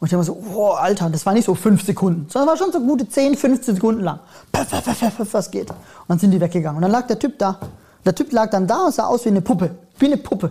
[0.00, 2.56] Und ich dachte mir so, oh, Alter, das war nicht so fünf Sekunden, sondern war
[2.56, 4.18] schon so gute 10, 15 Sekunden lang.
[4.54, 5.70] Pff, pff, pff, was geht?
[5.70, 5.76] Und
[6.08, 6.76] dann sind die weggegangen.
[6.76, 7.60] Und dann lag der Typ da.
[8.04, 9.70] Der Typ lag dann da und sah aus wie eine Puppe.
[9.98, 10.50] Wie eine Puppe.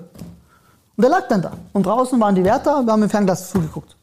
[0.98, 1.52] Und der lag dann da.
[1.74, 3.96] Und draußen waren die Wärter und wir haben im Fernglas zugeguckt.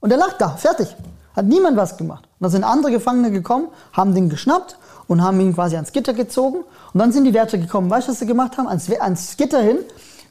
[0.00, 0.94] Und der lag da, fertig.
[1.34, 2.24] Hat niemand was gemacht.
[2.24, 4.78] Und dann sind andere Gefangene gekommen, haben den geschnappt
[5.08, 6.64] und haben ihn quasi ans Gitter gezogen.
[6.92, 7.90] Und dann sind die Wärter gekommen.
[7.90, 8.68] Weißt du, was sie gemacht haben?
[8.68, 9.78] Ans, ans Gitter hin.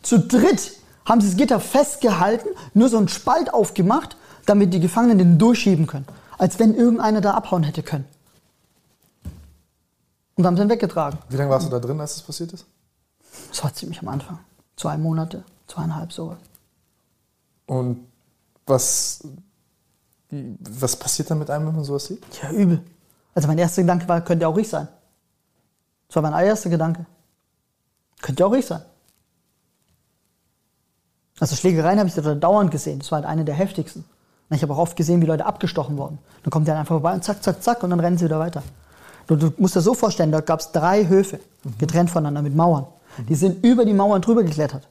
[0.02, 0.74] Zu dritt
[1.06, 5.88] haben sie das Gitter festgehalten, nur so einen Spalt aufgemacht, damit die Gefangenen den durchschieben
[5.88, 6.06] können.
[6.38, 8.06] Als wenn irgendeiner da abhauen hätte können.
[10.36, 11.20] Und haben sie ihn weggetragen.
[11.30, 12.66] Wie lange warst du da drin, als das passiert ist?
[13.50, 14.40] Das war ziemlich am Anfang.
[14.76, 16.38] Zwei Monate, zweieinhalb sowas.
[17.66, 18.08] Und
[18.66, 19.24] was,
[20.30, 22.24] was passiert dann mit einem, wenn man sowas sieht?
[22.42, 22.82] Ja, übel.
[23.36, 24.88] Also mein erster Gedanke war, könnte auch ich sein.
[26.08, 27.06] Das war mein erster Gedanke.
[28.22, 28.82] Könnte auch ich sein.
[31.40, 33.00] Also Schlägereien habe ich da dauernd gesehen.
[33.00, 34.06] Das war halt eine der heftigsten.
[34.50, 36.20] Ich habe auch oft gesehen, wie Leute abgestochen wurden.
[36.44, 38.64] Dann kommt der einfach vorbei und zack, zack, zack und dann rennen sie wieder weiter.
[39.28, 41.40] Du, du musst dir so vorstellen, dort gab es drei Höfe,
[41.78, 42.88] getrennt voneinander mit Mauern.
[43.28, 44.88] Die sind über die Mauern drüber geklettert.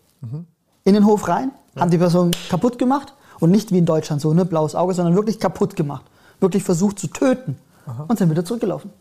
[0.86, 4.32] In den Hof rein, haben die Person kaputt gemacht und nicht wie in Deutschland so,
[4.32, 6.04] ne, blaues Auge, sondern wirklich kaputt gemacht.
[6.38, 7.58] Wirklich versucht zu töten
[8.06, 8.92] und sind wieder zurückgelaufen.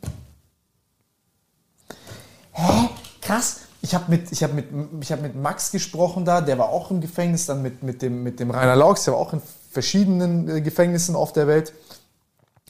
[2.54, 2.90] Hä?
[3.22, 3.58] Krass.
[3.84, 4.66] Ich habe mit, ich hab mit,
[5.00, 8.24] ich hab mit Max gesprochen da, der war auch im Gefängnis, dann mit, mit, dem,
[8.24, 11.72] mit dem Rainer Laux, der war auch in verschiedenen äh, Gefängnissen auf der Welt.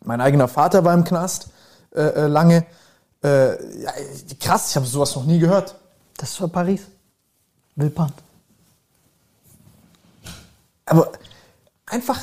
[0.04, 1.48] Mein eigener Vater war im Knast
[1.96, 2.66] äh, äh, lange.
[3.24, 3.94] Äh, ja,
[4.42, 5.76] krass, ich habe sowas noch nie gehört.
[6.18, 6.82] Das war Paris.
[7.78, 8.25] Villepinte.
[10.86, 11.12] Aber
[11.86, 12.20] einfach,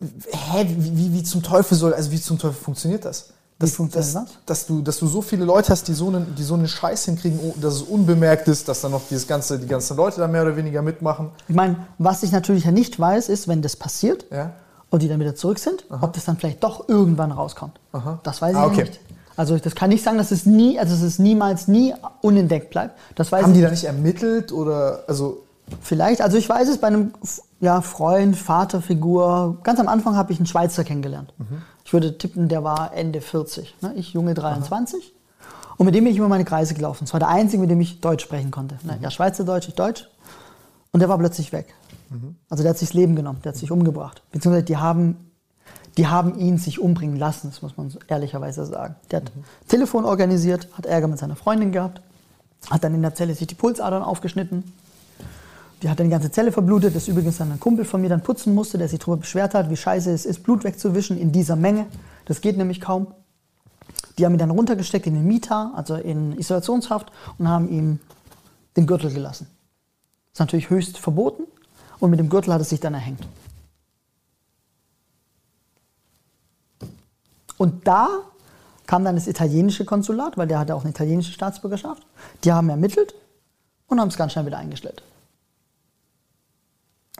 [0.00, 3.30] hä, wie, wie, wie zum Teufel soll, also wie zum Teufel funktioniert das?
[3.58, 4.38] Dass, funktioniert dass, das?
[4.46, 7.06] dass, du, dass du so viele Leute hast, die so einen, die so einen Scheiß
[7.06, 10.28] hinkriegen, oh, dass es unbemerkt ist, dass dann noch dieses ganze, die ganzen Leute da
[10.28, 11.30] mehr oder weniger mitmachen.
[11.48, 14.52] Ich meine, was ich natürlich ja nicht weiß, ist, wenn das passiert Ja.
[14.90, 17.80] und die dann wieder zurück sind, ob das dann vielleicht doch irgendwann rauskommt.
[17.92, 18.20] Aha.
[18.22, 18.78] Das weiß ich Ah, okay.
[18.78, 19.00] ja nicht.
[19.34, 22.96] Also das kann nicht sagen, dass es nie, also es niemals nie unentdeckt bleibt.
[23.16, 25.42] Das weiß Haben ich die da nicht ermittelt oder, also,
[25.80, 27.12] Vielleicht, also ich weiß es bei einem
[27.60, 29.58] ja, Freund, Vaterfigur.
[29.62, 31.32] Ganz am Anfang habe ich einen Schweizer kennengelernt.
[31.84, 33.76] Ich würde tippen, der war Ende 40.
[33.80, 33.94] Ne?
[33.96, 35.14] Ich junge 23.
[35.76, 37.04] Und mit dem bin ich immer meine Kreise gelaufen.
[37.04, 38.78] Das war der einzige, mit dem ich Deutsch sprechen konnte.
[38.82, 38.98] Ne?
[39.00, 40.08] Ja, Schweizerdeutsch, ich Deutsch.
[40.92, 41.74] Und der war plötzlich weg.
[42.48, 44.22] Also der hat sich das Leben genommen, der hat sich umgebracht.
[44.32, 45.16] Beziehungsweise die haben,
[45.96, 48.96] die haben ihn sich umbringen lassen, das muss man so ehrlicherweise sagen.
[49.10, 49.32] Der hat
[49.68, 52.00] Telefon organisiert, hat Ärger mit seiner Freundin gehabt,
[52.70, 54.64] hat dann in der Zelle sich die Pulsadern aufgeschnitten.
[55.82, 58.54] Die hat die ganze Zelle verblutet, das übrigens dann ein Kumpel von mir dann putzen
[58.54, 61.86] musste, der sich darüber beschwert hat, wie scheiße es ist, Blut wegzuwischen in dieser Menge.
[62.24, 63.08] Das geht nämlich kaum.
[64.18, 68.00] Die haben ihn dann runtergesteckt in den Mieter, also in Isolationshaft, und haben ihm
[68.76, 69.46] den Gürtel gelassen.
[70.26, 71.44] Das ist natürlich höchst verboten
[72.00, 73.20] und mit dem Gürtel hat es sich dann erhängt.
[77.56, 78.08] Und da
[78.86, 82.04] kam dann das italienische Konsulat, weil der hatte auch eine italienische Staatsbürgerschaft.
[82.44, 83.14] Die haben ermittelt
[83.86, 85.02] und haben es ganz schnell wieder eingestellt.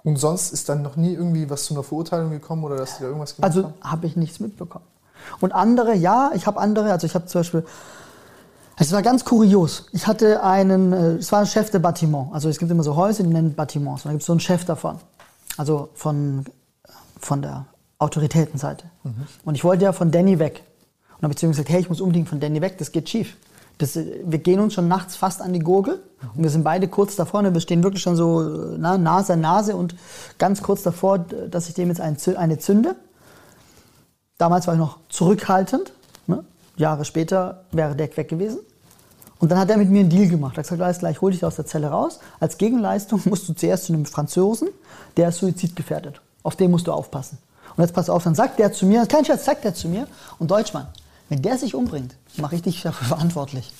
[0.09, 3.03] Und sonst ist dann noch nie irgendwie was zu einer Verurteilung gekommen oder dass die
[3.03, 3.75] da irgendwas gemacht Also haben?
[3.83, 4.87] habe ich nichts mitbekommen.
[5.41, 7.67] Und andere, ja, ich habe andere, also ich habe zum Beispiel,
[8.79, 9.85] es war ganz kurios.
[9.93, 12.29] Ich hatte einen, äh, es war ein Chef de Bâtiment.
[12.33, 14.05] Also es gibt immer so Häuser, die nennen Bâtiments.
[14.05, 14.97] Und da gibt es so einen Chef davon.
[15.59, 16.47] Also von,
[17.21, 17.67] von der
[17.99, 18.87] Autoritätenseite.
[19.45, 20.63] Und ich wollte ja von Danny weg.
[21.19, 23.11] Und habe ich zu ihm gesagt, hey, ich muss unbedingt von Danny weg, das geht
[23.11, 23.37] schief.
[23.79, 26.03] Das, äh, wir gehen uns schon nachts fast an die Gurgel
[26.35, 27.43] und wir sind beide kurz davor.
[27.43, 27.55] Ne?
[27.55, 29.95] Wir stehen wirklich schon so äh, na, Nase an Nase und
[30.39, 32.97] ganz kurz davor, dass ich dem jetzt eine zünde.
[34.37, 35.93] Damals war ich noch zurückhaltend.
[36.27, 36.45] Ne?
[36.77, 38.61] Jahre später wäre Deck weg gewesen.
[39.41, 40.55] Und dann hat er mit mir einen Deal gemacht.
[40.55, 42.19] Er hat gesagt, alles klar, ich hol dich aus der Zelle raus.
[42.41, 44.69] Als Gegenleistung musst du zuerst zu einem Franzosen,
[45.17, 46.21] der ist suizidgefährdet.
[46.43, 47.39] Auf den musst du aufpassen.
[47.77, 50.09] Und jetzt pass auf, dann sagt der zu mir, kein Scherz, sagt der zu mir,
[50.39, 50.89] und Deutschmann,
[51.29, 53.73] wenn der sich umbringt, mache ich dich dafür verantwortlich.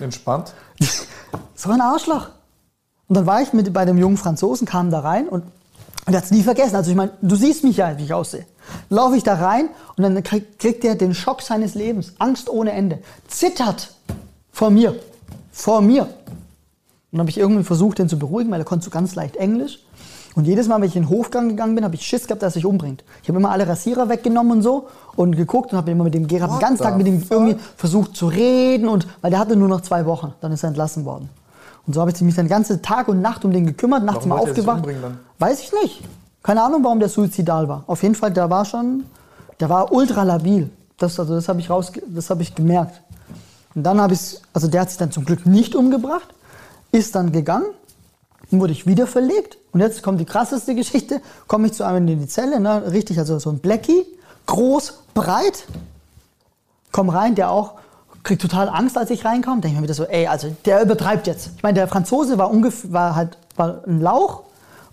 [0.00, 0.54] Entspannt.
[1.56, 2.28] So ein Arschloch.
[3.08, 5.42] Und dann war ich mit bei dem jungen Franzosen, kam da rein und,
[6.06, 6.76] und er hat es nie vergessen.
[6.76, 8.46] Also ich meine, du siehst mich ja, wie ich aussehe.
[8.88, 12.14] Laufe ich da rein und dann krieg, kriegt er den Schock seines Lebens.
[12.18, 13.02] Angst ohne Ende.
[13.28, 13.94] Zittert
[14.52, 14.96] vor mir.
[15.52, 16.02] Vor mir.
[16.02, 16.10] Und
[17.12, 19.83] dann habe ich irgendwie versucht, den zu beruhigen, weil er konnte so ganz leicht Englisch.
[20.34, 22.52] Und jedes Mal, wenn ich in den Hofgang gegangen bin, habe ich Schiss gehabt, dass
[22.52, 23.04] er sich umbringt.
[23.22, 26.26] Ich habe immer alle Rasierer weggenommen und so und geguckt und habe immer mit dem
[26.26, 29.68] Gerhard den ganzen Tag mit ihm irgendwie versucht zu reden und weil der hatte nur
[29.68, 31.28] noch zwei Wochen, dann ist er entlassen worden.
[31.86, 34.28] Und so habe ich mich dann ganze Tag und Nacht um den gekümmert, nachts Warum
[34.30, 34.78] mal er aufgewacht.
[34.78, 35.18] umbringen dann?
[35.38, 36.02] Weiß ich nicht.
[36.42, 37.84] Keine Ahnung, warum der suizidal war.
[37.86, 39.04] Auf jeden Fall, der war schon,
[39.60, 40.70] der war ultra labil.
[40.98, 43.02] Das, also das habe ich raus, das habe ich gemerkt.
[43.74, 46.28] Und dann habe ich, also der hat sich dann zum Glück nicht umgebracht,
[46.92, 47.66] ist dann gegangen.
[48.54, 49.58] Dann wurde ich wieder verlegt.
[49.72, 51.20] Und jetzt kommt die krasseste Geschichte.
[51.48, 52.92] Komme ich zu einem in die Zelle, ne?
[52.92, 54.06] richtig, also so ein Blackie,
[54.46, 55.64] groß, breit.
[56.92, 57.72] Komm rein, der auch
[58.22, 59.60] kriegt total Angst, als ich reinkomme.
[59.60, 61.50] Denke ich mir wieder so, ey, also der übertreibt jetzt.
[61.56, 64.42] Ich meine, der Franzose war ungefähr, war halt war ein Lauch,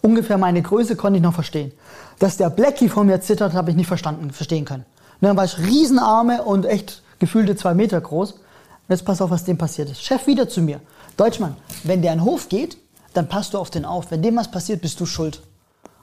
[0.02, 1.72] ungefähr meine Größe konnte ich noch verstehen.
[2.18, 4.86] Dass der Blackie vor mir zittert, habe ich nicht verstanden, verstehen können.
[5.22, 8.32] Und dann war ich Riesenarme und echt gefühlte zwei Meter groß.
[8.32, 8.40] Und
[8.90, 10.02] jetzt pass auf, was dem passiert ist.
[10.02, 10.80] Chef wieder zu mir.
[11.16, 12.78] Deutschmann, wenn der in den Hof geht,
[13.14, 14.12] dann passt du auf den auf.
[14.12, 15.42] Wenn dem was passiert, bist du schuld.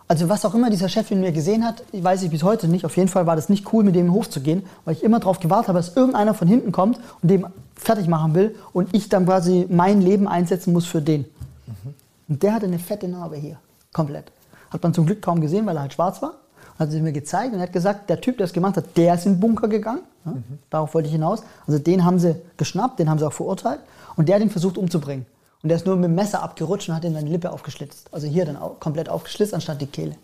[0.09, 2.87] Also was auch immer dieser Chef in mir gesehen hat, weiß ich bis heute nicht.
[2.87, 4.95] Auf jeden Fall war das nicht cool, mit dem in den Hof zu gehen, weil
[4.95, 7.47] ich immer darauf gewartet habe, dass irgendeiner von hinten kommt und dem
[7.77, 11.27] fertig machen will und ich dann quasi mein Leben einsetzen muss für den.
[11.67, 11.95] Mhm.
[12.29, 13.59] Und der hatte eine fette Narbe hier,
[13.93, 14.33] komplett.
[14.71, 16.35] Hat man zum Glück kaum gesehen, weil er halt schwarz war.
[16.79, 19.27] Hat sie mir gezeigt und hat gesagt, der Typ, der es gemacht hat, der ist
[19.27, 20.03] in den Bunker gegangen.
[20.25, 20.43] Mhm.
[20.71, 21.43] Darauf wollte ich hinaus.
[21.67, 23.81] Also den haben sie geschnappt, den haben sie auch verurteilt.
[24.17, 25.27] Und der hat ihn versucht umzubringen.
[25.63, 28.13] Und der ist nur mit dem Messer abgerutscht und hat ihm seine Lippe aufgeschlitzt.
[28.13, 30.17] Also hier dann auch komplett aufgeschlitzt, anstatt die Kehle.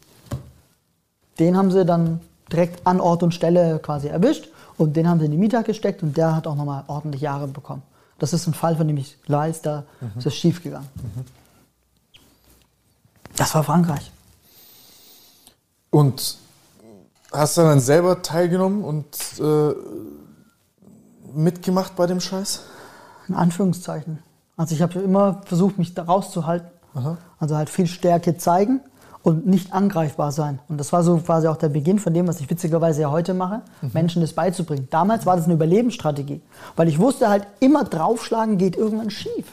[1.38, 2.20] Den haben sie dann
[2.52, 6.02] direkt an Ort und Stelle quasi erwischt und den haben sie in die Mieter gesteckt
[6.02, 7.82] und der hat auch nochmal ordentlich Jahre bekommen.
[8.18, 10.12] Das ist ein Fall, von dem ich weiß, da mhm.
[10.18, 10.88] ist es schief gegangen.
[10.94, 11.24] Mhm.
[13.36, 14.12] Das war Frankreich.
[15.90, 16.38] Und
[17.32, 19.06] hast du dann selber teilgenommen und
[19.40, 19.74] äh,
[21.34, 22.62] mitgemacht bei dem Scheiß?
[23.28, 24.22] In Anführungszeichen.
[24.56, 26.68] Also ich habe immer versucht, mich da rauszuhalten.
[26.94, 27.18] Aha.
[27.38, 28.80] Also halt viel Stärke zeigen
[29.24, 30.60] und nicht angreifbar sein.
[30.68, 33.34] Und das war so quasi auch der Beginn von dem, was ich witzigerweise ja heute
[33.34, 33.90] mache, mhm.
[33.92, 34.86] Menschen das beizubringen.
[34.90, 36.40] Damals war das eine Überlebensstrategie,
[36.76, 39.46] weil ich wusste halt, immer draufschlagen geht irgendwann schief.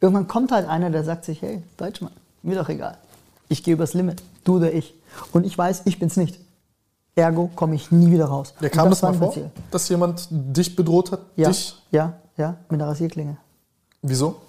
[0.00, 2.12] Irgendwann kommt halt einer, der sagt sich, hey, Deutschmann,
[2.42, 2.96] mir doch egal.
[3.48, 4.94] Ich gehe übers Limit, du oder ich.
[5.32, 6.38] Und ich weiß, ich bin's nicht.
[7.16, 8.54] Ergo komme ich nie wieder raus.
[8.60, 9.34] Ja, kam das, das mal vor,
[9.72, 11.20] dass jemand dich bedroht hat?
[11.36, 11.76] Ja, dich?
[11.90, 13.36] ja, ja, mit einer Rasierklinge.
[14.02, 14.40] Wieso?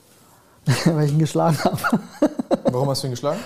[0.86, 1.78] Weil ich ihn geschlagen habe.
[2.72, 3.40] Warum hast du ihn geschlagen?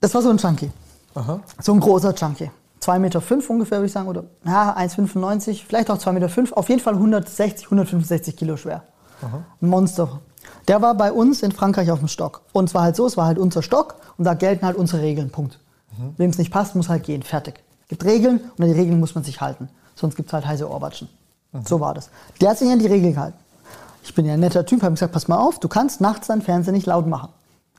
[0.00, 0.70] Das war so ein Chunky.
[1.14, 1.40] Aha.
[1.60, 2.50] So ein großer Chunky.
[2.80, 4.08] 2,5 Meter fünf ungefähr, würde ich sagen.
[4.08, 6.28] Oder ja, 1,95, vielleicht auch 2,5 Meter.
[6.28, 6.52] Fünf.
[6.52, 8.82] Auf jeden Fall 160, 165 Kilo schwer.
[9.22, 9.44] Aha.
[9.60, 10.20] Ein Monster.
[10.68, 12.42] Der war bei uns in Frankreich auf dem Stock.
[12.52, 15.30] Und zwar halt so, es war halt unser Stock und da gelten halt unsere Regeln.
[15.30, 15.58] Punkt.
[15.96, 16.14] Mhm.
[16.16, 17.22] Wem es nicht passt, muss halt gehen.
[17.22, 17.62] Fertig.
[17.82, 19.68] Es gibt Regeln und an die Regeln muss man sich halten.
[19.94, 21.08] Sonst gibt es halt heiße Ohrwatschen.
[21.52, 21.64] Mhm.
[21.64, 22.10] So war das.
[22.40, 23.38] Der hat sich an die Regeln gehalten.
[24.02, 26.42] Ich bin ja ein netter Typ, habe gesagt, pass mal auf, du kannst nachts deinen
[26.42, 27.30] Fernseher nicht laut machen.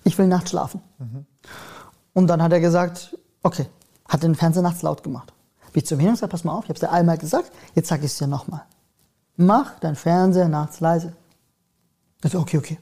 [0.03, 0.81] Ich will nachts schlafen.
[0.99, 1.25] Mhm.
[2.13, 3.67] Und dann hat er gesagt, okay,
[4.07, 5.33] hat den Fernseher nachts laut gemacht.
[5.73, 7.51] Bin ich zum hin und gesagt, pass mal auf, ich habe es dir einmal gesagt,
[7.75, 8.63] jetzt sage ich es dir nochmal.
[9.35, 11.13] Mach deinen Fernseher nachts leise.
[12.23, 12.79] Ich so, okay, okay.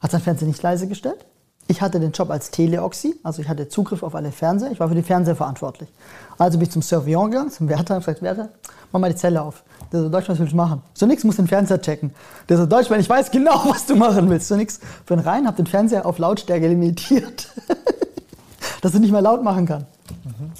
[0.00, 1.24] Hat sein Fernseher nicht leise gestellt.
[1.66, 4.70] Ich hatte den Job als Teleoxy, also ich hatte Zugriff auf alle Fernseher.
[4.70, 5.88] Ich war für die Fernseher verantwortlich.
[6.36, 8.50] Also bin ich zum Surveillant gegangen, zum Wärter, und gesagt, Wärter,
[8.92, 9.64] mach mal die Zelle auf.
[9.90, 10.82] Der so, Deutschmann, was willst du machen?
[10.92, 12.12] So nix, muss den Fernseher checken.
[12.48, 14.48] Der so, Deutschmann, ich weiß genau, was du machen willst.
[14.48, 14.80] So nix.
[15.06, 17.48] Bin rein, hab den Fernseher auf Lautstärke limitiert.
[18.84, 19.86] dass er nicht mehr laut machen kann.
[20.24, 20.52] Mhm.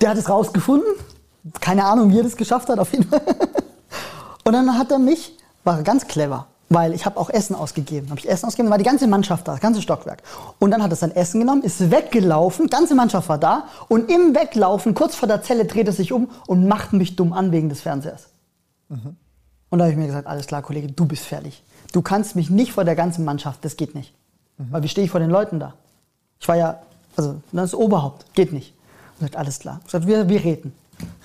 [0.00, 0.88] Der hat es rausgefunden.
[1.60, 3.22] Keine Ahnung, wie er das geschafft hat, auf jeden Fall.
[4.44, 8.10] Und dann hat er mich, war ganz clever, weil ich habe auch Essen ausgegeben.
[8.10, 10.22] Habe ich Essen ausgegeben, war die ganze Mannschaft da, das ganze Stockwerk.
[10.58, 14.34] Und dann hat er sein Essen genommen, ist weggelaufen, ganze Mannschaft war da und im
[14.34, 17.68] Weglaufen, kurz vor der Zelle, dreht er sich um und macht mich dumm an wegen
[17.68, 18.26] des Fernsehers.
[18.88, 19.16] Mhm.
[19.70, 21.62] Und da habe ich mir gesagt, alles klar, Kollege, du bist fertig.
[21.92, 24.12] Du kannst mich nicht vor der ganzen Mannschaft, das geht nicht.
[24.58, 24.66] Mhm.
[24.70, 25.74] Weil wie stehe ich vor den Leuten da?
[26.40, 26.80] Ich war ja,
[27.16, 28.74] also das ist Oberhaupt, geht nicht.
[29.18, 29.78] Und sagt, alles klar.
[29.80, 30.74] Ich gesagt, wir, wir reden.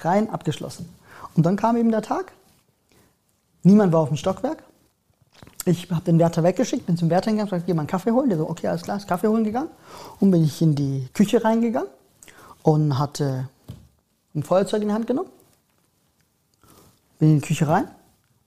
[0.01, 0.87] Rein, abgeschlossen.
[1.35, 2.31] Und dann kam eben der Tag.
[3.63, 4.63] Niemand war auf dem Stockwerk.
[5.65, 8.29] Ich habe den Wärter weggeschickt, bin zum Wärter gegangen, gesagt, geh mal einen Kaffee holen.
[8.29, 9.69] Der so, okay, alles klar, ist Kaffee holen gegangen.
[10.19, 11.89] Und bin ich in die Küche reingegangen
[12.63, 13.49] und hatte
[14.33, 15.29] ein Feuerzeug in die Hand genommen
[17.19, 17.87] bin in die Küche rein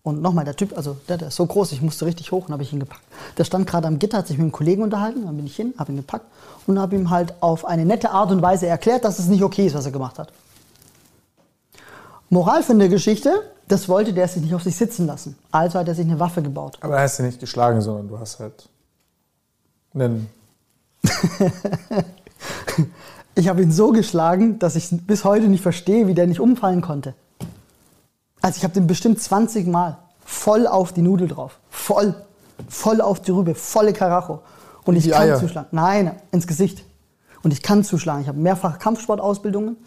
[0.03, 2.53] und nochmal der Typ, also der, der ist so groß, ich musste richtig hoch und
[2.53, 3.05] habe ich ihn gepackt.
[3.39, 5.75] Der stand gerade am Gitter, hat sich mit einem Kollegen unterhalten, dann bin ich hin,
[5.79, 6.27] habe ihn gepackt
[6.67, 9.67] und habe ihm halt auf eine nette Art und Weise erklärt, dass es nicht okay
[9.67, 10.33] ist, was er gemacht hat.
[12.31, 13.43] Moral von der Geschichte,
[13.73, 15.39] das wollte der sich nicht auf sich sitzen lassen.
[15.51, 16.77] Also hat er sich eine Waffe gebaut.
[16.83, 18.69] Aber er hast du nicht geschlagen, sondern du hast halt
[19.95, 20.29] einen.
[23.35, 26.83] ich habe ihn so geschlagen, dass ich bis heute nicht verstehe, wie der nicht umfallen
[26.83, 27.15] konnte.
[28.43, 31.59] Also ich habe den bestimmt 20 Mal voll auf die Nudel drauf.
[31.71, 32.15] Voll.
[32.69, 33.55] Voll auf die Rübe.
[33.55, 34.41] Volle Karacho.
[34.85, 35.39] Und ich kann Eier.
[35.39, 35.69] zuschlagen.
[35.73, 36.85] Nein, ins Gesicht.
[37.43, 38.21] Und ich kann zuschlagen.
[38.21, 39.79] Ich habe mehrfach Kampfsportausbildungen.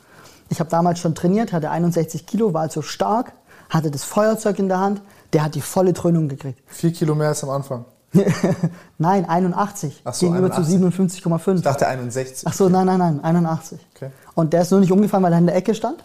[0.50, 3.34] Ich habe damals schon trainiert, hatte 61 Kilo, war also stark,
[3.76, 5.02] hatte das Feuerzeug in der Hand.
[5.34, 6.60] Der hat die volle Dröhnung gekriegt.
[6.68, 7.86] Vier Kilo mehr als am Anfang.
[8.98, 10.02] nein, 81.
[10.06, 11.22] Ach so, gegenüber 81.
[11.22, 11.56] zu 57,5.
[11.56, 12.48] Ich dachte 61.
[12.48, 13.80] Ach so, nein, nein, nein, 81.
[13.96, 14.12] Okay.
[14.34, 16.04] Und der ist nur nicht umgefallen, weil er in der Ecke stand.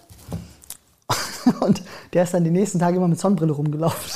[1.60, 1.82] Und
[2.12, 4.10] der ist dann die nächsten Tage immer mit Sonnenbrille rumgelaufen.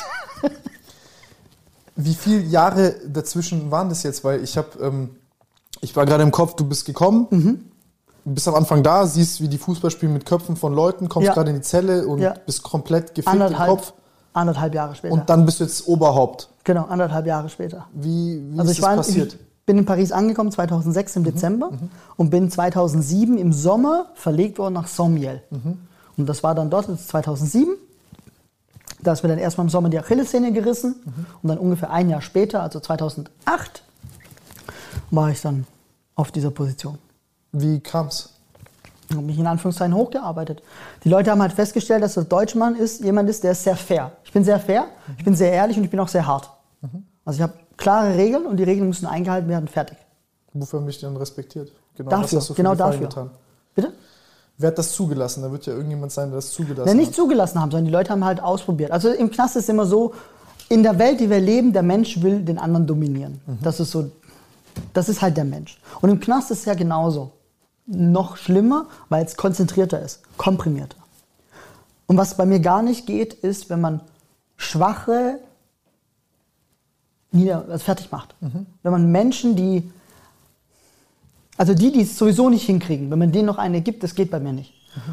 [1.97, 4.25] Wie viele Jahre dazwischen waren das jetzt?
[4.25, 5.11] Weil ich habe, ähm,
[5.81, 7.65] ich war gerade im Kopf, du bist gekommen, Mhm.
[8.25, 11.35] Bist am Anfang da, siehst, wie die Fußball spielen mit Köpfen von Leuten, kommst Ja.
[11.35, 12.35] gerade in die Zelle und Ja.
[12.47, 13.93] bist komplett gefickt im Anderthalb, Kopf.
[14.33, 15.13] anderthalb Jahre später.
[15.15, 16.49] Und dann bist du jetzt Oberhaupt.
[16.65, 17.87] genau, anderthalb Jahre später.
[17.93, 19.35] Wie, wie Also ist ich das war, passiert?
[19.35, 21.71] ich bin in Paris angekommen 2006 im Dezember
[22.17, 25.43] und bin 2007 im Sommer verlegt worden nach Sommiel.
[26.17, 27.75] Und das war dann dort das ist 2007.
[29.03, 30.95] Da ist mir dann erstmal im Sommer die Achillessehne gerissen
[31.43, 33.83] und dann ungefähr ein Jahr später, also 2008,
[35.11, 35.67] war ich dann
[36.15, 36.99] auf dieser Position.
[37.55, 38.31] Wie kam's?
[39.09, 40.63] Ich habe mich in Anführungszeichen hochgearbeitet.
[41.05, 44.13] Die Leute haben halt festgestellt, dass der Deutschmann ist, jemand ist, der ist sehr fair.
[44.25, 44.87] Ich bin sehr fair,
[45.19, 46.51] ich bin sehr ehrlich und ich bin auch sehr hart.
[47.25, 49.99] Also ich habe klare Regeln und die Regeln müssen eingehalten werden, fertig.
[50.53, 51.73] Wofür dich denn respektiert?
[51.97, 53.07] Genau, dafür, hast du genau dafür.
[53.09, 53.31] getan?
[53.75, 53.93] Bitte?
[54.57, 55.43] Wer hat das zugelassen?
[55.43, 57.15] Da wird ja irgendjemand sein, der das zugelassen Ja, nicht hat.
[57.15, 58.91] zugelassen haben, sondern die Leute haben halt ausprobiert.
[58.91, 60.15] Also im Knast ist es immer so,
[60.69, 63.41] in der Welt, die wir leben, der Mensch will den anderen dominieren.
[63.63, 64.11] Das ist so,
[64.93, 65.81] das ist halt der Mensch.
[66.01, 67.33] Und im Knast ist es ja genauso.
[67.86, 70.97] Noch schlimmer, weil es konzentrierter ist, komprimierter.
[72.06, 74.01] Und was bei mir gar nicht geht, ist, wenn man
[74.56, 75.40] Schwache
[77.32, 78.35] nieder, also fertig macht.
[78.82, 79.90] Wenn man Menschen, die,
[81.56, 84.31] also die, die es sowieso nicht hinkriegen, wenn man denen noch eine gibt, das geht
[84.31, 84.73] bei mir nicht.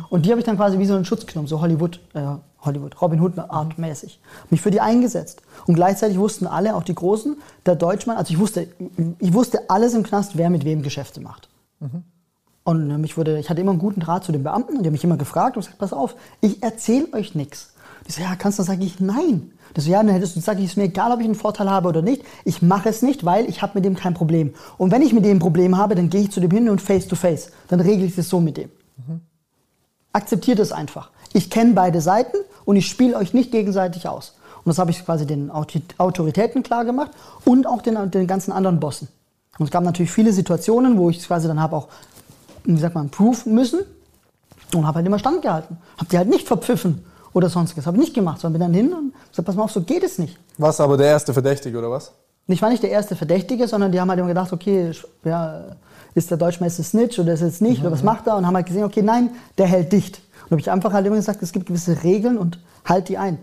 [0.09, 2.21] Und die habe ich dann quasi wie so einen Schutz genommen, so Hollywood, äh,
[2.61, 4.19] Hollywood, Robin Hood Art mäßig.
[4.51, 5.41] Mich für die eingesetzt.
[5.65, 8.67] Und gleichzeitig wussten alle, auch die Großen, der Deutschmann, also ich wusste,
[9.17, 11.49] ich wusste alles im Knast, wer mit wem Geschäfte macht.
[12.63, 14.87] Und äh, mich wurde, ich hatte immer einen guten Draht zu den Beamten und die
[14.87, 17.73] haben mich immer gefragt und gesagt, pass auf, ich erzähle euch nichts.
[18.07, 19.51] Die so, ja, kannst du, sage ich, nein.
[19.73, 21.69] Das so, ja, dann hättest du, sag ich, ist mir egal, ob ich einen Vorteil
[21.69, 22.23] habe oder nicht.
[22.45, 24.53] Ich mache es nicht, weil ich habe mit dem kein Problem.
[24.77, 26.81] Und wenn ich mit dem ein Problem habe, dann gehe ich zu dem hin und
[26.81, 27.51] face to face.
[27.69, 28.69] Dann regle ich das so mit dem.
[30.13, 31.09] Akzeptiert es einfach.
[31.33, 32.35] Ich kenne beide Seiten
[32.65, 34.35] und ich spiele euch nicht gegenseitig aus.
[34.57, 37.11] Und das habe ich quasi den Autoritäten klar gemacht
[37.45, 39.07] und auch den, den ganzen anderen Bossen.
[39.57, 41.87] Und es gab natürlich viele Situationen, wo ich es quasi dann habe auch,
[42.63, 43.81] wie sagt man, proofen müssen
[44.75, 45.77] und habe halt immer standgehalten.
[45.97, 47.85] Habe die halt nicht verpfiffen oder sonstiges.
[47.85, 50.03] Habe ich nicht gemacht, sondern bin dann hin und gesagt, pass mal auf, so geht
[50.03, 50.37] es nicht.
[50.57, 52.11] Warst aber der erste Verdächtige, oder was?
[52.47, 54.91] Ich war nicht der erste Verdächtige, sondern die haben halt immer gedacht, okay,
[55.23, 55.63] ja,
[56.13, 58.35] ist der Deutschmeister Snitch oder ist er jetzt nicht oder was macht er?
[58.35, 60.21] Und haben halt gesehen, okay, nein, der hält dicht.
[60.45, 63.37] Und habe ich einfach halt immer gesagt, es gibt gewisse Regeln und halt die ein.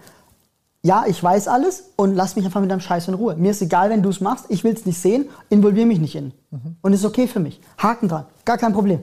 [0.82, 3.34] Ja, ich weiß alles und lass mich einfach mit deinem Scheiß in Ruhe.
[3.34, 6.14] Mir ist egal, wenn du es machst, ich will es nicht sehen, involviere mich nicht
[6.14, 6.32] in.
[6.82, 7.60] Und ist okay für mich.
[7.78, 9.00] Haken dran, gar kein Problem.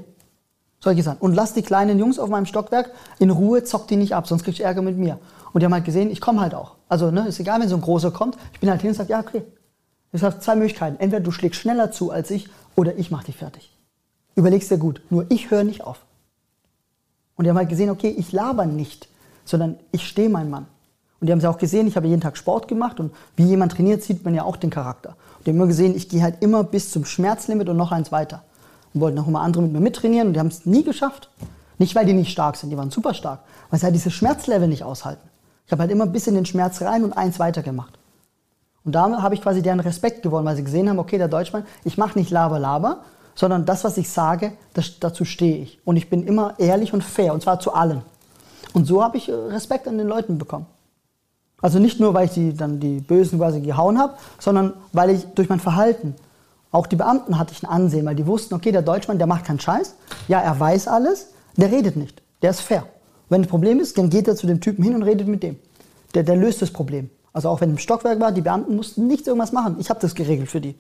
[0.80, 1.20] Solche Sachen.
[1.20, 4.44] Und lass die kleinen Jungs auf meinem Stockwerk in Ruhe, zock die nicht ab, sonst
[4.44, 5.20] krieg ich Ärger mit mir.
[5.52, 6.76] Und die haben halt gesehen, ich komme halt auch.
[6.88, 9.10] Also, ne, ist egal, wenn so ein großer kommt, ich bin halt hin und sage,
[9.10, 9.44] ja, okay.
[10.12, 10.98] Ich habe zwei Möglichkeiten.
[11.00, 13.72] Entweder du schlägst schneller zu als ich oder ich mache dich fertig.
[14.36, 15.02] Überlegst dir gut.
[15.10, 16.06] Nur ich höre nicht auf.
[17.36, 19.10] Und die haben halt gesehen, okay, ich laber nicht,
[19.44, 20.68] sondern ich stehe mein Mann.
[21.26, 23.72] Und die haben sie auch gesehen, ich habe jeden Tag Sport gemacht und wie jemand
[23.72, 25.16] trainiert, sieht man ja auch den Charakter.
[25.40, 28.12] Und die haben immer gesehen, ich gehe halt immer bis zum Schmerzlimit und noch eins
[28.12, 28.44] weiter.
[28.94, 31.32] Und wollten auch immer andere mit mir mittrainieren und die haben es nie geschafft.
[31.80, 33.40] Nicht, weil die nicht stark sind, die waren super stark,
[33.72, 35.28] weil sie halt dieses Schmerzlevel nicht aushalten.
[35.66, 37.98] Ich habe halt immer bis in den Schmerz rein und eins weiter gemacht.
[38.84, 41.66] Und damit habe ich quasi deren Respekt gewonnen, weil sie gesehen haben, okay, der Deutschmann,
[41.86, 43.00] ich mache nicht Laber, Laber,
[43.34, 45.80] sondern das, was ich sage, das, dazu stehe ich.
[45.86, 48.04] Und ich bin immer ehrlich und fair, und zwar zu allen.
[48.74, 50.68] Und so habe ich äh, Respekt an den Leuten bekommen.
[51.62, 55.26] Also nicht nur, weil ich die, dann die Bösen quasi gehauen habe, sondern weil ich
[55.36, 56.16] durch mein Verhalten,
[56.72, 59.46] auch die Beamten hatte ich ein Ansehen, weil die wussten, okay, der Deutschmann, der macht
[59.46, 59.96] keinen Scheiß,
[60.28, 62.86] ja, er weiß alles, der redet nicht, der ist fair.
[63.30, 65.58] Wenn ein Problem ist, dann geht er zu dem Typen hin und redet mit dem.
[66.14, 67.10] Der, der löst das Problem.
[67.34, 69.78] Also auch wenn im Stockwerk war, die Beamten mussten nichts irgendwas machen.
[69.80, 70.76] Ich habe das geregelt für die.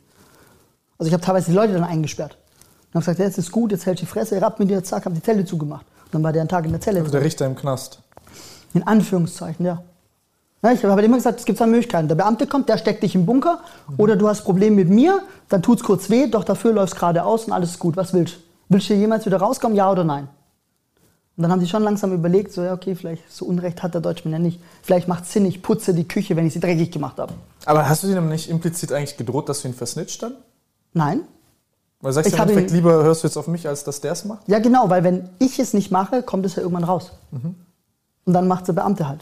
[0.98, 2.38] Also ich habe teilweise die Leute dann eingesperrt.
[2.94, 5.16] Und habe gesagt, jetzt ist gut, jetzt hält die Fresse, rapp mit dir, zack, habe
[5.16, 5.86] die Zelle zugemacht.
[6.06, 7.00] Und dann war der einen Tag in der Zelle.
[7.00, 8.00] Also der Richter im Knast.
[8.74, 9.84] In Anführungszeichen, ja.
[10.74, 12.08] Ich habe immer gesagt, es gibt zwei Möglichkeiten.
[12.08, 13.60] Der Beamte kommt, der steckt dich im Bunker.
[13.98, 17.54] Oder du hast Probleme mit mir, dann tut's kurz weh, doch dafür läufst geradeaus und
[17.54, 17.98] alles ist gut.
[17.98, 18.40] Was willst du?
[18.70, 20.28] Willst du hier jemals wieder rauskommen, ja oder nein?
[21.38, 24.02] Und dann haben sie schon langsam überlegt, so, ja, okay, vielleicht so Unrecht hat der
[24.02, 24.60] Deutschmann ja nicht.
[24.82, 27.34] Vielleicht macht es Sinn, ich putze die Küche, wenn ich sie dreckig gemacht habe.
[27.66, 30.36] Aber hast du dir nicht implizit eigentlich gedroht, dass du ihn versnitcht dann?
[30.94, 31.22] Nein?
[32.00, 34.14] Weil sagst Ich du im Endeffekt lieber, hörst du jetzt auf mich, als dass der
[34.14, 34.48] es macht?
[34.48, 37.12] Ja, genau, weil wenn ich es nicht mache, kommt es ja irgendwann raus.
[37.32, 39.22] Und dann macht der Beamte halt.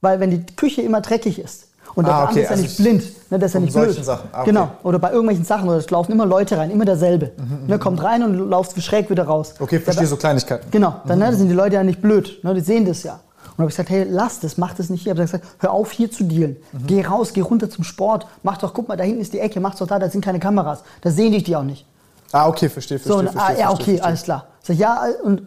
[0.00, 2.78] Weil wenn die Küche immer dreckig ist und der Ah, okay, ist ja also nicht
[2.78, 4.04] ich- blind, ne, der ist ja nicht blöd.
[4.04, 4.50] Sachen, ah, okay.
[4.50, 7.32] Genau, oder bei irgendwelchen Sachen, oder es laufen immer Leute rein, immer derselbe.
[7.66, 9.54] Ne, kommt rein und lauft schräg wieder raus.
[9.58, 10.70] Okay, verstehe so Kleinigkeiten.
[10.70, 13.20] Genau, dann ne, sind die Leute ja nicht blöd, ne, die sehen das ja.
[13.56, 15.10] Und habe ich gesagt, hey, lass das, mach das nicht hier.
[15.10, 16.58] Hab gesagt, hör auf hier zu dealen.
[16.86, 18.24] Geh raus, geh runter zum Sport.
[18.44, 20.38] Mach doch, guck mal, da hinten ist die Ecke, mach doch da, da sind keine
[20.38, 20.84] Kameras.
[21.00, 21.84] Da sehen dich die auch nicht.
[22.30, 23.56] Ah, okay, verstehe, verstehe, So, und, verstehe.
[23.56, 24.04] ah, ja, okay, verstehe.
[24.04, 24.46] alles klar.
[24.62, 25.42] Sag, ja, und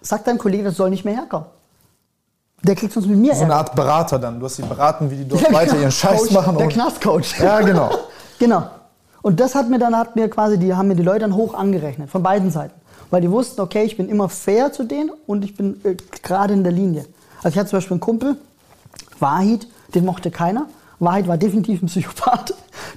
[0.00, 1.48] sag deinem Kollegen, das soll nicht mehr herkommen.
[2.66, 3.56] Der kriegt sonst mit mir So eine Ärger.
[3.68, 4.38] Art Berater dann.
[4.40, 5.82] Du hast sie beraten, wie die dort Ja, weiter genau.
[5.82, 6.56] ihren Scheiß machen.
[6.58, 7.38] Der Knastcoach.
[7.40, 7.90] Ja, genau.
[8.38, 8.64] Genau.
[9.22, 11.54] Und das hat mir dann hat mir quasi die haben mir die Leute dann hoch
[11.54, 12.74] angerechnet von beiden Seiten,
[13.10, 16.52] weil die wussten, okay, ich bin immer fair zu denen und ich bin äh, gerade
[16.52, 17.06] in der Linie.
[17.38, 18.36] Also ich hatte zum Beispiel einen Kumpel,
[19.18, 20.66] Wahid, den mochte keiner.
[20.98, 22.52] Wahid war definitiv ein Psychopath,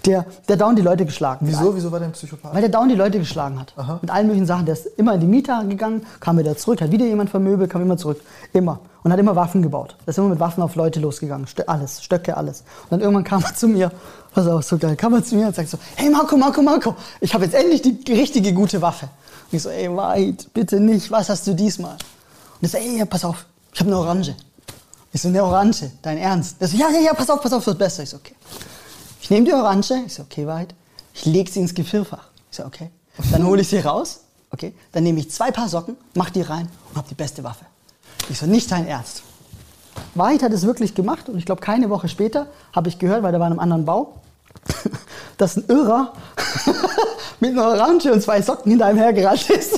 [0.06, 1.46] der der dauernd die Leute geschlagen.
[1.46, 1.54] hat.
[1.54, 1.76] Wieso?
[1.76, 2.54] Wieso war der ein Psychopath?
[2.54, 3.74] Weil der dauernd die Leute geschlagen hat.
[4.02, 4.66] Mit allen möglichen Sachen.
[4.66, 7.82] Der ist immer in die Mieter gegangen, kam wieder zurück, hat wieder jemand vermöbelt, kam
[7.82, 8.22] immer zurück.
[8.54, 8.80] Immer.
[9.04, 9.96] Und hat immer Waffen gebaut.
[10.06, 11.48] Der ist immer mit Waffen auf Leute losgegangen.
[11.48, 12.64] Stö alles, Stöcke, alles.
[12.84, 13.92] Und dann irgendwann kam er zu mir,
[14.34, 16.96] pass auf, so geil, kam er zu mir und sagt so, hey Marco, Marco, Marco,
[17.22, 19.06] ich habe jetzt endlich die, richtige gute Waffe.
[19.06, 21.94] Und ich so, ey, weit, bitte nicht, was hast du diesmal?
[21.94, 24.36] Und er so, ey, ja, pass auf, ich habe eine Orange.
[25.12, 26.60] Ich so, eine Orange, dein Ernst?
[26.62, 28.04] Der so, ja, ja, ja, pass auf, pass auf, wird besser.
[28.04, 28.36] Ich so, okay.
[29.22, 30.74] Ich nehme die Orange, ich so, okay, weit.
[31.14, 32.30] Ich lege sie ins Gefrierfach.
[32.52, 32.90] Ich so, okay.
[33.32, 34.22] Dann hole ich sie raus,
[34.52, 34.74] okay.
[34.92, 37.66] Dann nehme ich zwei Paar Socken, mach die rein und habe die beste Waffe.
[38.30, 39.24] Ich so, nicht dein Ernst.
[40.16, 43.32] Wahrheit hat es wirklich gemacht und ich glaube, keine Woche später habe ich gehört, weil
[43.32, 44.22] der war in einem anderen Bau,
[45.38, 46.14] dass ein Irrer
[47.40, 49.78] mit einer Orange und zwei Socken hinter einem hergerannt ist.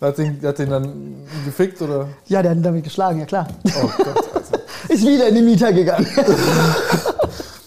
[0.00, 2.08] Hat den, hat den dann gefickt oder?
[2.26, 3.48] ja, der hat ihn damit geschlagen, ja klar.
[3.82, 4.27] Oh Gott.
[4.98, 6.06] Ist wieder in die Mieter gegangen.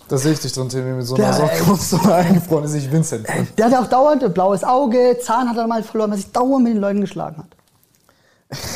[0.08, 2.74] Da sehe ich dich drin, Timmy, mit so einer Socke und so einer eingefroren ist
[2.74, 3.26] ich Vincent.
[3.58, 6.34] Der hatte auch dauernd ein blaues Auge, Zahn hat er mal verloren, weil er sich
[6.34, 7.48] dauernd mit den Leuten geschlagen hat.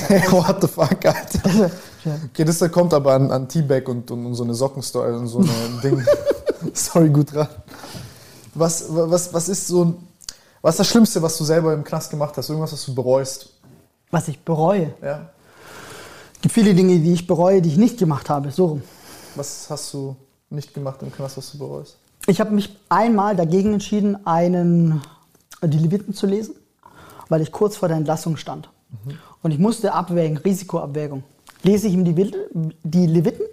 [0.07, 1.71] Hey, what the fuck, Alter.
[2.31, 5.27] Okay, das da kommt aber an, an T-Bag und, und, und so eine Sockenstory und
[5.27, 6.05] so ein Ding.
[6.73, 7.49] Sorry, gut dran.
[8.53, 9.95] Was, was, was ist so ein,
[10.61, 12.47] was ist das Schlimmste, was du selber im Knast gemacht hast?
[12.47, 13.49] Irgendwas, was du bereust?
[14.09, 14.93] Was ich bereue.
[15.03, 15.31] Ja.
[16.45, 18.51] Es gibt viele Dinge, die ich bereue, die ich nicht gemacht habe.
[18.51, 18.83] So rum.
[19.33, 20.15] Was hast du
[20.51, 21.97] nicht gemacht im Knast, was du bereust?
[22.27, 25.01] Ich habe mich einmal dagegen entschieden, einen,
[25.63, 26.53] die Leviten zu lesen,
[27.29, 28.69] weil ich kurz vor der Entlassung stand.
[29.41, 31.23] Und ich musste abwägen, Risikoabwägung.
[31.63, 33.47] Lese ich ihm die, die Leviten,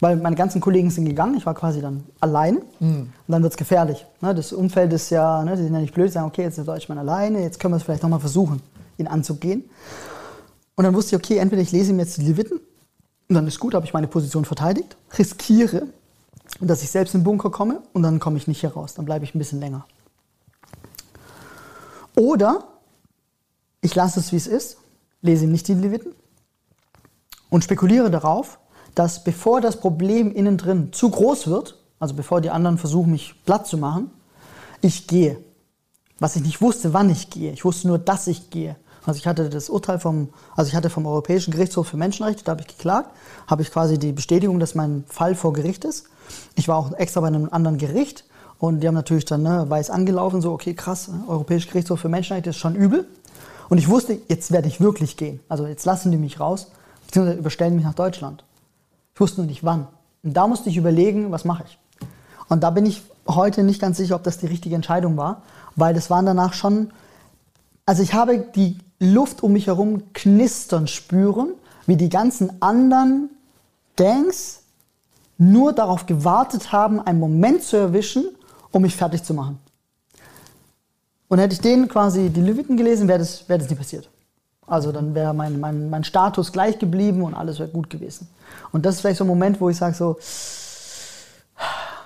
[0.00, 3.56] weil meine ganzen Kollegen sind gegangen, ich war quasi dann alleine und dann wird es
[3.56, 4.04] gefährlich.
[4.20, 6.58] Ne, das Umfeld ist ja, ne, die sind ja nicht blöd, die sagen, okay, jetzt
[6.58, 8.60] ist Deutschmann alleine, jetzt können wir es vielleicht nochmal versuchen,
[8.98, 9.70] ihn anzugehen.
[10.80, 12.58] Und dann wusste ich, okay, entweder ich lese ihm jetzt die Leviten
[13.28, 15.88] und dann ist gut, habe ich meine Position verteidigt, riskiere,
[16.58, 19.04] dass ich selbst in den Bunker komme und dann komme ich nicht hier raus, dann
[19.04, 19.84] bleibe ich ein bisschen länger.
[22.16, 22.64] Oder
[23.82, 24.78] ich lasse es, wie es ist,
[25.20, 26.14] lese ihm nicht die Leviten
[27.50, 28.58] und spekuliere darauf,
[28.94, 33.34] dass bevor das Problem innen drin zu groß wird, also bevor die anderen versuchen, mich
[33.44, 34.10] platt zu machen,
[34.80, 35.44] ich gehe.
[36.20, 37.52] Was ich nicht wusste, wann ich gehe.
[37.52, 38.76] Ich wusste nur, dass ich gehe.
[39.10, 42.52] Also ich hatte das Urteil vom, also ich hatte vom Europäischen Gerichtshof für Menschenrechte, da
[42.52, 43.10] habe ich geklagt,
[43.48, 46.06] habe ich quasi die Bestätigung, dass mein Fall vor Gericht ist.
[46.54, 48.22] Ich war auch extra bei einem anderen Gericht
[48.60, 52.50] und die haben natürlich dann ne, weiß angelaufen, so okay, krass, Europäischer Gerichtshof für Menschenrechte
[52.50, 53.04] ist schon übel.
[53.68, 55.40] Und ich wusste, jetzt werde ich wirklich gehen.
[55.48, 56.70] Also jetzt lassen die mich raus,
[57.06, 58.44] beziehungsweise überstellen mich nach Deutschland.
[59.14, 59.88] Ich wusste nur nicht wann.
[60.22, 61.78] Und da musste ich überlegen, was mache ich.
[62.48, 65.42] Und da bin ich heute nicht ganz sicher, ob das die richtige Entscheidung war,
[65.74, 66.92] weil das waren danach schon,
[67.86, 71.54] also ich habe die Luft um mich herum knistern spüren,
[71.86, 73.30] wie die ganzen anderen
[73.96, 74.60] Gangs
[75.38, 78.28] nur darauf gewartet haben, einen Moment zu erwischen,
[78.72, 79.58] um mich fertig zu machen.
[81.28, 84.10] Und hätte ich denen quasi die Leviten gelesen, wäre das, wäre das nicht passiert.
[84.66, 88.28] Also dann wäre mein, mein, mein Status gleich geblieben und alles wäre gut gewesen.
[88.72, 90.16] Und das ist vielleicht so ein Moment, wo ich sage so,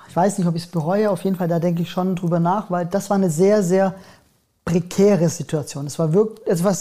[0.09, 2.39] ich weiß nicht, ob ich es bereue, auf jeden Fall, da denke ich schon drüber
[2.39, 3.95] nach, weil das war eine sehr, sehr
[4.65, 5.87] prekäre Situation.
[5.87, 6.77] Es war wirklich, es war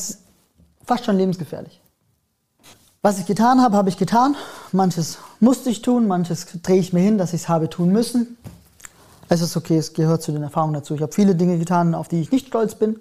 [0.86, 1.82] fast schon lebensgefährlich.
[3.02, 4.36] Was ich getan habe, habe ich getan.
[4.72, 8.38] Manches musste ich tun, manches drehe ich mir hin, dass ich es habe tun müssen.
[9.28, 10.96] Es ist okay, es gehört zu den Erfahrungen dazu.
[10.96, 13.00] Ich habe viele Dinge getan, auf die ich nicht stolz bin.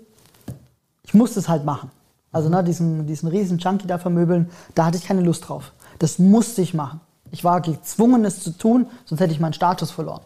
[1.05, 1.91] Ich musste es halt machen.
[2.33, 5.73] Also ne, diesen, diesen riesen Junkie da vermöbeln, da hatte ich keine Lust drauf.
[5.99, 7.01] Das musste ich machen.
[7.31, 10.23] Ich war gezwungen, es zu tun, sonst hätte ich meinen Status verloren.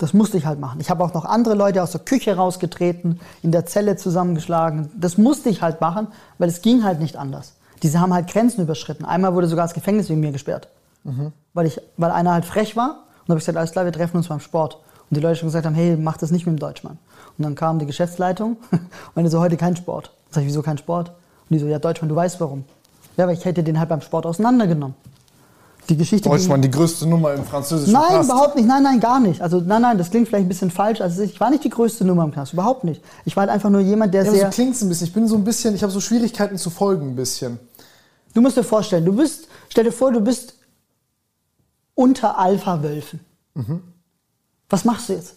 [0.00, 0.80] Das musste ich halt machen.
[0.80, 4.90] Ich habe auch noch andere Leute aus der Küche rausgetreten, in der Zelle zusammengeschlagen.
[4.98, 6.08] Das musste ich halt machen,
[6.38, 7.52] weil es ging halt nicht anders.
[7.82, 9.04] Diese haben halt Grenzen überschritten.
[9.04, 10.68] Einmal wurde sogar das Gefängnis wegen mir gesperrt.
[11.52, 12.88] Weil, ich, weil einer halt frech war.
[12.88, 12.96] Und
[13.28, 14.76] dann habe ich gesagt, alles klar, wir treffen uns beim Sport.
[15.10, 16.96] Und die Leute schon gesagt haben, hey, mach das nicht mit dem Deutschmann.
[17.36, 18.80] Und dann kam die Geschäftsleitung und
[19.14, 20.12] meinte so, heute kein Sport.
[20.30, 21.10] Sag ich, wieso kein Sport?
[21.10, 22.64] Und die so, ja, Deutschmann, du weißt warum.
[23.18, 24.96] Ja, aber ich hätte den halt beim Sport auseinandergenommen.
[25.88, 28.30] Die Geschichte Deutschmann, die größte Nummer im französischen Nein, Knast.
[28.30, 28.66] überhaupt nicht.
[28.68, 29.40] Nein, nein, gar nicht.
[29.42, 31.00] Also nein, nein, das klingt vielleicht ein bisschen falsch.
[31.00, 33.02] Also ich war nicht die größte Nummer im Knast, überhaupt nicht.
[33.24, 34.50] Ich war halt einfach nur jemand, der Ja, sehr.
[34.50, 35.08] klingt es ein bisschen.
[35.08, 37.58] Ich bin so ein bisschen, ich habe so Schwierigkeiten zu folgen ein bisschen.
[38.34, 40.54] Du musst dir vorstellen, du bist, stell dir vor, du bist
[41.94, 43.20] unter Alpha-Wölfen.
[44.68, 45.34] Was machst du jetzt?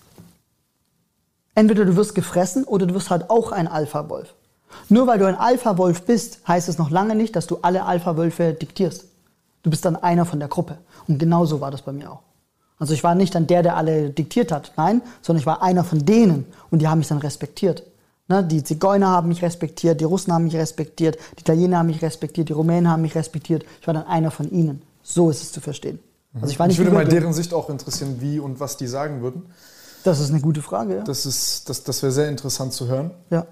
[1.55, 4.33] Entweder du wirst gefressen oder du wirst halt auch ein Alpha-Wolf.
[4.89, 8.53] Nur weil du ein Alpha-Wolf bist, heißt es noch lange nicht, dass du alle Alpha-Wölfe
[8.53, 9.05] diktierst.
[9.63, 10.77] Du bist dann einer von der Gruppe.
[11.07, 12.19] Und genau so war das bei mir auch.
[12.77, 15.83] Also ich war nicht dann der, der alle diktiert hat, nein, sondern ich war einer
[15.85, 17.83] von denen und die haben mich dann respektiert.
[18.27, 22.01] Ne, die Zigeuner haben mich respektiert, die Russen haben mich respektiert, die Italiener haben mich
[22.01, 23.63] respektiert, die Rumänen haben mich respektiert.
[23.79, 24.81] Ich war dann einer von ihnen.
[25.01, 25.99] So ist es zu verstehen.
[26.33, 28.87] Also ich, war nicht ich würde mal deren Sicht auch interessieren, wie und was die
[28.87, 29.45] sagen würden.
[30.03, 31.03] Das ist eine gute Frage, ja.
[31.03, 33.11] Das, ist, das, das wäre sehr interessant zu hören.
[33.29, 33.45] Ja.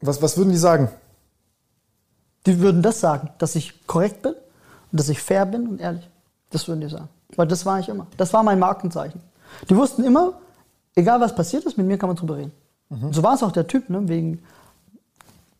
[0.00, 0.88] Was, was würden die sagen?
[2.46, 4.34] Die würden das sagen, dass ich korrekt bin
[4.90, 6.08] und dass ich fair bin und ehrlich.
[6.50, 7.08] Das würden die sagen.
[7.36, 8.06] Weil das war ich immer.
[8.16, 9.20] Das war mein Markenzeichen.
[9.68, 10.34] Die wussten immer,
[10.94, 12.52] egal was passiert ist, mit mir kann man drüber reden.
[12.88, 13.12] Mhm.
[13.12, 14.08] So war es auch der Typ, ne?
[14.08, 14.42] wegen,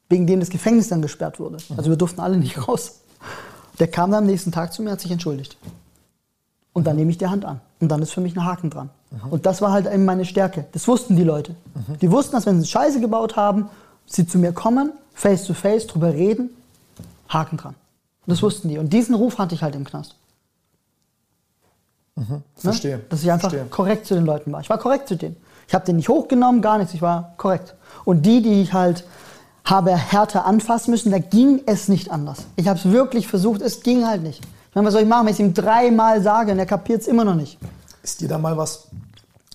[0.08, 1.58] wegen dem das Gefängnis dann gesperrt wurde.
[1.68, 1.78] Mhm.
[1.78, 3.00] Also wir durften alle nicht raus.
[3.78, 5.56] Der kam dann am nächsten Tag zu mir, hat sich entschuldigt.
[6.72, 7.60] Und dann nehme ich die Hand an.
[7.80, 8.90] Und dann ist für mich ein Haken dran.
[9.10, 9.30] Mhm.
[9.30, 10.66] Und das war halt eben meine Stärke.
[10.72, 11.54] Das wussten die Leute.
[11.74, 11.98] Mhm.
[11.98, 13.68] Die wussten, dass wenn sie Scheiße gebaut haben,
[14.06, 16.50] sie zu mir kommen, face to face, drüber reden,
[17.28, 17.74] Haken dran.
[18.28, 18.78] Das wussten die.
[18.78, 20.14] Und diesen Ruf hatte ich halt im Knast.
[22.14, 22.24] Mhm.
[22.28, 22.42] Ne?
[22.54, 22.98] Verstehe.
[22.98, 23.04] Ne?
[23.08, 23.70] Dass ich einfach Verstehe.
[23.70, 24.60] korrekt zu den Leuten war.
[24.60, 25.36] Ich war korrekt zu denen.
[25.66, 26.94] Ich habe den nicht hochgenommen, gar nichts.
[26.94, 27.74] Ich war korrekt.
[28.04, 29.04] Und die, die ich halt
[29.64, 32.46] habe härter anfassen müssen, da ging es nicht anders.
[32.56, 34.44] Ich habe es wirklich versucht, es ging halt nicht.
[34.44, 37.02] Ich meine, was soll ich machen, wenn ich es ihm dreimal sage und er kapiert
[37.02, 37.58] es immer noch nicht?
[38.02, 38.88] Ist dir da mal was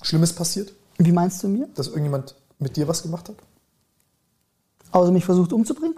[0.02, 0.74] Schlimmes passiert?
[0.98, 1.68] Wie meinst du mir?
[1.76, 3.36] Dass irgendjemand mit dir was gemacht hat?
[4.92, 5.96] Also mich versucht umzubringen?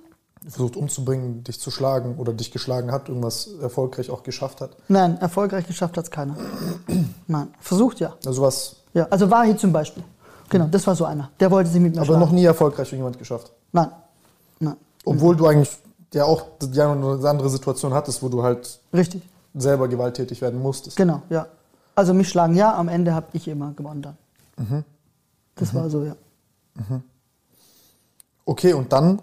[0.48, 4.78] Versucht umzubringen, dich zu schlagen oder dich geschlagen hat, irgendwas erfolgreich auch geschafft hat?
[4.88, 6.36] Nein, erfolgreich geschafft hat es keiner.
[7.28, 8.14] Nein, versucht ja.
[8.26, 8.76] Also was?
[8.94, 10.04] Ja, also Wahi zum Beispiel.
[10.50, 11.32] Genau, das war so einer.
[11.40, 12.22] Der wollte sich mit mir Aber schlagen.
[12.22, 13.52] noch nie erfolgreich jemand geschafft?
[13.72, 13.90] Nein.
[14.60, 14.76] Nein.
[15.04, 15.72] Obwohl du eigentlich
[16.14, 19.22] ja auch ja, eine andere Situation hattest, wo du halt Richtig.
[19.54, 20.96] selber gewalttätig werden musstest.
[20.96, 21.48] Genau, ja.
[21.96, 24.18] Also mich schlagen ja, am Ende habe ich immer gewonnen dann.
[24.58, 24.84] Mhm.
[25.56, 25.78] Das mhm.
[25.78, 26.16] war so, ja.
[26.76, 27.04] Mhm.
[28.46, 29.22] Okay, und dann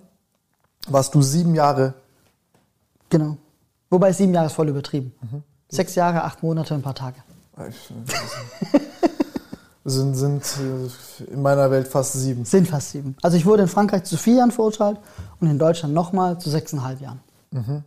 [0.89, 1.95] warst du sieben Jahre.
[3.09, 3.37] Genau.
[3.91, 5.13] Wobei sieben Jahre ist voll übertrieben.
[5.21, 5.43] Mhm.
[5.69, 7.17] Sechs Jahre, acht Monate, ein paar Tage.
[9.85, 12.45] sind, sind äh, in meiner Welt fast sieben.
[12.45, 13.17] Sind fast sieben.
[13.23, 14.99] Also ich wurde in Frankreich zu vier Jahren verurteilt
[15.41, 17.21] und in Deutschland nochmal zu sechseinhalb Jahren.
[17.51, 17.85] Mhm.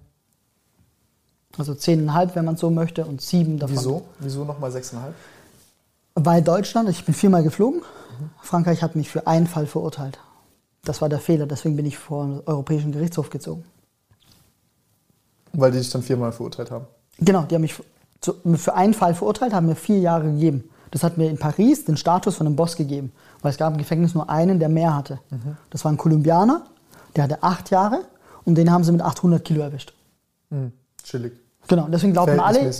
[1.58, 3.78] Also zehneinhalb, wenn man so möchte, und sieben davon.
[3.78, 4.06] Wieso?
[4.20, 5.16] Wieso nochmal sechseinhalb?
[6.16, 7.80] Weil Deutschland, ich bin viermal geflogen.
[7.80, 8.30] Mhm.
[8.42, 10.20] Frankreich hat mich für einen Fall verurteilt.
[10.86, 13.66] Das war der Fehler, deswegen bin ich vor den Europäischen Gerichtshof gezogen.
[15.52, 16.86] Weil die dich dann viermal verurteilt haben?
[17.20, 17.76] Genau, die haben mich
[18.56, 20.70] für einen Fall verurteilt, haben mir vier Jahre gegeben.
[20.92, 23.78] Das hat mir in Paris den Status von einem Boss gegeben, weil es gab im
[23.78, 25.20] Gefängnis nur einen, der mehr hatte.
[25.30, 25.58] Mhm.
[25.70, 26.64] Das war ein Kolumbianer,
[27.16, 28.02] der hatte acht Jahre
[28.46, 29.94] und den haben sie mit 800 Kilo erwischt.
[30.50, 30.72] Mhm.
[31.04, 31.34] Chillig.
[31.68, 32.72] Genau, deswegen glaubten alle,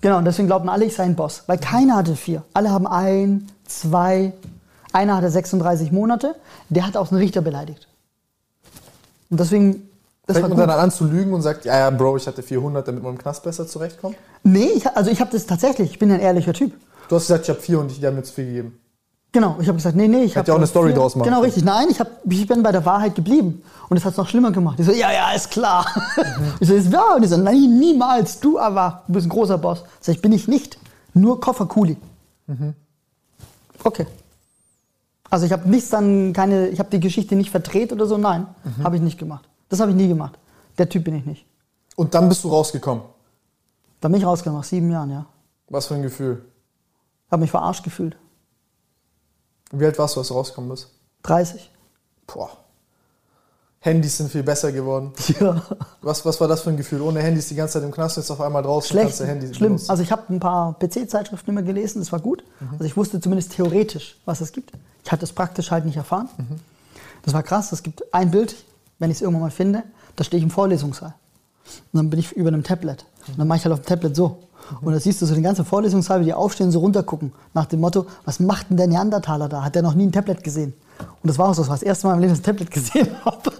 [0.00, 2.44] genau, deswegen glaubten alle, ich sei ein Boss, weil keiner hatte vier.
[2.52, 4.34] Alle haben ein, zwei,
[4.94, 6.34] einer hatte 36 Monate,
[6.68, 7.88] der hat auch einen Richter beleidigt.
[9.30, 9.88] Und deswegen.
[10.26, 12.88] Das Fängt man dann an zu lügen und sagt, ja, ja, Bro, ich hatte 400,
[12.88, 14.16] damit man im Knast besser zurechtkommt?
[14.42, 16.72] Nee, ich, also ich habe das tatsächlich, ich bin ein ehrlicher Typ.
[17.08, 18.78] Du hast gesagt, ich habe vier und die haben mir zu viel gegeben.
[19.32, 20.46] Genau, ich habe gesagt, nee, nee, ich habe.
[20.46, 21.28] ja auch eine Story draus machen.
[21.28, 21.64] Genau, richtig.
[21.64, 23.62] Nein, ich, hab, ich bin bei der Wahrheit geblieben.
[23.88, 24.78] Und das hat es noch schlimmer gemacht.
[24.78, 25.84] Ich so, ja, ja, ist klar.
[26.16, 26.22] Mhm.
[26.60, 27.16] Ich so, ist wahr.
[27.16, 28.38] Und ich so, nein, niemals.
[28.38, 29.82] Du aber, du bist ein großer Boss.
[30.00, 30.78] Ich sag, ich bin ich nicht.
[31.14, 31.96] Nur Kofferkuli.
[32.46, 32.74] Mhm.
[33.82, 34.06] Okay.
[35.34, 38.46] Also ich habe nichts dann keine, ich habe die Geschichte nicht verdreht oder so, nein,
[38.62, 38.84] mhm.
[38.84, 39.48] habe ich nicht gemacht.
[39.68, 40.38] Das habe ich nie gemacht.
[40.78, 41.44] Der Typ bin ich nicht.
[41.96, 43.02] Und dann bist du rausgekommen?
[44.00, 45.26] Dann bin ich rausgekommen, nach sieben Jahren, ja.
[45.70, 46.44] Was für ein Gefühl?
[47.32, 48.16] Habe mich verarscht gefühlt.
[49.72, 50.90] Wie alt warst du, als du rausgekommen bist?
[51.24, 51.68] 30.
[52.28, 52.50] Boah.
[53.84, 55.12] Handys sind viel besser geworden.
[55.40, 55.62] Ja.
[56.00, 57.02] Was, was war das für ein Gefühl?
[57.02, 59.06] Ohne Handys die ganze Zeit im Knast, jetzt auf einmal draußen Schlecht.
[59.08, 59.68] kannst du Handys Schlimm.
[59.72, 59.90] Benutzen.
[59.90, 62.44] Also ich habe ein paar PC-Zeitschriften immer gelesen, das war gut.
[62.60, 62.68] Mhm.
[62.72, 64.72] Also ich wusste zumindest theoretisch, was es gibt.
[65.04, 66.28] Ich hatte es praktisch halt nicht erfahren.
[66.38, 66.56] Mhm.
[67.24, 67.72] Das war krass.
[67.72, 68.54] Es gibt ein Bild,
[68.98, 69.82] wenn ich es irgendwann mal finde,
[70.16, 71.14] da stehe ich im Vorlesungssaal.
[71.92, 73.04] Und dann bin ich über einem Tablet.
[73.28, 74.38] Und dann mache ich halt auf dem Tablet so.
[74.80, 77.32] Und da siehst du so den ganzen Vorlesungssaal, wie die aufstehen, so runtergucken.
[77.52, 79.62] Nach dem Motto, was macht denn der Neandertaler da?
[79.62, 80.72] Hat der noch nie ein Tablet gesehen?
[81.24, 82.56] Und das war auch so, das war das erste Mal im Leben, dass ich ein
[82.56, 83.50] Tablet gesehen habe.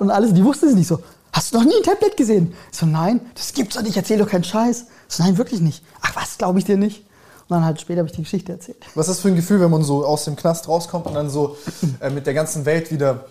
[0.00, 0.98] Und alles, die wussten es nicht so.
[1.32, 2.52] Hast du noch nie ein Tablet gesehen?
[2.70, 4.84] Ich so, nein, das gibt's doch nicht, erzähl doch keinen Scheiß.
[5.08, 5.82] Ich so, nein, wirklich nicht.
[6.02, 7.06] Ach was, glaube ich dir nicht.
[7.48, 8.84] Und dann halt später habe ich die Geschichte erzählt.
[8.94, 11.30] Was ist das für ein Gefühl, wenn man so aus dem Knast rauskommt und dann
[11.30, 11.56] so
[12.00, 13.24] äh, mit der ganzen Welt wieder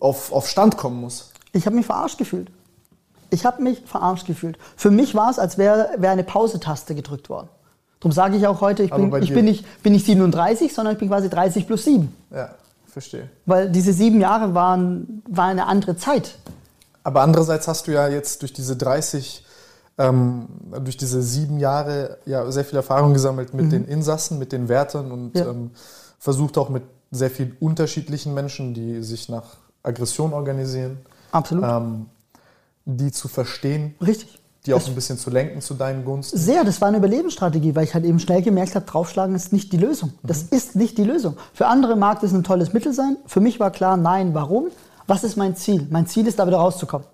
[0.00, 1.30] auf, auf Stand kommen muss?
[1.52, 2.50] Ich habe mich verarscht gefühlt.
[3.30, 4.58] Ich habe mich verarscht gefühlt.
[4.76, 7.48] Für mich war es, als wäre wär eine Pausetaste gedrückt worden.
[8.00, 10.98] Darum sage ich auch heute, ich, bin, ich bin, nicht, bin nicht 37, sondern ich
[10.98, 12.10] bin quasi 30 plus 7.
[12.34, 12.50] Ja,
[12.86, 13.28] verstehe.
[13.44, 16.38] Weil diese sieben Jahre waren, waren eine andere Zeit.
[17.02, 19.44] Aber andererseits hast du ja jetzt durch diese 30,
[19.98, 20.46] ähm,
[20.82, 23.70] durch diese sieben Jahre ja sehr viel Erfahrung gesammelt mit mhm.
[23.70, 25.50] den Insassen, mit den Wärtern und ja.
[25.50, 25.70] ähm,
[26.18, 30.98] versucht auch mit sehr viel unterschiedlichen Menschen, die sich nach Aggression organisieren.
[31.32, 31.64] Absolut.
[31.64, 32.06] Ähm,
[32.86, 34.39] die zu verstehen, Richtig.
[34.66, 36.36] Die auch ein bisschen zu lenken zu deinen Gunsten.
[36.36, 39.72] Sehr, das war eine Überlebensstrategie, weil ich halt eben schnell gemerkt habe, draufschlagen ist nicht
[39.72, 40.12] die Lösung.
[40.22, 41.36] Das ist nicht die Lösung.
[41.54, 43.16] Für andere mag das ein tolles Mittel sein.
[43.26, 44.68] Für mich war klar, nein, warum?
[45.06, 45.86] Was ist mein Ziel?
[45.90, 47.06] Mein Ziel ist, da wieder rauszukommen.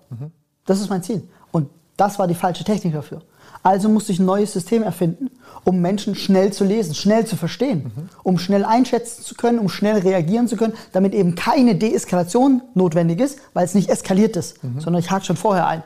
[0.65, 1.23] Das ist mein Ziel.
[1.51, 3.21] Und das war die falsche Technik dafür.
[3.67, 5.29] Also musste ich ein neues System erfinden,
[5.65, 7.91] um Menschen schnell zu lesen, schnell zu verstehen,
[8.23, 13.19] um schnell einschätzen zu können, um schnell reagieren zu können, damit eben keine Deeskalation notwendig
[13.19, 15.83] ist, weil es nicht eskaliert ist, sondern ich hake schon vorher ein.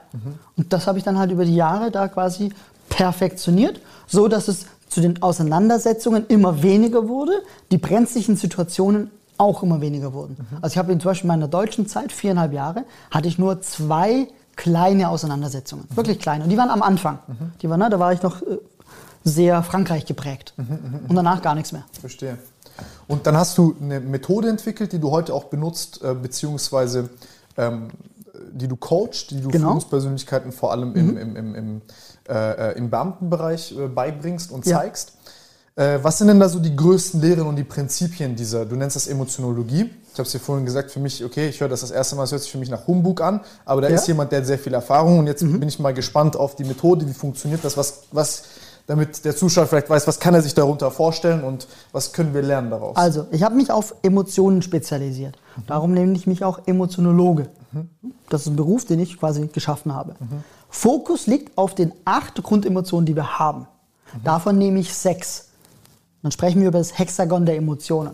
[0.57, 2.51] Und das habe ich dann halt über die Jahre da quasi
[2.89, 7.41] perfektioniert, so dass es zu den Auseinandersetzungen immer weniger wurde,
[7.71, 9.09] die brenzlichen Situationen
[9.39, 10.37] auch immer weniger wurden.
[10.61, 14.27] Also ich habe zum Beispiel in meiner deutschen Zeit, viereinhalb Jahre, hatte ich nur zwei
[14.61, 15.85] kleine Auseinandersetzungen.
[15.95, 16.43] Wirklich kleine.
[16.43, 17.17] Und die waren am Anfang.
[17.61, 18.57] Die waren, ne, da war ich noch äh,
[19.23, 20.53] sehr Frankreich geprägt.
[20.57, 21.83] Und danach gar nichts mehr.
[21.99, 22.37] Verstehe.
[23.07, 27.09] Und dann hast du eine Methode entwickelt, die du heute auch benutzt, äh, beziehungsweise
[27.57, 27.89] ähm,
[28.51, 29.67] die du coachst, die du Genau.
[29.69, 31.81] Führungspersönlichkeiten vor allem im, im, im, im,
[32.29, 34.77] äh, äh, im Beamtenbereich beibringst und Ja.
[34.77, 35.13] zeigst.
[35.75, 38.95] Äh, was sind denn da so die größten Lehren und die Prinzipien dieser, du nennst
[38.97, 39.89] das Emotionologie.
[40.11, 42.23] Ich habe es dir vorhin gesagt, für mich, okay, ich höre das das erste Mal,
[42.23, 43.95] es hört sich für mich nach Humbug an, aber da Ja.
[43.95, 46.65] ist jemand, der hat sehr viel Erfahrung und jetzt bin ich mal gespannt auf die
[46.65, 48.43] Methode, wie funktioniert das, was, was,
[48.87, 52.41] damit der Zuschauer vielleicht weiß, was kann er sich darunter vorstellen und was können wir
[52.41, 52.97] lernen daraus.
[52.97, 55.37] Also, ich habe mich auf Emotionen spezialisiert.
[55.67, 57.47] Darum nenne ich mich auch Emotionologe.
[58.29, 60.15] Das ist ein Beruf, den ich quasi geschaffen habe.
[60.69, 63.67] Fokus liegt auf den acht Grundemotionen, die wir haben.
[64.25, 65.47] Davon nehme ich sechs.
[66.23, 68.11] Dann sprechen wir über das Hexagon der Emotionen.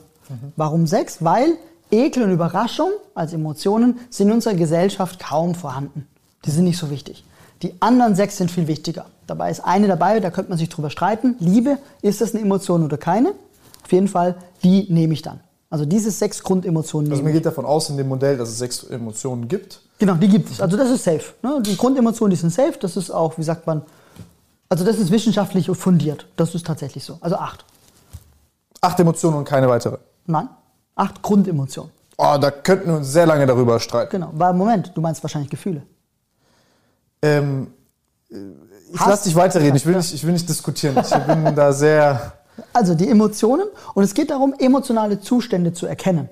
[0.56, 1.24] Warum sechs?
[1.24, 1.58] Weil
[1.92, 6.08] Ekel und Überraschung als Emotionen sind in unserer Gesellschaft kaum vorhanden.
[6.46, 7.24] Die sind nicht so wichtig.
[7.62, 9.06] Die anderen sechs sind viel wichtiger.
[9.26, 11.36] Dabei ist eine dabei, da könnte man sich drüber streiten.
[11.40, 13.34] Liebe, ist das eine Emotion oder keine?
[13.84, 15.40] Auf jeden Fall, die nehme ich dann.
[15.70, 18.84] Also diese sechs Grundemotionen Also man geht davon aus in dem Modell, dass es sechs
[18.84, 19.82] Emotionen gibt.
[20.00, 20.62] Genau, die gibt es.
[20.62, 21.34] Also das ist safe.
[21.42, 21.62] Ne?
[21.66, 22.74] Die Grundemotionen, die sind safe.
[22.80, 23.82] Das ist auch, wie sagt man,
[24.70, 26.26] also das ist wissenschaftlich fundiert.
[26.38, 27.18] Das ist tatsächlich so.
[27.22, 27.66] Also acht.
[28.82, 29.98] Acht Emotionen und keine weitere.
[30.26, 30.50] Nein,
[30.96, 31.92] acht Grundemotionen.
[32.18, 34.12] Oh, da könnten wir uns sehr lange darüber streiten.
[34.12, 34.32] Genau.
[34.34, 35.84] Weil, Moment, du meinst wahrscheinlich Gefühle.
[37.22, 37.68] Ähm,
[38.30, 38.36] äh,
[38.94, 40.98] ich lass dich weiterreden, ich will nicht, ich will nicht diskutieren.
[40.98, 42.34] Ich bin da sehr.
[42.74, 46.28] Also die Emotionen und es geht darum, emotionale Zustände zu erkennen.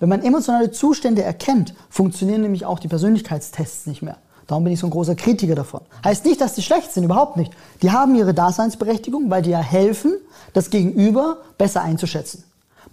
[0.00, 4.16] Wenn man emotionale Zustände erkennt, funktionieren nämlich auch die Persönlichkeitstests nicht mehr.
[4.48, 5.82] Darum bin ich so ein großer Kritiker davon.
[6.02, 7.52] Heißt nicht, dass die schlecht sind, überhaupt nicht.
[7.82, 10.14] Die haben ihre Daseinsberechtigung, weil die ja helfen,
[10.54, 12.44] das Gegenüber besser einzuschätzen.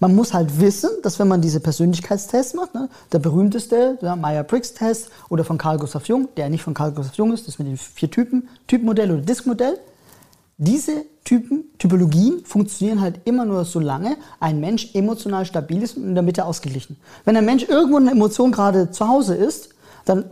[0.01, 5.09] Man muss halt wissen, dass wenn man diese Persönlichkeitstests macht, ne, der berühmteste, der Meyer-Briggs-Test
[5.29, 7.77] oder von Carl Gustav Jung, der nicht von Carl Gustav Jung ist, das mit den
[7.77, 9.79] vier Typen, Typmodell oder Diskmodell,
[10.57, 16.13] diese Typen, Typologien funktionieren halt immer nur solange ein Mensch emotional stabil ist und in
[16.13, 16.97] der Mitte ausgeglichen.
[17.23, 19.69] Wenn ein Mensch irgendwo eine Emotion gerade zu Hause ist,
[20.03, 20.25] dann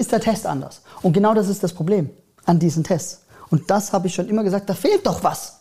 [0.00, 0.80] ist der Test anders.
[1.02, 2.10] Und genau das ist das Problem
[2.46, 3.20] an diesen Tests.
[3.50, 5.60] Und das habe ich schon immer gesagt, da fehlt doch was.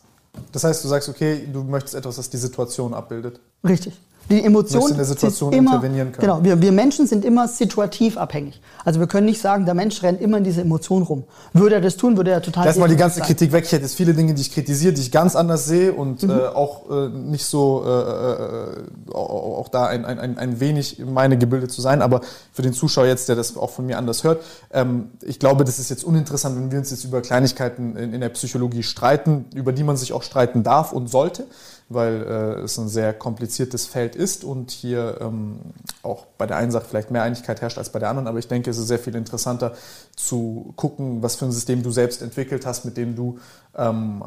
[0.52, 3.40] Das heißt, du sagst, okay, du möchtest etwas, das die Situation abbildet.
[3.64, 4.00] Richtig.
[4.30, 6.22] Die Emotion in der Situation immer, intervenieren können.
[6.28, 8.62] Genau, wir, wir Menschen sind immer situativ abhängig.
[8.86, 11.24] Also wir können nicht sagen, der Mensch rennt immer in diese Emotion rum.
[11.54, 13.26] Würde er das tun, würde er total Lass mal die ganze sein.
[13.28, 13.64] Kritik weg.
[13.66, 16.30] Ich hätte jetzt viele Dinge, die ich kritisiere, die ich ganz anders sehe und Mhm.
[16.30, 21.38] äh, auch äh, nicht so, äh, äh, auch, da ein, ein, ein- ein wenig meine
[21.38, 22.02] Gebilde zu sein.
[22.02, 22.22] Aber
[22.54, 24.42] für den Zuschauer jetzt, der das auch von mir anders hört,
[24.72, 28.22] ähm, ich glaube, das ist jetzt uninteressant, wenn wir uns jetzt über Kleinigkeiten in, in
[28.22, 31.46] der Psychologie streiten, über die man sich auch streiten darf und sollte,
[31.90, 35.60] weil äh, es ein sehr kompliziertes Feld ist und hier ähm,
[36.04, 38.28] auch bei der einen Sache vielleicht mehr Einigkeit herrscht als bei der anderen.
[38.28, 39.74] Aber ich denke, es ist sehr viel interessanter
[40.16, 43.40] zu gucken, was für ein System du selbst entwickelt hast, mit dem du
[43.76, 44.24] ähm,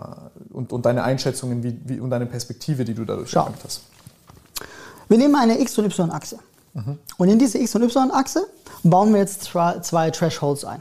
[0.51, 3.41] und, und deine Einschätzungen wie, wie, und deine Perspektive, die du dadurch Schau.
[3.41, 3.83] erlangt hast.
[5.09, 6.39] Wir nehmen eine X- und Y-Achse.
[7.19, 8.47] Und in diese X- und Y-Achse
[8.83, 10.81] bauen wir jetzt zwei, Thresholds ein.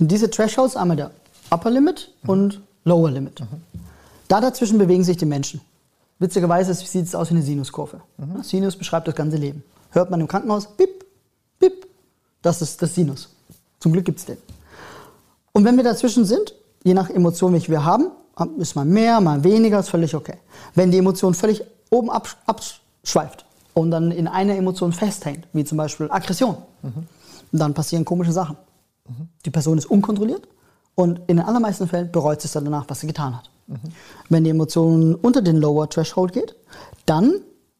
[0.00, 1.12] In diese Thresholds einmal der
[1.50, 3.40] Upper Limit und Lower Limit.
[4.26, 5.60] Da dazwischen bewegen sich die Menschen.
[6.18, 8.00] Witzigerweise sieht es aus wie eine Sinuskurve.
[8.42, 9.62] Sinus beschreibt das ganze Leben.
[9.90, 11.04] Hört man im Krankenhaus, bip,
[11.58, 11.86] bip,
[12.42, 13.28] das ist das Sinus.
[13.80, 14.38] Zum Glück gibt es den.
[15.52, 18.10] Und wenn wir dazwischen sind, je nach Emotion, welche wir haben,
[18.58, 20.36] ist mal mehr, mal weniger, ist völlig okay.
[20.74, 23.44] Wenn die Emotion völlig oben absch- abschweift
[23.74, 26.56] und dann in einer Emotion festhängt, wie zum Beispiel Aggression,
[27.52, 28.56] dann passieren komische Sachen.
[29.44, 30.48] Die Person ist unkontrolliert
[30.94, 33.50] und in den allermeisten Fällen bereut sie es dann danach, was sie getan hat.
[34.28, 36.54] Wenn die Emotion unter den Lower Threshold geht,
[37.04, 37.34] dann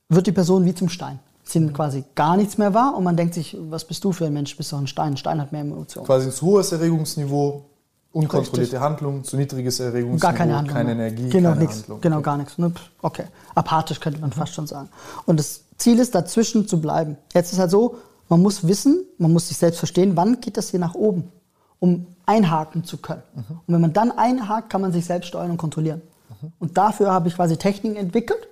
[0.09, 1.19] wird die Person wie zum Stein.
[1.45, 4.27] Sie nimmt quasi gar nichts mehr wahr und man denkt sich, was bist du für
[4.27, 4.57] ein Mensch?
[4.57, 5.13] Bist doch ein Stein.
[5.13, 6.05] Ein Stein hat mehr Emotionen.
[6.07, 7.65] Quasi ein zu hohes Erregungsniveau,
[8.13, 8.81] unkontrollierte Richtig.
[8.81, 10.77] Handlung, zu niedriges Erregungsniveau, Gar keine Handlung.
[10.77, 11.07] keine mehr.
[11.07, 11.77] Energie, genau, keine nix.
[11.79, 12.01] Handlung.
[12.01, 12.25] Genau, Okay.
[12.25, 12.59] gar nichts.
[12.59, 12.73] Ne?
[13.03, 13.25] Okay.
[13.55, 14.89] Apathisch könnte man fast schon sagen.
[15.27, 17.17] Und das Ziel ist, dazwischen zu bleiben.
[17.33, 17.97] Jetzt ist halt so,
[18.29, 21.31] man muss wissen, man muss sich selbst verstehen, wann geht das hier nach oben,
[21.79, 23.23] um einhaken zu können.
[23.35, 23.61] Mhm.
[23.67, 26.03] Und wenn man dann einhakt, kann man sich selbst steuern und kontrollieren.
[26.43, 26.53] Mhm.
[26.59, 28.49] Und dafür habe ich quasi Techniken entwickelt,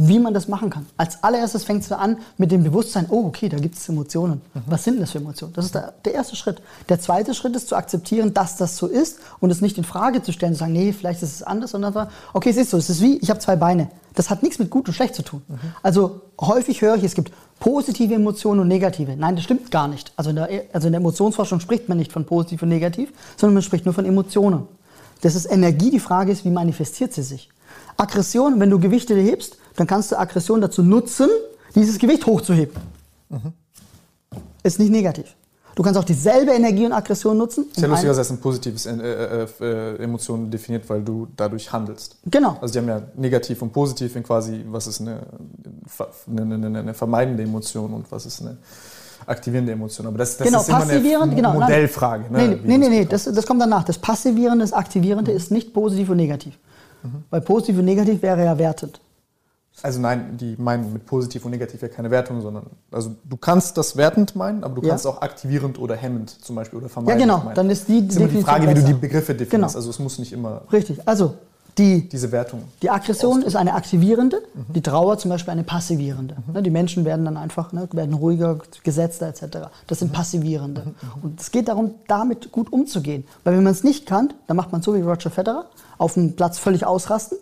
[0.00, 0.86] wie man das machen kann.
[0.96, 4.40] Als allererstes fängt es an mit dem Bewusstsein, oh, okay, da gibt es Emotionen.
[4.54, 4.62] Mhm.
[4.66, 5.52] Was sind das für Emotionen?
[5.54, 6.62] Das ist der, der, erste Schritt.
[6.88, 10.22] Der zweite Schritt ist zu akzeptieren, dass das so ist und es nicht in Frage
[10.22, 12.76] zu stellen, zu sagen, nee, vielleicht ist es anders, sondern sagen, okay, es ist so,
[12.76, 13.90] es ist wie, ich habe zwei Beine.
[14.14, 15.42] Das hat nichts mit gut und schlecht zu tun.
[15.82, 19.16] Also häufig höre ich, es gibt positive Emotionen und negative.
[19.16, 20.12] Nein, das stimmt gar nicht.
[20.16, 23.54] Also in, der, also in der Emotionsforschung spricht man nicht von positiv und negativ, sondern
[23.54, 24.66] man spricht nur von Emotionen.
[25.22, 25.90] Das ist Energie.
[25.90, 27.48] Die Frage ist, wie manifestiert sie sich?
[27.96, 31.28] Aggression, wenn du Gewichte hebst, dann kannst du Aggression dazu nutzen,
[31.74, 32.74] dieses Gewicht hochzuheben.
[33.28, 33.52] Mhm.
[34.62, 35.34] Ist nicht negativ.
[35.78, 37.66] Du kannst auch dieselbe Energie und Aggression nutzen.
[37.70, 42.16] Ist ja lustiger, dass ein positives äh, äh, äh, Emotion definiert, weil du dadurch handelst.
[42.26, 42.58] Genau.
[42.60, 45.20] Also die haben ja negativ und positiv in quasi, was ist eine,
[46.26, 48.56] eine, eine, eine vermeidende Emotion und was ist eine
[49.24, 50.08] aktivierende Emotion.
[50.08, 52.24] Aber das, das genau, ist immer eine genau, Modellfrage.
[52.28, 53.84] Ne, nee, nee, nee, nee das, das, kommt danach.
[53.84, 55.36] Das Passivierende, das Aktivierende mhm.
[55.36, 56.58] ist nicht positiv und negativ.
[57.04, 57.22] Mhm.
[57.30, 59.00] Weil positiv und negativ wäre ja wertend.
[59.82, 63.76] Also nein, die meinen mit positiv und negativ ja keine Wertung, sondern also du kannst
[63.76, 65.10] das wertend meinen, aber du kannst ja.
[65.10, 67.54] auch aktivierend oder hemmend zum Beispiel oder vermeidend Ja genau, meinen.
[67.54, 68.76] dann ist die das ist immer die Frage, besser.
[68.76, 69.50] wie du die Begriffe definierst.
[69.50, 69.66] Genau.
[69.66, 71.06] Also es muss nicht immer richtig.
[71.06, 71.34] Also
[71.78, 72.64] die diese Wertung.
[72.82, 74.72] Die Aggression ist eine aktivierende, mhm.
[74.72, 76.36] die Trauer zum Beispiel eine passivierende.
[76.46, 76.52] Mhm.
[76.52, 79.68] Ne, die Menschen werden dann einfach ne, werden ruhiger, gesetzter etc.
[79.86, 80.16] Das sind mhm.
[80.16, 80.82] passivierende.
[80.82, 80.86] Mhm.
[80.88, 81.22] Mhm.
[81.22, 84.72] Und es geht darum, damit gut umzugehen, weil wenn man es nicht kann, dann macht
[84.72, 85.66] man so wie Roger Federer
[85.98, 87.38] auf dem Platz völlig ausrasten.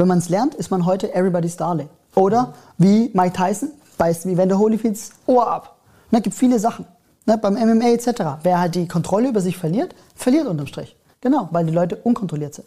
[0.00, 1.90] Wenn man es lernt, ist man heute Everybody's Darling.
[2.14, 5.76] Oder wie Mike Tyson beißt wie Vander Holyfields Ohr ab.
[6.06, 6.86] Es ne, gibt viele Sachen.
[7.26, 8.22] Ne, beim MMA etc.
[8.42, 10.96] Wer halt die Kontrolle über sich verliert, verliert unterm Strich.
[11.20, 12.66] Genau, weil die Leute unkontrolliert sind.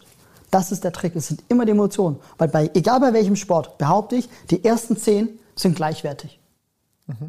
[0.52, 1.16] Das ist der Trick.
[1.16, 2.20] Es sind immer die Emotionen.
[2.38, 6.40] Weil bei, egal bei welchem Sport, behaupte ich, die ersten zehn sind gleichwertig.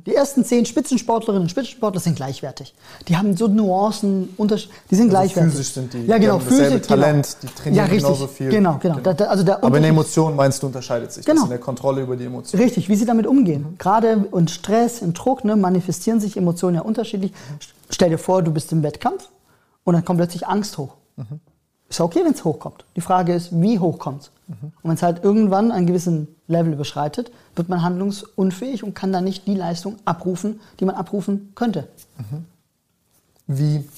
[0.06, 2.74] Die ersten zehn Spitzensportlerinnen und Spitzensportler sind gleichwertig.
[3.08, 5.52] Die haben so Nuancen, Unterschied, die sind also gleichwertig.
[5.52, 6.06] Physisch sind die.
[6.06, 6.38] Ja, genau.
[6.38, 7.52] Die haben Physisch, Talent, genau.
[7.52, 8.50] die trainieren ja, genauso viel.
[8.50, 8.96] Genau, genau.
[8.96, 9.12] genau.
[9.12, 11.40] Da, also der Aber in der Emotion meinst du, unterscheidet sich genau.
[11.40, 12.62] das in der Kontrolle über die Emotionen.
[12.62, 13.66] Richtig, wie sie damit umgehen.
[13.72, 13.78] Mhm.
[13.78, 17.32] Gerade in Stress, in Druck, ne, manifestieren sich Emotionen ja unterschiedlich.
[17.32, 17.58] Mhm.
[17.90, 19.28] Stell dir vor, du bist im Wettkampf
[19.82, 20.94] und dann kommt plötzlich Angst hoch.
[21.16, 21.40] Mhm.
[21.94, 22.84] Ist okay, wenn es hochkommt.
[22.96, 24.30] Die Frage ist, wie hoch kommt es?
[24.48, 24.72] Mhm.
[24.82, 29.22] Und wenn es halt irgendwann einen gewissen Level überschreitet, wird man handlungsunfähig und kann dann
[29.22, 31.86] nicht die Leistung abrufen, die man abrufen könnte.
[32.18, 32.46] Mhm.
[33.46, 33.88] Wie,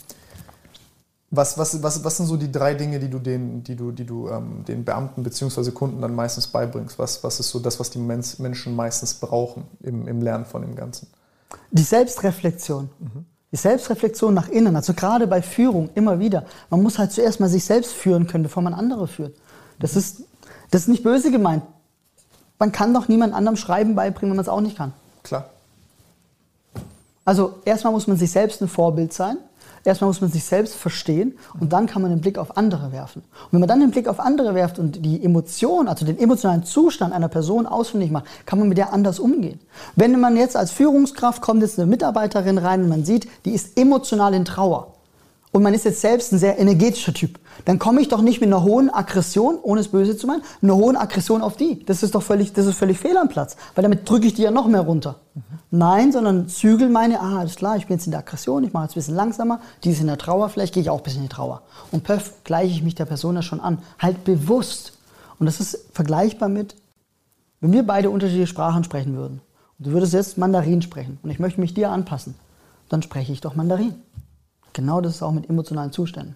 [1.31, 4.05] was, was, was, was sind so die drei Dinge, die du den, die du, die
[4.05, 5.71] du, ähm, den Beamten bzw.
[5.71, 6.99] Kunden dann meistens beibringst?
[6.99, 10.77] Was, was ist so das, was die Menschen meistens brauchen im, im Lernen von dem
[10.77, 11.09] Ganzen?
[11.71, 12.91] Die Selbstreflexion.
[12.99, 13.25] Mhm.
[13.57, 16.45] Die Selbstreflexion nach innen, also gerade bei Führung immer wieder.
[16.69, 19.35] Man muss halt zuerst mal sich selbst führen können, bevor man andere führt.
[19.79, 19.99] Das mhm.
[19.99, 20.23] ist,
[20.71, 21.63] das ist nicht böse gemeint.
[22.59, 24.93] Man kann doch niemand anderem Schreiben beibringen, wenn man es auch nicht kann.
[25.23, 25.49] Klar.
[27.25, 29.39] Also erstmal muss man sich selbst ein Vorbild sein.
[29.87, 33.23] Erstmal muss man sich selbst verstehen und dann kann man den Blick auf andere werfen.
[33.23, 36.65] Und wenn man dann den Blick auf andere werft und die Emotion, also den emotionalen
[36.65, 39.61] Zustand einer Person ausfindig macht, kann man mit der anders umgehen.
[39.95, 43.79] Wenn man jetzt als Führungskraft kommt jetzt eine Mitarbeiterin rein und man sieht, die ist
[43.79, 44.96] emotional in Trauer
[45.57, 48.49] und man ist jetzt selbst ein sehr energetischer Typ, dann komme ich doch nicht mit
[48.49, 51.83] einer hohen Aggression, ohne es böse zu meinen, einer hohen Aggression auf die.
[51.87, 54.43] Das ist doch völlig, das ist völlig fehl am Platz, weil damit drücke ich die
[54.43, 55.17] ja noch mehr runter.
[55.33, 55.43] Mhm.
[55.71, 58.85] Nein, sondern zügel meine, ah, alles klar, ich bin jetzt in der Aggression, ich mache
[58.85, 61.23] jetzt ein bisschen langsamer, die ist in der Trauer, vielleicht gehe ich auch ein bisschen
[61.23, 61.63] in die Trauer.
[61.91, 63.79] Und pöff, gleiche ich mich der Person ja schon an.
[63.99, 64.93] Halt bewusst.
[65.39, 66.77] Und das ist vergleichbar mit,
[67.63, 69.41] wenn wir beide unterschiedliche Sprachen sprechen würden.
[69.79, 72.35] Und du würdest jetzt Mandarin sprechen und ich möchte mich dir anpassen,
[72.91, 73.95] dann spreche ich doch Mandarin.
[74.77, 76.35] Genau das ist auch mit emotionalen Zuständen.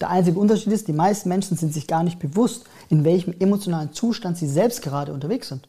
[0.00, 3.92] Der einzige Unterschied ist, die meisten Menschen sind sich gar nicht bewusst, in welchem emotionalen
[3.92, 5.68] Zustand sie selbst gerade unterwegs sind.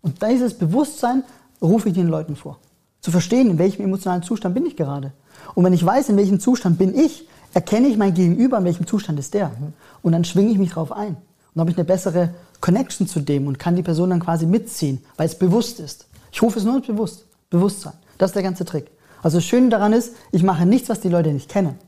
[0.00, 1.24] Und dieses Bewusstsein
[1.60, 2.58] rufe ich den Leuten vor.
[3.02, 5.12] Zu verstehen, in welchem emotionalen Zustand bin ich gerade.
[5.54, 8.86] Und wenn ich weiß, in welchem Zustand bin ich, erkenne ich mein Gegenüber, in welchem
[8.86, 9.52] Zustand ist der.
[10.00, 11.18] Und dann schwinge ich mich darauf ein.
[11.54, 12.30] Und habe ich eine bessere
[12.62, 16.06] Connection zu dem und kann die Person dann quasi mitziehen, weil es bewusst ist.
[16.32, 17.26] Ich rufe es nur bewusst.
[17.50, 17.92] Bewusstsein.
[18.16, 18.90] Das ist der ganze Trick.
[19.22, 21.78] Also das Schöne daran ist, ich mache nichts, was die Leute nicht kennen.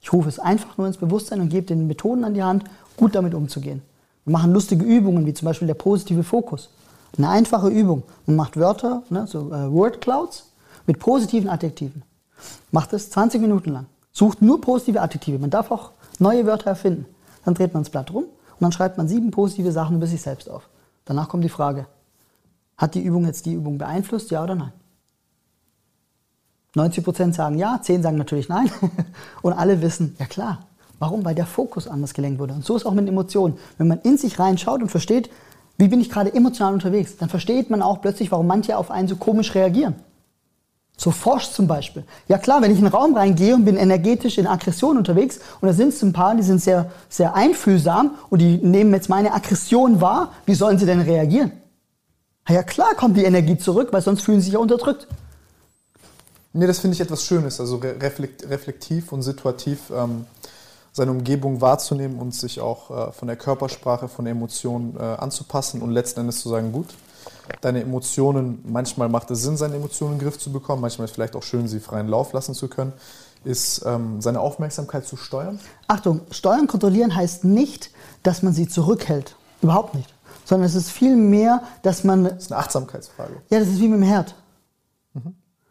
[0.00, 2.64] Ich rufe es einfach nur ins Bewusstsein und gebe den Methoden an die Hand,
[2.96, 3.82] gut damit umzugehen.
[4.24, 6.70] Wir machen lustige Übungen, wie zum Beispiel der positive Fokus.
[7.16, 8.02] Eine einfache Übung.
[8.26, 10.50] Man macht Wörter, ne, so äh, Word Clouds,
[10.86, 12.02] mit positiven Adjektiven.
[12.70, 13.86] Macht es 20 Minuten lang.
[14.12, 15.38] Sucht nur positive Adjektive.
[15.38, 17.06] Man darf auch neue Wörter erfinden.
[17.44, 20.20] Dann dreht man das Blatt rum und dann schreibt man sieben positive Sachen über sich
[20.20, 20.68] selbst auf.
[21.04, 21.86] Danach kommt die Frage,
[22.76, 24.72] hat die Übung jetzt die Übung beeinflusst, ja oder nein?
[26.74, 28.70] 90 Prozent sagen ja, 10 sagen natürlich nein.
[29.42, 30.58] Und alle wissen, ja klar.
[30.98, 31.24] Warum?
[31.24, 32.54] Weil der Fokus anders gelenkt wurde.
[32.54, 33.56] Und so ist auch mit Emotionen.
[33.78, 35.30] Wenn man in sich reinschaut und versteht,
[35.78, 37.16] Wie bin ich gerade emotional unterwegs?
[37.16, 39.94] Dann versteht man auch plötzlich, warum manche auf einen so komisch reagieren.
[40.96, 42.02] So forscht zum Beispiel.
[42.26, 45.68] Ja klar, wenn ich in einen Raum reingehe und bin energetisch in Aggression unterwegs und
[45.68, 49.32] da sind es ein paar, die sind sehr, sehr einfühlsam und die nehmen jetzt meine
[49.32, 51.52] Aggression wahr, wie sollen sie denn reagieren?
[52.48, 55.06] Ja klar kommt die Energie zurück, weil sonst fühlen sie sich ja unterdrückt.
[56.58, 60.26] Nee, das finde ich etwas Schönes, also reflekt, reflektiv und situativ ähm,
[60.92, 65.82] seine Umgebung wahrzunehmen und sich auch äh, von der Körpersprache, von der Emotion äh, anzupassen
[65.82, 66.88] und letzten Endes zu sagen, gut,
[67.60, 71.12] deine Emotionen, manchmal macht es Sinn, seine Emotionen in den Griff zu bekommen, manchmal ist
[71.12, 72.92] es vielleicht auch schön, sie freien Lauf lassen zu können,
[73.44, 75.60] ist ähm, seine Aufmerksamkeit zu steuern.
[75.86, 77.92] Achtung, steuern, kontrollieren heißt nicht,
[78.24, 79.36] dass man sie zurückhält.
[79.62, 80.12] Überhaupt nicht.
[80.44, 82.24] Sondern es ist viel mehr, dass man.
[82.24, 83.34] Das ist eine Achtsamkeitsfrage.
[83.48, 84.34] Ja, das ist wie mit dem Herd.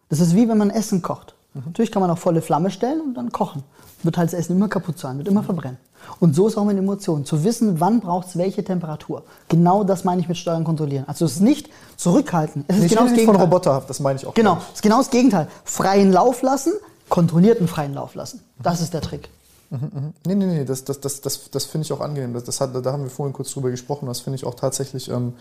[0.10, 1.36] Das ist wie wenn man Essen kocht.
[1.54, 1.64] Mhm.
[1.68, 3.64] Natürlich kann man auch volle Flamme stellen und dann kochen.
[4.04, 5.78] Wird halt das Essen immer kaputt sein, wird immer verbrennen.
[6.20, 7.26] Und so ist auch mit Emotionen.
[7.26, 9.24] Zu wissen, wann braucht es welche Temperatur.
[9.50, 11.06] Genau das meine ich mit Steuern kontrollieren.
[11.08, 12.66] Also es ist nicht zurückhalten.
[12.68, 13.36] Es ist nicht genau das Gegenteil.
[13.36, 14.34] von roboterhaft, das meine ich auch.
[14.34, 15.48] Genau, es ist genau das Gegenteil.
[15.66, 16.74] Freien Lauf lassen,
[17.10, 18.42] kontrollierten freien Lauf lassen.
[18.62, 19.30] Das ist der Trick.
[19.70, 20.14] Mhm, mhm.
[20.26, 22.34] Nee, nee, nee, das, das, das, das, das finde ich auch angenehm.
[22.34, 24.06] Das, das hat, da haben wir vorhin kurz drüber gesprochen.
[24.06, 25.34] Das finde ich auch tatsächlich, ähm,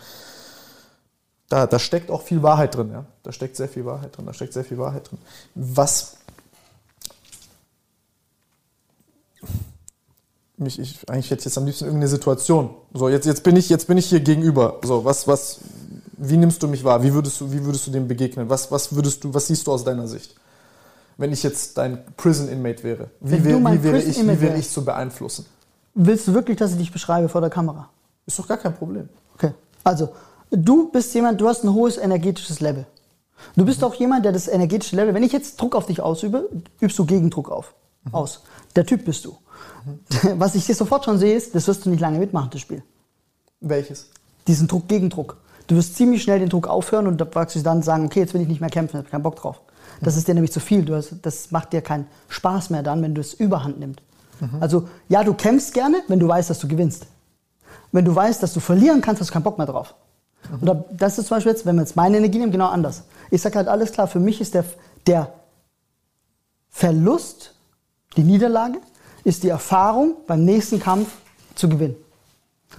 [1.49, 2.91] da, da steckt auch viel Wahrheit drin.
[2.91, 3.05] Ja?
[3.23, 4.25] Da steckt sehr viel Wahrheit drin.
[4.25, 5.19] Da steckt sehr viel Wahrheit drin.
[5.55, 6.17] Was
[10.57, 12.71] mich, ich, eigentlich hätte jetzt am liebsten irgendeine Situation.
[12.93, 14.79] So, jetzt, jetzt, bin ich, jetzt bin ich hier gegenüber.
[14.83, 15.59] So, was, was,
[16.17, 17.03] wie nimmst du mich wahr?
[17.03, 18.49] Wie würdest du, wie würdest du dem begegnen?
[18.49, 20.35] Was, was würdest du, was siehst du aus deiner Sicht?
[21.17, 24.69] Wenn ich jetzt dein Prison Inmate wäre, wie, wär, wie, wäre, ich, wie wäre ich
[24.69, 25.45] zu beeinflussen?
[25.95, 27.89] Willst du wirklich, dass ich dich beschreibe vor der Kamera?
[28.25, 29.09] Ist doch gar kein Problem.
[29.35, 29.51] Okay.
[29.83, 30.09] Also,
[30.51, 32.85] du bist jemand, du hast ein hohes energetisches Level.
[33.55, 33.87] Du bist mhm.
[33.87, 36.49] auch jemand, der das energetische Level, wenn ich jetzt Druck auf dich ausübe,
[36.79, 38.13] übst du Gegendruck auf, mhm.
[38.13, 38.41] aus.
[38.75, 39.37] Der Typ bist du.
[40.35, 42.83] Was ich dir sofort schon sehe, ist, das wirst du nicht lange mitmachen, das Spiel.
[43.59, 44.09] Welches?
[44.47, 45.37] Diesen Druck, Gegendruck.
[45.67, 48.47] Du wirst ziemlich schnell den Druck aufhören und du dann sagen, okay, jetzt will ich
[48.47, 49.61] nicht mehr kämpfen, ich habe keinen Bock drauf.
[50.01, 50.19] Das mhm.
[50.19, 50.83] ist dir nämlich zu viel.
[50.83, 53.99] Du hast, das macht dir keinen Spaß mehr dann, wenn du es überhand nimmst.
[54.39, 54.61] Mhm.
[54.61, 57.07] Also, ja, du kämpfst gerne, wenn du weißt, dass du gewinnst.
[57.91, 59.95] Wenn du weißt, dass du verlieren kannst, hast du keinen Bock mehr drauf.
[60.61, 63.03] Und das ist zum Beispiel jetzt, wenn wir jetzt meine Energie nehmen, genau anders.
[63.31, 64.63] Ich sage halt alles klar, für mich ist der,
[65.05, 65.33] der
[66.69, 67.53] Verlust,
[68.15, 68.79] die Niederlage,
[69.23, 71.09] ist die Erfahrung, beim nächsten Kampf
[71.55, 71.95] zu gewinnen.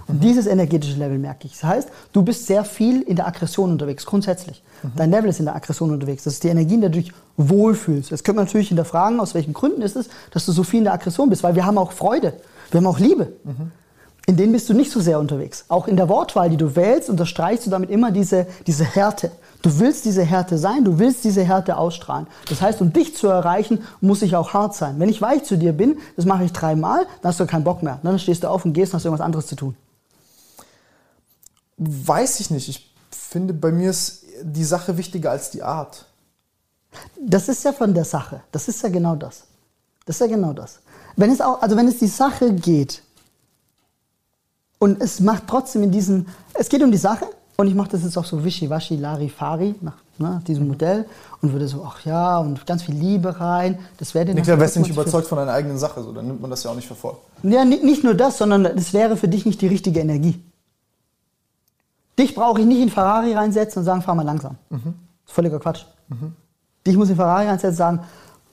[0.07, 0.21] Und mhm.
[0.21, 1.53] dieses energetische Level merke ich.
[1.53, 4.63] Das heißt, du bist sehr viel in der Aggression unterwegs, grundsätzlich.
[4.83, 4.91] Mhm.
[4.95, 6.23] Dein Level ist in der Aggression unterwegs.
[6.23, 8.11] Das ist die Energie, in der du dich wohlfühlst.
[8.11, 10.83] Jetzt könnte man natürlich hinterfragen, aus welchen Gründen ist es, dass du so viel in
[10.85, 11.43] der Aggression bist.
[11.43, 12.33] Weil wir haben auch Freude,
[12.71, 13.33] wir haben auch Liebe.
[13.43, 13.71] Mhm.
[14.29, 15.65] In denen bist du nicht so sehr unterwegs.
[15.69, 19.31] Auch in der Wortwahl, die du wählst, unterstreichst du damit immer diese, diese Härte.
[19.63, 22.27] Du willst diese Härte sein, du willst diese Härte ausstrahlen.
[22.47, 24.99] Das heißt, um dich zu erreichen, muss ich auch hart sein.
[24.99, 27.81] Wenn ich weich zu dir bin, das mache ich dreimal, dann hast du keinen Bock
[27.81, 27.97] mehr.
[28.03, 29.75] Dann stehst du auf und gehst und hast irgendwas anderes zu tun.
[31.77, 32.69] Weiß ich nicht.
[32.69, 36.05] Ich finde, bei mir ist die Sache wichtiger als die Art.
[37.19, 38.41] Das ist ja von der Sache.
[38.51, 39.45] Das ist ja genau das.
[40.05, 40.81] Das ist ja genau das.
[41.15, 43.01] Wenn es auch, also wenn es die Sache geht
[44.79, 47.25] und es macht trotzdem in diesem, es geht um die Sache,
[47.59, 51.05] und ich mache das jetzt auch so wischiwaschi, Larifari, nach ne, diesem Modell
[51.41, 53.77] und würde so, ach ja, und ganz viel Liebe rein.
[53.97, 56.49] Das wäre Nicht, wärst du nicht überzeugt von deiner eigenen Sache, so, dann nimmt man
[56.49, 57.17] das ja auch nicht für voll.
[57.43, 60.41] Ja, nicht nur das, sondern es wäre für dich nicht die richtige Energie.
[62.17, 64.55] Dich brauche ich nicht in Ferrari reinsetzen und sagen, fahr mal langsam.
[64.69, 64.79] Mhm.
[65.25, 65.83] Das ist völliger Quatsch.
[66.07, 66.33] Mhm.
[66.87, 67.99] Dich muss in Ferrari reinsetzen und sagen,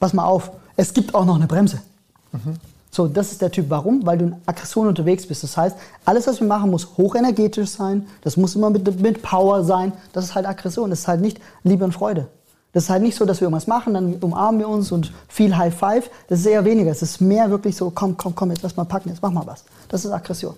[0.01, 1.81] pass mal auf, es gibt auch noch eine Bremse.
[2.33, 2.57] Mhm.
[2.91, 3.67] So, das ist der Typ.
[3.69, 4.07] Warum?
[4.07, 5.43] Weil du in Aggression unterwegs bist.
[5.43, 8.07] Das heißt, alles, was wir machen, muss hochenergetisch sein.
[8.23, 9.93] Das muss immer mit, mit Power sein.
[10.13, 10.91] Das ist halt Aggression.
[10.91, 12.29] Das ist halt nicht Liebe und Freude.
[12.77, 15.57] Das ist halt nicht so, dass wir irgendwas machen, dann umarmen wir uns und viel
[15.57, 16.11] High Five.
[16.29, 16.91] Das ist eher weniger.
[16.91, 19.47] Es ist mehr wirklich so, komm, komm, komm, jetzt lass mal packen, jetzt mach mal
[19.47, 19.65] was.
[19.89, 20.55] Das ist Aggression.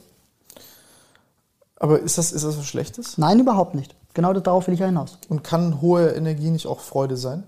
[1.77, 3.19] Aber ist das, ist das was Schlechtes?
[3.19, 3.95] Nein, überhaupt nicht.
[4.15, 5.17] Genau darauf will ich ja hinaus.
[5.29, 7.45] Und kann hohe Energie nicht auch Freude sein?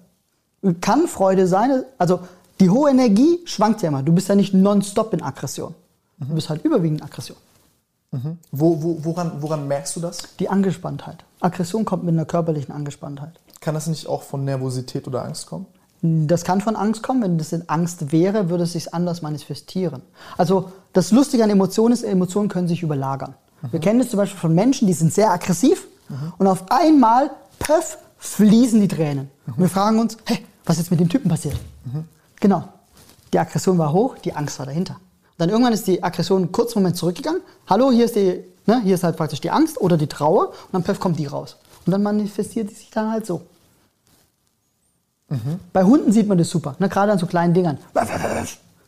[0.80, 1.82] Kann Freude sein.
[1.98, 2.20] Also
[2.60, 4.02] die hohe Energie schwankt ja immer.
[4.02, 5.74] Du bist ja nicht nonstop in Aggression.
[6.18, 6.28] Mhm.
[6.28, 7.36] Du bist halt überwiegend in Aggression.
[8.12, 8.38] Mhm.
[8.52, 10.22] Wo, wo, woran, woran merkst du das?
[10.38, 11.24] Die Angespanntheit.
[11.40, 13.40] Aggression kommt mit einer körperlichen Angespanntheit.
[13.60, 15.66] Kann das nicht auch von Nervosität oder Angst kommen?
[16.02, 17.22] Das kann von Angst kommen.
[17.22, 20.02] Wenn das in Angst wäre, würde es sich anders manifestieren.
[20.36, 23.34] Also das Lustige an Emotionen ist, Emotionen können sich überlagern.
[23.62, 23.72] Mhm.
[23.72, 26.32] Wir kennen das zum Beispiel von Menschen, die sind sehr aggressiv mhm.
[26.38, 29.30] und auf einmal, pöff, fließen die Tränen.
[29.46, 31.56] Und wir fragen uns, hey, was ist jetzt mit dem Typen passiert?
[32.40, 32.64] Genau.
[33.32, 34.96] Die Aggression war hoch, die Angst war dahinter.
[35.38, 37.40] dann irgendwann ist die Aggression einen kurzen Moment zurückgegangen.
[37.68, 40.48] Hallo, hier ist, die, ne, hier ist halt praktisch die Angst oder die Trauer.
[40.48, 41.56] Und dann plötzlich kommt die raus.
[41.86, 43.42] Und dann manifestiert sie sich dann halt so.
[45.28, 45.60] Mhm.
[45.72, 47.78] Bei Hunden sieht man das super, ne, gerade an so kleinen Dingern.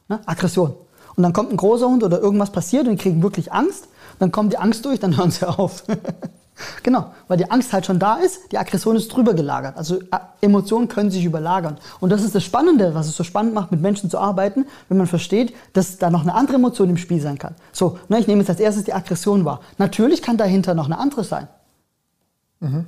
[0.09, 0.75] Ne, Aggression.
[1.15, 3.87] Und dann kommt ein großer Hund oder irgendwas passiert und die kriegen wirklich Angst.
[4.19, 5.85] dann kommt die Angst durch, dann hören sie auf.
[6.83, 9.77] genau, weil die Angst halt schon da ist, die Aggression ist drüber gelagert.
[9.77, 11.79] Also äh, Emotionen können sich überlagern.
[12.01, 14.99] Und das ist das Spannende, was es so spannend macht, mit Menschen zu arbeiten, wenn
[14.99, 17.55] man versteht, dass da noch eine andere Emotion im Spiel sein kann.
[17.73, 19.61] So, ne, ich nehme jetzt als erstes die Aggression wahr.
[19.79, 21.49] Natürlich kann dahinter noch eine andere sein.
[22.61, 22.87] Mhm.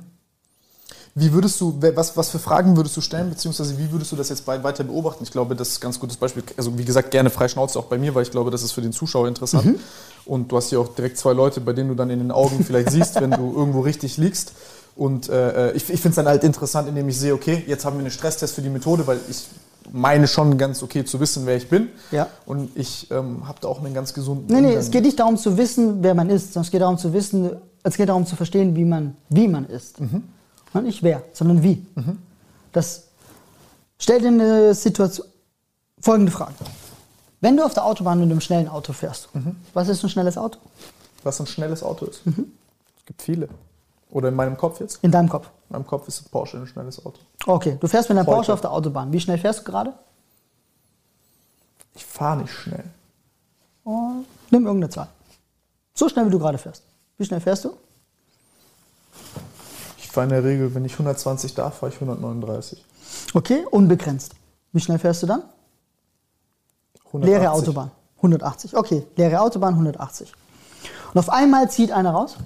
[1.17, 4.27] Wie würdest du, was, was für Fragen würdest du stellen, beziehungsweise wie würdest du das
[4.27, 5.23] jetzt weiter beobachten?
[5.23, 6.43] Ich glaube, das ist ein ganz gutes Beispiel.
[6.57, 8.81] Also wie gesagt, gerne frei Schnauze auch bei mir, weil ich glaube, das ist für
[8.81, 9.65] den Zuschauer interessant.
[9.65, 9.79] Mhm.
[10.25, 12.63] Und du hast hier auch direkt zwei Leute, bei denen du dann in den Augen
[12.65, 14.53] vielleicht siehst, wenn du irgendwo richtig liegst.
[14.95, 17.97] Und äh, ich, ich finde es dann halt interessant, indem ich sehe, okay, jetzt haben
[17.97, 19.45] wir einen Stresstest für die Methode, weil ich
[19.91, 21.89] meine schon ganz okay zu wissen, wer ich bin.
[22.11, 22.27] Ja.
[22.45, 24.47] Und ich ähm, habe da auch einen ganz gesunden.
[24.47, 26.97] Nee, nee, es geht nicht darum zu wissen, wer man ist, sondern es geht darum
[26.97, 27.51] zu wissen,
[27.83, 29.99] es geht darum zu verstehen, wie man, wie man ist.
[29.99, 30.23] Mhm.
[30.83, 31.85] Nicht wer, sondern wie.
[31.95, 32.17] Mhm.
[32.73, 33.03] Das
[33.97, 35.27] stellt dir eine Situation.
[36.01, 36.53] Folgende Frage.
[37.45, 39.55] Wenn du auf der Autobahn mit einem schnellen Auto fährst, mhm.
[39.75, 40.57] was ist ein schnelles Auto?
[41.21, 42.25] Was ein schnelles Auto ist?
[42.25, 42.51] Mhm.
[42.97, 43.49] Es gibt viele.
[44.09, 44.97] Oder in meinem Kopf jetzt?
[45.03, 45.51] In deinem Kopf.
[45.69, 47.19] In meinem Kopf ist ein Porsche ein schnelles Auto.
[47.45, 49.13] Okay, du fährst mit einem Porsche auf der Autobahn.
[49.13, 49.93] Wie schnell fährst du gerade?
[51.93, 52.85] Ich fahre nicht schnell.
[53.83, 55.09] Oh, nimm irgendeine Zahl.
[55.93, 56.81] So schnell, wie du gerade fährst.
[57.19, 57.77] Wie schnell fährst du?
[60.15, 62.83] fahre in der Regel, wenn ich 120 darf, fahre ich 139.
[63.33, 64.33] Okay, unbegrenzt.
[64.71, 65.43] Wie schnell fährst du dann?
[67.21, 67.41] 180.
[67.41, 67.91] Leere Autobahn.
[68.17, 68.75] 180.
[68.75, 70.31] Okay, leere Autobahn 180.
[71.13, 72.37] Und auf einmal zieht einer raus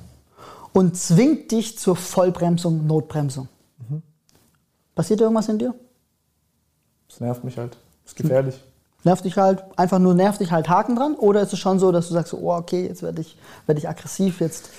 [0.74, 3.48] und zwingt dich zur Vollbremsung, Notbremsung.
[3.90, 4.02] Mhm.
[4.96, 5.74] Passiert irgendwas in dir?
[7.08, 7.78] Das nervt mich halt.
[8.04, 8.64] Das ist gefährlich.
[9.04, 11.16] Nervt dich halt, einfach nur nervt dich halt Haken dran?
[11.16, 13.88] Oder ist es schon so, dass du sagst, oh, okay, jetzt werde ich, werd ich
[13.88, 14.70] aggressiv, jetzt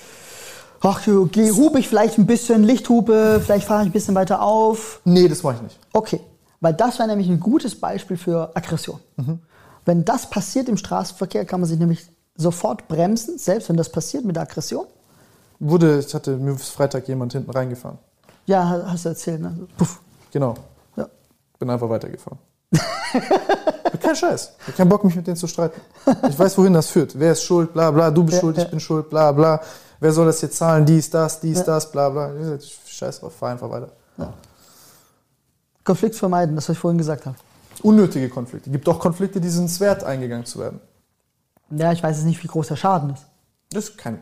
[0.81, 5.01] ach, okay, hube ich vielleicht ein bisschen, Lichthupe, vielleicht fahre ich ein bisschen weiter auf.
[5.05, 5.79] Nee, das mache ich nicht.
[5.93, 6.19] Okay,
[6.59, 8.99] weil das wäre nämlich ein gutes Beispiel für Aggression.
[9.17, 9.39] Mhm.
[9.85, 14.25] Wenn das passiert im Straßenverkehr, kann man sich nämlich sofort bremsen, selbst wenn das passiert
[14.25, 14.85] mit Aggression.
[15.59, 17.97] Wurde, ich hatte mir Freitag jemand hinten reingefahren.
[18.45, 19.67] Ja, hast du erzählt, ne?
[19.77, 19.99] Puff.
[20.31, 20.55] Genau.
[20.95, 21.07] Ja.
[21.59, 22.39] Bin einfach weitergefahren.
[23.99, 24.53] Kein Scheiß.
[24.59, 25.79] Ich habe keinen Bock, mich mit denen zu streiten.
[26.27, 27.17] Ich weiß, wohin das führt.
[27.19, 28.63] Wer ist schuld, bla bla, du bist ja, schuld, ja.
[28.63, 29.61] ich bin schuld, bla bla
[30.01, 31.63] wer soll das jetzt zahlen, dies, das, dies, ja.
[31.63, 32.31] das, bla bla.
[32.85, 33.89] Scheiß drauf, fahr einfach weiter.
[35.83, 37.37] Konflikt vermeiden, das, was ich vorhin gesagt habe.
[37.81, 38.69] Unnötige Konflikte.
[38.69, 40.79] Es gibt auch Konflikte, die sind es wert, eingegangen zu werden.
[41.71, 43.25] Ja, ich weiß jetzt nicht, wie groß der Schaden ist.
[43.71, 44.21] Das ist kein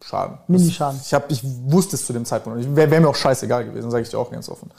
[0.00, 0.38] Schaden.
[0.46, 1.00] Mini-Schaden.
[1.02, 2.76] Ich, ich wusste es zu dem Zeitpunkt.
[2.76, 4.70] Wäre wär mir auch scheißegal gewesen, sage ich dir auch ganz offen.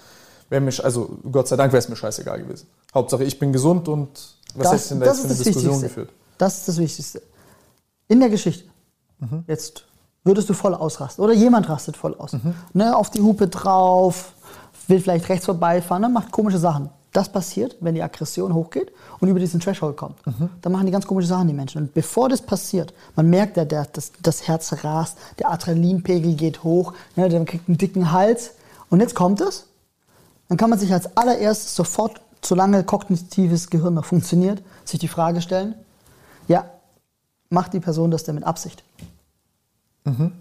[0.50, 2.68] Wär mir, also Gott sei Dank wäre es mir scheißegal gewesen.
[2.94, 4.10] Hauptsache, ich bin gesund und
[4.56, 6.10] was das, denn da jetzt für eine Diskussion geführt?
[6.38, 7.22] Das ist das Wichtigste.
[8.08, 8.70] In der Geschichte.
[9.20, 9.44] Mhm.
[9.48, 9.84] Jetzt
[10.24, 11.24] würdest du voll ausrasten.
[11.24, 12.34] Oder jemand rastet voll aus.
[12.34, 12.54] Mhm.
[12.74, 14.34] Ne, auf die Hupe drauf,
[14.88, 16.90] will vielleicht rechts vorbeifahren, ne, macht komische Sachen.
[17.18, 20.24] Das passiert, wenn die Aggression hochgeht und über diesen Threshold kommt.
[20.28, 20.52] Mhm.
[20.62, 21.82] Dann machen die ganz komische Sachen, die Menschen.
[21.82, 26.64] Und bevor das passiert, man merkt ja, der, das, das Herz rast, der Adrenalinpegel geht
[26.64, 28.52] hoch, ne, der kriegt einen dicken Hals.
[28.92, 29.66] Und jetzt kommt es.
[30.48, 35.42] Dann kann man sich als allererstes sofort, solange kognitives Gehirn noch funktioniert, sich die Frage
[35.42, 35.74] stellen,
[36.48, 36.70] ja,
[37.50, 38.84] macht die Person das denn mit Absicht?
[40.04, 40.34] Mhm.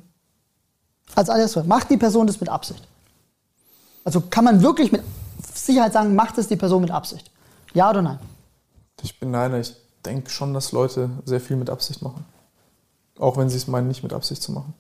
[1.15, 2.87] Als allererstes, macht die Person das mit Absicht?
[4.05, 5.01] Also kann man wirklich mit
[5.67, 7.31] Sicherheit sagen, macht es die Person mit Absicht?
[7.75, 8.19] Ja oder nein?
[9.03, 9.75] Ich bin nein, ich
[10.05, 12.25] denke schon, dass Leute sehr viel mit Absicht machen.
[13.19, 14.75] Auch wenn sie es meinen, nicht mit Absicht zu machen.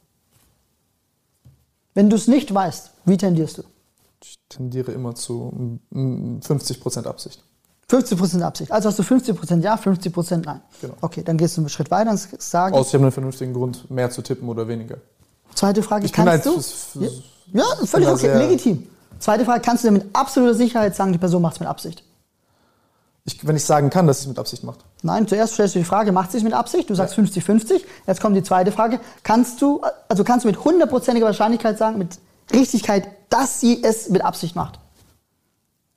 [1.94, 3.62] Wenn du es nicht weißt, wie tendierst du?
[4.22, 7.42] Ich tendiere immer zu 50% Absicht.
[7.90, 8.72] 50% Absicht.
[8.72, 10.60] Also hast du 50% Ja, 50% Nein.
[10.80, 10.94] Genau.
[11.00, 12.54] Okay, dann gehst du einen Schritt weiter und sagst.
[12.54, 14.98] Habe einen vernünftigen Grund, mehr zu tippen oder weniger.
[15.54, 17.00] Zweite Frage, ich kannst halt, du?
[17.00, 17.08] Ja,
[17.52, 18.88] ja, völlig okay, legitim.
[19.18, 22.02] Zweite Frage, kannst du dir mit absoluter Sicherheit sagen, die Person macht es mit Absicht?
[23.24, 24.84] Ich, wenn ich sagen kann, dass sie es mit Absicht macht.
[25.02, 26.88] Nein, zuerst stellst du die Frage, macht sie es mit Absicht?
[26.88, 27.72] Du sagst 50-50.
[27.72, 27.78] Ja.
[28.06, 29.00] Jetzt kommt die zweite Frage.
[29.24, 32.18] Kannst du, also kannst du mit hundertprozentiger Wahrscheinlichkeit sagen, mit
[32.52, 34.78] Richtigkeit, dass sie es mit Absicht macht?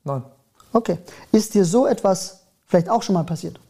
[0.02, 0.24] Nein.
[0.72, 0.98] Okay.
[1.30, 3.60] Ist dir so etwas vielleicht auch schon mal passiert?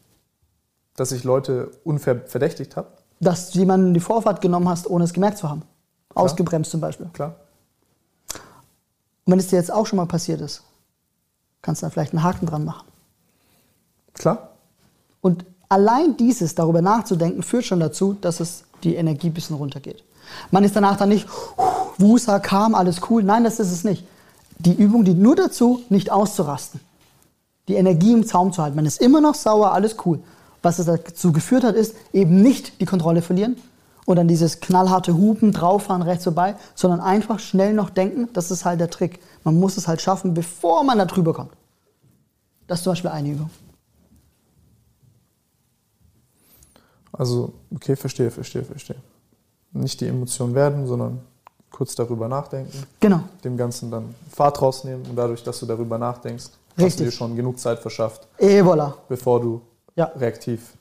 [0.95, 2.87] Dass ich Leute unfair verdächtigt habe?
[3.19, 5.61] Dass du jemanden die Vorfahrt genommen hast, ohne es gemerkt zu haben.
[6.09, 6.25] Klar.
[6.25, 7.07] Ausgebremst zum Beispiel.
[7.13, 7.35] Klar.
[9.25, 10.63] Und wenn es dir jetzt auch schon mal passiert ist,
[11.61, 12.87] kannst du da vielleicht einen Haken dran machen.
[14.13, 14.49] Klar.
[15.21, 20.03] Und allein dieses, darüber nachzudenken, führt schon dazu, dass es die Energie ein bisschen runtergeht.
[20.49, 21.27] Man ist danach dann nicht,
[21.97, 23.21] Wusa kam, alles cool.
[23.23, 24.05] Nein, das ist es nicht.
[24.57, 26.79] Die Übung dient nur dazu, nicht auszurasten
[27.71, 28.75] die Energie im Zaum zu halten.
[28.75, 30.19] Man ist immer noch sauer, alles cool.
[30.61, 33.55] Was es dazu geführt hat, ist eben nicht die Kontrolle verlieren
[34.05, 38.65] und dann dieses knallharte Hupen, drauffahren, rechts vorbei, sondern einfach schnell noch denken, das ist
[38.65, 39.19] halt der Trick.
[39.43, 41.51] Man muss es halt schaffen, bevor man da drüber kommt.
[42.67, 43.49] Das ist zum Beispiel eine Übung.
[47.13, 48.95] Also, okay, verstehe, verstehe, verstehe.
[49.73, 51.21] nicht die Emotion werden, sondern
[51.69, 52.83] kurz darüber nachdenken.
[52.99, 53.21] Genau.
[53.43, 57.05] Dem Ganzen dann Fahrt rausnehmen und dadurch, dass du darüber nachdenkst, hast du Richtig.
[57.07, 58.93] dir schon genug Zeit verschafft, Eh, voilà.
[59.07, 59.61] bevor du
[59.95, 60.05] Ja.
[60.15, 60.73] reaktiv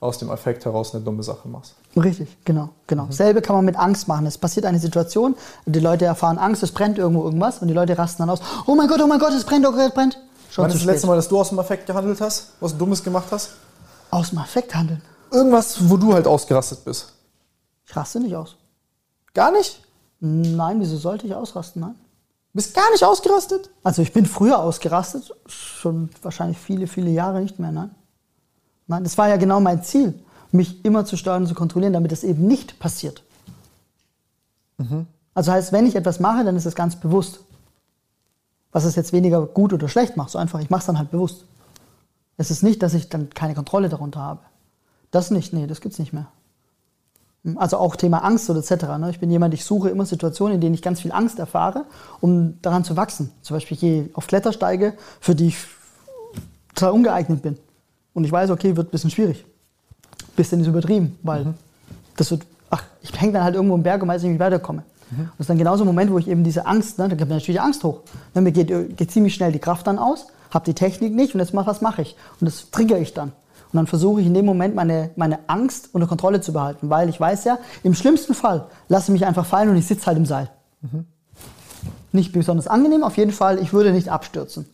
[0.00, 1.74] aus dem Affekt heraus eine dumme Sache machst.
[1.96, 3.06] Richtig, genau, genau.
[3.10, 4.26] Selbe kann man mit Angst machen.
[4.26, 7.96] Es passiert eine Situation, die Leute erfahren Angst, es brennt irgendwo irgendwas und die Leute
[7.96, 8.40] rasten dann aus.
[8.66, 10.20] Oh mein Gott, oh mein Gott, es brennt, oh Gott, es brennt.
[10.50, 10.92] Schon Wann ist das spät.
[10.94, 12.52] letzte Mal, dass du aus dem Affekt gehandelt hast?
[12.60, 13.52] Was Dummes gemacht hast?
[14.10, 15.00] Aus dem Affekt handeln.
[15.30, 17.12] Irgendwas, wo du halt ausgerastet bist.
[17.86, 18.56] Ich raste nicht aus.
[19.32, 19.82] Gar nicht?
[20.20, 21.80] Nein, wieso sollte ich ausrasten?
[21.80, 21.94] Nein.
[22.52, 23.68] Bist gar nicht ausgerastet?
[23.82, 27.94] Also ich bin früher ausgerastet, schon wahrscheinlich viele, viele Jahre nicht mehr, nein.
[28.86, 30.14] Nein, das war ja genau mein Ziel,
[30.56, 33.22] mich immer zu steuern und zu kontrollieren, damit es eben nicht passiert.
[35.34, 37.40] Also heißt, wenn ich etwas mache, dann ist es ganz bewusst.
[38.72, 41.10] Was es jetzt weniger gut oder schlecht macht, so einfach, ich mache es dann halt
[41.10, 41.44] bewusst.
[42.36, 44.40] Es ist nicht, dass ich dann keine Kontrolle darunter habe.
[45.10, 46.26] Das nicht, nee, das gibt's nicht mehr.
[47.54, 48.84] Also auch Thema Angst oder etc.
[48.98, 49.10] Ne?
[49.10, 51.86] Ich bin jemand, ich suche immer Situationen, in denen ich ganz viel Angst erfahre,
[52.20, 53.30] um daran zu wachsen.
[53.40, 55.58] Zum Beispiel ich gehe auf Klettersteige, für die ich
[56.74, 57.56] total ungeeignet bin.
[58.14, 59.46] Und ich weiß, okay, wird ein bisschen schwierig.
[60.36, 61.54] Bisschen ist übertrieben, weil
[62.16, 64.40] das wird, ach, ich hänge dann halt irgendwo im Berg und weiß nicht, wie ich
[64.40, 64.82] weiterkomme.
[65.10, 67.30] Und das ist dann genauso ein Moment, wo ich eben diese Angst, ne, da kommt
[67.30, 68.00] natürlich Angst hoch.
[68.34, 71.40] Ne, mir geht, geht ziemlich schnell die Kraft dann aus, habe die Technik nicht und
[71.40, 72.16] jetzt mach, was mache ich?
[72.40, 73.28] Und das triggere ich dann.
[73.72, 77.08] Und dann versuche ich in dem Moment meine, meine Angst unter Kontrolle zu behalten, weil
[77.08, 80.18] ich weiß ja, im schlimmsten Fall lasse ich mich einfach fallen und ich sitze halt
[80.18, 80.50] im Seil.
[82.12, 84.66] Nicht besonders angenehm, auf jeden Fall, ich würde nicht abstürzen.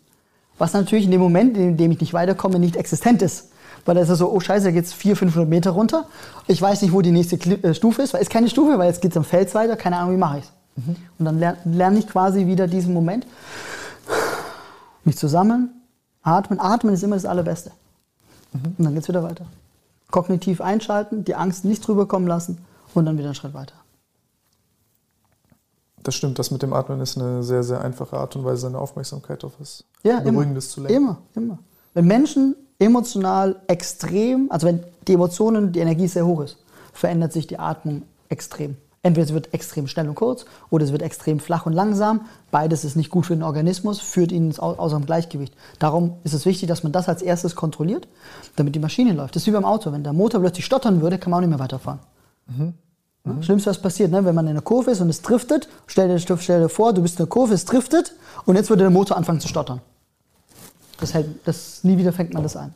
[0.58, 3.48] Was natürlich in dem Moment, in dem ich nicht weiterkomme, nicht existent ist.
[3.84, 6.06] Weil da ist es so, oh scheiße, da geht es 400, 500 Meter runter.
[6.46, 8.88] Ich weiß nicht, wo die nächste äh, Stufe ist, weil es ist keine Stufe, weil
[8.88, 10.52] jetzt geht es am Fels weiter, keine Ahnung, wie mache ich es.
[11.18, 13.26] Und dann lerne lerne ich quasi wieder diesen Moment,
[15.04, 15.70] mich zu sammeln,
[16.22, 16.60] atmen.
[16.60, 17.72] Atmen ist immer das Allerbeste.
[18.52, 19.44] Und dann geht es wieder weiter.
[20.10, 22.58] Kognitiv einschalten, die Angst nicht drüber kommen lassen
[22.94, 23.74] und dann wieder einen Schritt weiter.
[26.02, 28.78] Das stimmt, das mit dem Atmen ist eine sehr, sehr einfache Art und Weise, seine
[28.78, 30.32] Aufmerksamkeit auf was Ja, immer.
[30.32, 30.96] Beruhigendes zu lenken.
[30.96, 31.58] Immer, immer.
[31.94, 36.56] Wenn Menschen emotional extrem, also wenn die Emotionen, die Energie sehr hoch ist,
[36.92, 38.76] verändert sich die Atmung extrem.
[39.04, 42.22] Entweder es wird extrem schnell und kurz oder es wird extrem flach und langsam.
[42.52, 45.54] Beides ist nicht gut für den Organismus, führt ihn ins Au- außer dem Gleichgewicht.
[45.80, 48.06] Darum ist es wichtig, dass man das als erstes kontrolliert,
[48.54, 49.34] damit die Maschine läuft.
[49.34, 49.90] Das ist wie beim Auto.
[49.92, 51.98] Wenn der Motor plötzlich stottern würde, kann man auch nicht mehr weiterfahren.
[53.24, 54.24] Ja, Schlimmste, was passiert, ne?
[54.24, 57.02] wenn man in einer Kurve ist und es driftet, stell dir, stell dir vor, du
[57.02, 58.14] bist in einer Kurve, es driftet
[58.46, 59.80] und jetzt würde der Motor anfangen zu stottern.
[60.98, 62.74] Das hält, das, nie wieder fängt man das ein.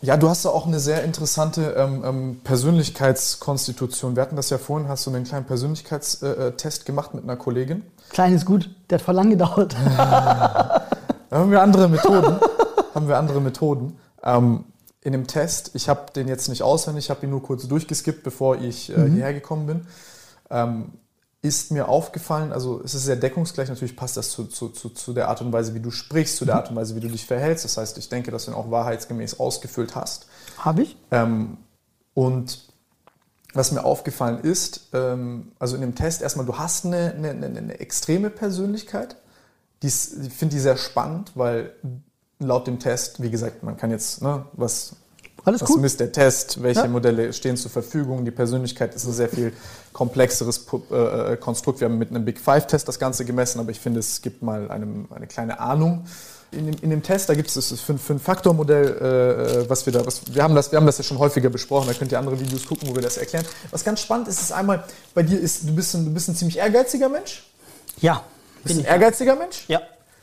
[0.00, 4.14] Ja, du hast da auch eine sehr interessante ähm, ähm, Persönlichkeitskonstitution.
[4.14, 7.82] Wir hatten das ja vorhin, hast du einen kleinen Persönlichkeitstest Test gemacht mit einer Kollegin.
[8.10, 9.74] Klein ist gut, der hat voll lang gedauert.
[11.30, 12.40] Da haben wir andere Methoden.
[12.94, 13.98] haben wir andere Methoden.
[14.22, 14.64] Ähm,
[15.02, 18.22] in dem Test, ich habe den jetzt nicht auswendig, ich habe ihn nur kurz durchgeskippt,
[18.22, 19.86] bevor ich äh, hierher gekommen bin,
[20.50, 20.92] ähm,
[21.40, 25.12] ist mir aufgefallen, also es ist sehr deckungsgleich, natürlich passt das zu, zu, zu, zu
[25.12, 27.26] der Art und Weise, wie du sprichst, zu der Art und Weise, wie du dich
[27.26, 27.64] verhältst.
[27.64, 30.26] Das heißt, ich denke, dass du ihn auch wahrheitsgemäß ausgefüllt hast.
[30.58, 30.96] Habe ich?
[31.12, 31.58] Ähm,
[32.14, 32.66] und
[33.54, 37.78] was mir aufgefallen ist, ähm, also in dem Test erstmal, du hast eine, eine, eine,
[37.78, 39.14] extreme Persönlichkeit.
[39.82, 41.72] Die ist- Ich finde die sehr spannend, weil
[42.40, 44.92] laut dem Test, wie gesagt, man kann jetzt, ne, was,
[45.44, 45.80] Alles was gut.
[45.80, 46.88] misst der Test, welche Ja.
[46.88, 48.24] Modelle stehen zur Verfügung.
[48.24, 49.52] Die Persönlichkeit ist ein sehr viel
[49.92, 51.80] komplexeres äh, äh, Konstrukt.
[51.80, 54.70] Wir haben mit einem Big Five-Test das Ganze gemessen, aber ich finde, es gibt mal
[54.70, 56.06] einem, eine kleine Ahnung.
[56.50, 59.92] In dem, in dem Test, da gibt es das Fün- Fünf-Faktor-Modell, äh, äh, was wir
[59.92, 62.18] da, was, wir, haben das, wir haben das ja schon häufiger besprochen, da könnt ihr
[62.18, 63.44] andere Videos gucken, wo wir das erklären.
[63.70, 64.84] Was ganz spannend ist, ist einmal,
[65.14, 67.46] bei dir ist, du bist ein, du bist ein ziemlich ehrgeiziger Mensch,
[68.00, 68.22] Ja.
[68.62, 69.82] du bist ein ehrgeiziger Mensch, Ja.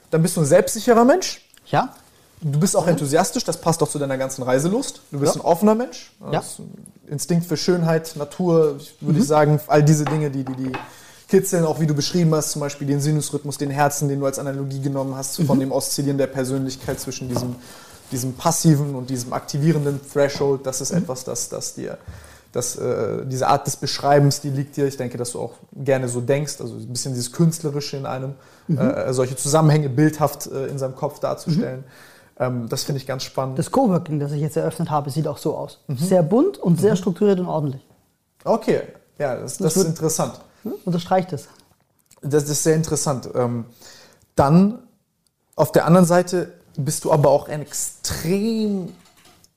[0.09, 1.93] dann bist du ein selbstsicherer Mensch, Ja?
[2.41, 5.01] Du bist auch enthusiastisch, das passt auch zu deiner ganzen Reiselust.
[5.11, 5.41] Du bist Ja.
[5.41, 6.11] ein offener Mensch.
[6.31, 6.43] Ja.
[7.07, 10.71] Instinkt für Schönheit, Natur, würde ich sagen, all diese Dinge, die, die, die
[11.27, 14.37] kitzeln, auch wie du beschrieben hast, zum Beispiel den Sinusrhythmus, den Herzen, den du als
[14.37, 17.55] Analogie genommen hast, von dem Oszillieren der Persönlichkeit zwischen diesem,
[18.11, 20.65] diesem passiven und diesem aktivierenden Threshold.
[20.65, 21.97] Das ist etwas, das, das dir,
[22.51, 24.85] das, äh, diese Art des Beschreibens, die liegt dir.
[24.87, 28.35] Ich denke, dass du auch gerne so denkst, also ein bisschen dieses Künstlerische in einem,
[28.69, 31.83] äh, solche Zusammenhänge bildhaft äh, in seinem Kopf darzustellen.
[32.37, 33.57] Ähm, das finde ich ganz spannend.
[33.57, 35.79] Das Coworking, das ich jetzt eröffnet habe, sieht auch so aus.
[35.87, 37.81] Sehr bunt und sehr strukturiert und ordentlich.
[38.43, 38.81] Okay,
[39.17, 40.39] ja, das, das ist wird- interessant.
[40.63, 40.73] Hm?
[40.85, 41.47] Unterstreicht es.
[42.21, 43.29] Das, das ist sehr interessant.
[43.35, 43.65] Ähm,
[44.35, 44.79] dann
[45.55, 48.91] auf der anderen Seite bist du aber auch ein extrem.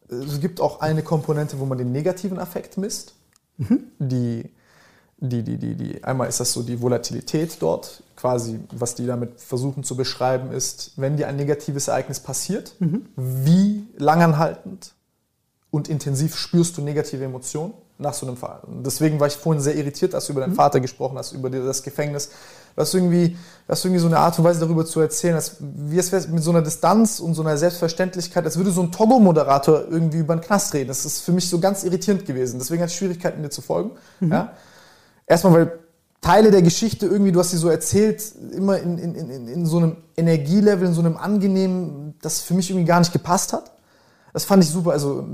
[0.08, 3.14] Es gibt auch eine Komponente, wo man den negativen Affekt misst.
[3.98, 4.48] Die,
[5.18, 9.40] die, die, die, die, einmal ist das so die Volatilität dort, quasi, was die damit
[9.40, 12.74] versuchen zu beschreiben, ist, wenn dir ein negatives Ereignis passiert,
[13.16, 14.92] wie langanhaltend
[15.70, 17.74] und intensiv spürst du negative Emotionen?
[18.00, 18.60] nach so einem Fall.
[18.84, 20.56] Deswegen war ich vorhin sehr irritiert, als du über deinen Mhm.
[20.56, 22.30] Vater gesprochen hast, über das Gefängnis.
[22.76, 23.36] Du hast irgendwie, du
[23.72, 26.44] hast irgendwie so eine Art und Weise darüber zu erzählen, als wie es wäre mit
[26.44, 30.42] so einer Distanz und so einer Selbstverständlichkeit, als würde so ein Togo-Moderator irgendwie über den
[30.42, 30.86] Knast reden.
[30.86, 32.60] Das ist für mich so ganz irritierend gewesen.
[32.60, 33.90] Deswegen hatte ich Schwierigkeiten, dir zu folgen.
[34.20, 34.30] Mhm.
[34.30, 34.52] Ja?
[35.26, 35.78] Erstmal, weil
[36.20, 38.22] Teile der Geschichte irgendwie, du hast sie so erzählt,
[38.52, 42.68] immer in, in, in, in so einem Energielevel, in so einem angenehmen, das für mich
[42.70, 43.70] irgendwie gar nicht gepasst hat.
[44.32, 44.90] Das fand ich super.
[44.90, 45.26] Also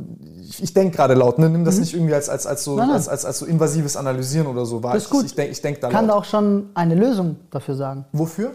[0.49, 1.49] ich, ich denke gerade laut, ne?
[1.51, 2.77] nimm das nicht irgendwie als, als, als, so, Mhm.
[2.79, 2.97] Nein, nein.
[2.97, 4.95] als, als, als so invasives Analysieren oder so wahr.
[4.95, 5.25] Das ist gut.
[5.25, 6.17] Ich, ich denke ich denk da Ich kann laut.
[6.17, 8.05] da auch schon eine Lösung dafür sagen.
[8.13, 8.53] Wofür?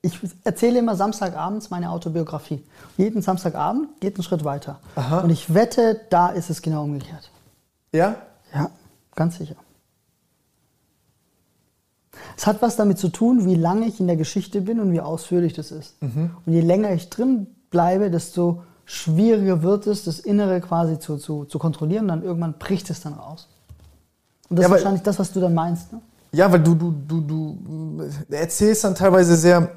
[0.00, 2.64] Ich erzähle immer Samstagabends meine Autobiografie.
[2.96, 4.78] Jeden Samstagabend geht ein Schritt weiter.
[4.94, 5.20] Aha.
[5.20, 7.30] Und ich wette, da ist es genau umgekehrt.
[7.92, 8.14] Ja?
[8.54, 8.70] Ja,
[9.16, 9.56] ganz sicher.
[12.36, 15.00] Es hat was damit zu tun, wie lange ich in der Geschichte bin und wie
[15.00, 15.96] ausführlich das ist.
[16.00, 21.44] Und je länger ich drin bleibe, desto schwieriger wird es, das Innere quasi zu, zu,
[21.44, 22.04] zu kontrollieren.
[22.04, 23.48] Und dann irgendwann bricht es dann raus.
[24.48, 25.92] Und das Ja, ist wahrscheinlich das, was du dann meinst.
[25.92, 26.00] Ne?
[26.32, 29.70] Ja, weil du, du, du, du äh, erzählst dann teilweise sehr,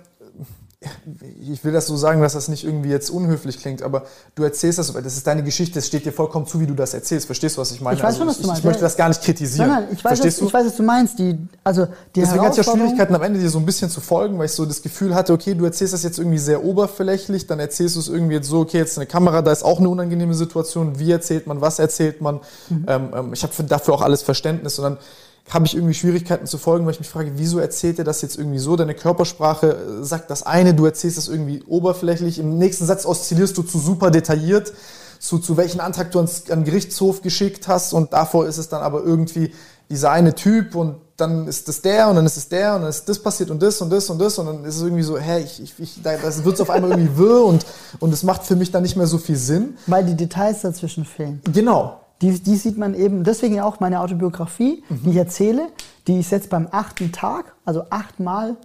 [1.39, 4.79] ich will das so sagen, dass das nicht irgendwie jetzt unhöflich klingt, aber du erzählst
[4.79, 7.27] das, weil das ist deine Geschichte, es steht dir vollkommen zu, wie du das erzählst.
[7.27, 7.97] Verstehst du, was ich meine?
[7.97, 9.69] Ich weiß schon, was ich, du meinst, Ich möchte das gar nicht kritisieren.
[9.69, 11.19] Nein, nein, ich weiß, was, ich weiß, was du meinst.
[11.19, 11.85] Die, also
[12.15, 14.47] die Deswegen hatte ich ja Schwierigkeiten am Ende dir so ein bisschen zu folgen, weil
[14.47, 17.95] ich so das Gefühl hatte, okay, du erzählst das jetzt irgendwie sehr oberflächlich, dann erzählst
[17.95, 20.97] du es irgendwie jetzt so, okay, jetzt eine Kamera, da ist auch eine unangenehme Situation,
[20.97, 22.39] wie erzählt man, was erzählt man.
[22.69, 22.85] Mhm.
[22.87, 24.97] Ähm, ähm, ich habe dafür auch alles Verständnis und dann
[25.49, 28.37] habe ich irgendwie Schwierigkeiten zu folgen, weil ich mich frage, wieso erzählt er das jetzt
[28.37, 28.75] irgendwie so?
[28.75, 33.57] Deine Körpersprache äh, sagt das eine, du erzählst das irgendwie oberflächlich, im nächsten Satz oszillierst
[33.57, 34.71] du zu super detailliert,
[35.19, 38.69] zu, zu welchen Antrag du ans, an den Gerichtshof geschickt hast und davor ist es
[38.69, 39.53] dann aber irgendwie
[39.89, 42.89] dieser eine Typ und dann ist das der und dann ist es der und dann
[42.89, 45.17] ist das passiert und das und das und das und dann ist es irgendwie so,
[45.19, 47.65] hä, ich, ich, ich, da- das wird auf einmal irgendwie wirr und,
[47.99, 49.77] und es macht für mich dann nicht mehr so viel Sinn.
[49.85, 51.41] Weil die Details dazwischen fehlen.
[51.53, 52.00] Genau.
[52.21, 55.69] Die, die sieht man eben, deswegen auch meine Autobiografie, die ich erzähle,
[56.07, 58.55] die ist jetzt beim achten Tag, also achtmal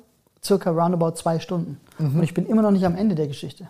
[0.44, 1.78] circa roundabout zwei Stunden.
[1.98, 3.66] Und ich bin immer noch nicht am Ende der Geschichte.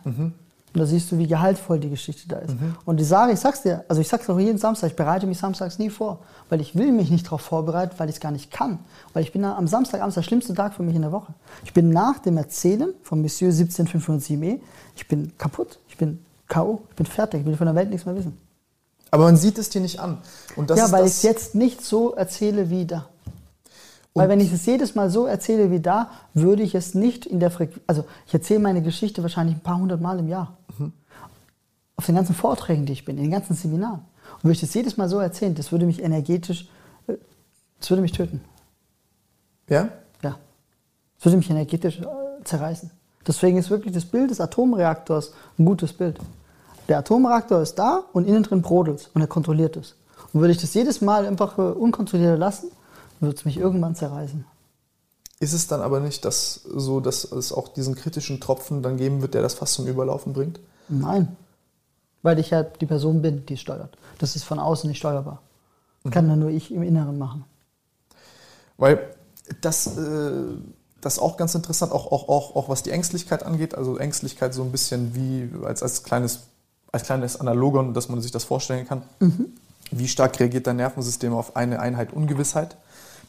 [0.75, 2.55] Und da siehst du, wie gehaltvoll die Geschichte da ist.
[2.85, 5.39] Und ich sage, ich sag's dir, also ich sag's auch jeden Samstag, ich bereite mich
[5.39, 6.19] samstags nie vor,
[6.51, 8.81] weil ich will mich nicht darauf vorbereiten, weil ich es gar nicht kann.
[9.15, 11.33] Weil ich bin am Samstagabend der schlimmste Tag für mich in der Woche.
[11.65, 14.59] Ich bin nach dem Erzählen von Monsieur 17507e,
[14.97, 16.19] ich bin kaputt, ich bin
[16.49, 18.37] K.O., ich bin fertig, ich will von der Welt nichts mehr wissen.
[19.11, 20.19] Aber man sieht es dir nicht an.
[20.57, 23.09] Und das ja, weil ich es jetzt nicht so erzähle wie da.
[24.15, 27.39] Weil wenn ich es jedes Mal so erzähle wie da, würde ich es nicht in
[27.39, 27.83] der Frequenz.
[27.87, 30.57] Also ich erzähle meine Geschichte wahrscheinlich ein paar hundert Mal im Jahr.
[31.97, 34.01] Auf den ganzen Vorträgen, die ich bin, in den ganzen Seminaren.
[34.37, 36.69] Und würde ich das jedes Mal so erzählen, das würde mich energetisch,
[37.07, 37.15] äh,
[37.78, 38.41] das würde mich töten.
[39.69, 39.91] Ja?
[40.23, 40.39] Ja.
[41.16, 42.05] Das würde mich energetisch äh,
[42.45, 42.91] zerreißen.
[43.27, 46.19] Deswegen ist wirklich das Bild des Atomreaktors ein gutes Bild.
[46.89, 49.95] Der Atomreaktor ist da und innen drin brodelt und er kontrolliert es.
[50.33, 52.71] Und würde ich das jedes Mal einfach äh, unkontrolliert lassen,
[53.21, 54.45] würde es mich irgendwann zerreißen.
[55.39, 59.21] Ist es dann aber nicht das, so, dass es auch diesen kritischen Tropfen dann geben
[59.21, 60.61] wird, der das fast zum Überlaufen bringt?
[60.89, 61.37] Nein.
[62.23, 63.97] Weil ich ja die Person bin, die es steuert.
[64.19, 65.43] Das ist von außen nicht steuerbar.
[66.11, 67.45] Kann dann nur ich im Inneren machen.
[68.79, 69.15] Weil
[69.61, 70.33] das, äh,
[71.01, 73.75] das ist auch ganz interessant, auch, auch, auch, auch was die Ängstlichkeit angeht.
[73.75, 76.47] Also Ängstlichkeit so ein bisschen wie als, als, kleines,
[76.97, 79.02] als kleines Analogon, dass man sich das vorstellen kann.
[79.90, 82.77] Wie stark reagiert dein Nervensystem auf eine Einheit Ungewissheit?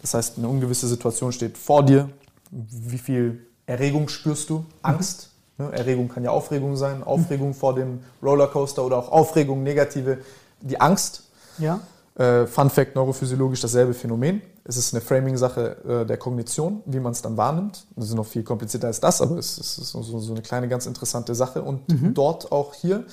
[0.01, 2.09] Das heißt, eine ungewisse Situation steht vor dir.
[2.51, 4.65] Wie viel Erregung spürst du?
[4.81, 5.29] Angst.
[5.57, 5.71] Ne?
[5.71, 7.03] Erregung kann ja Aufregung sein.
[7.03, 10.19] Aufregung vor dem Rollercoaster oder auch Aufregung, negative.
[10.61, 11.23] Die Angst
[11.57, 11.79] Ja?
[12.15, 14.41] äh, Fun Fact, neurophysiologisch dasselbe Phänomen.
[14.63, 17.85] Es ist eine Framing-Sache äh, der Kognition, wie man es dann wahrnimmt.
[17.95, 20.85] Das ist noch viel komplizierter als das, aber es, ist so, so eine kleine, ganz
[20.85, 21.61] interessante Sache.
[21.61, 21.81] Und
[22.13, 23.05] dort auch hier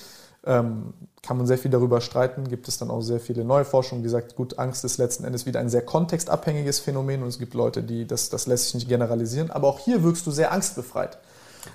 [0.47, 2.49] ähm, kann man sehr viel darüber streiten.
[2.49, 5.47] Gibt es dann auch sehr viele neue Forschung, die sagt, gut, Angst ist letzten Endes
[5.47, 8.89] wieder ein sehr kontextabhängiges Phänomen und es gibt Leute, die das, das lässt sich nicht
[8.89, 9.51] generalisieren.
[9.51, 11.19] Aber auch hier wirkst du sehr angstbefreit.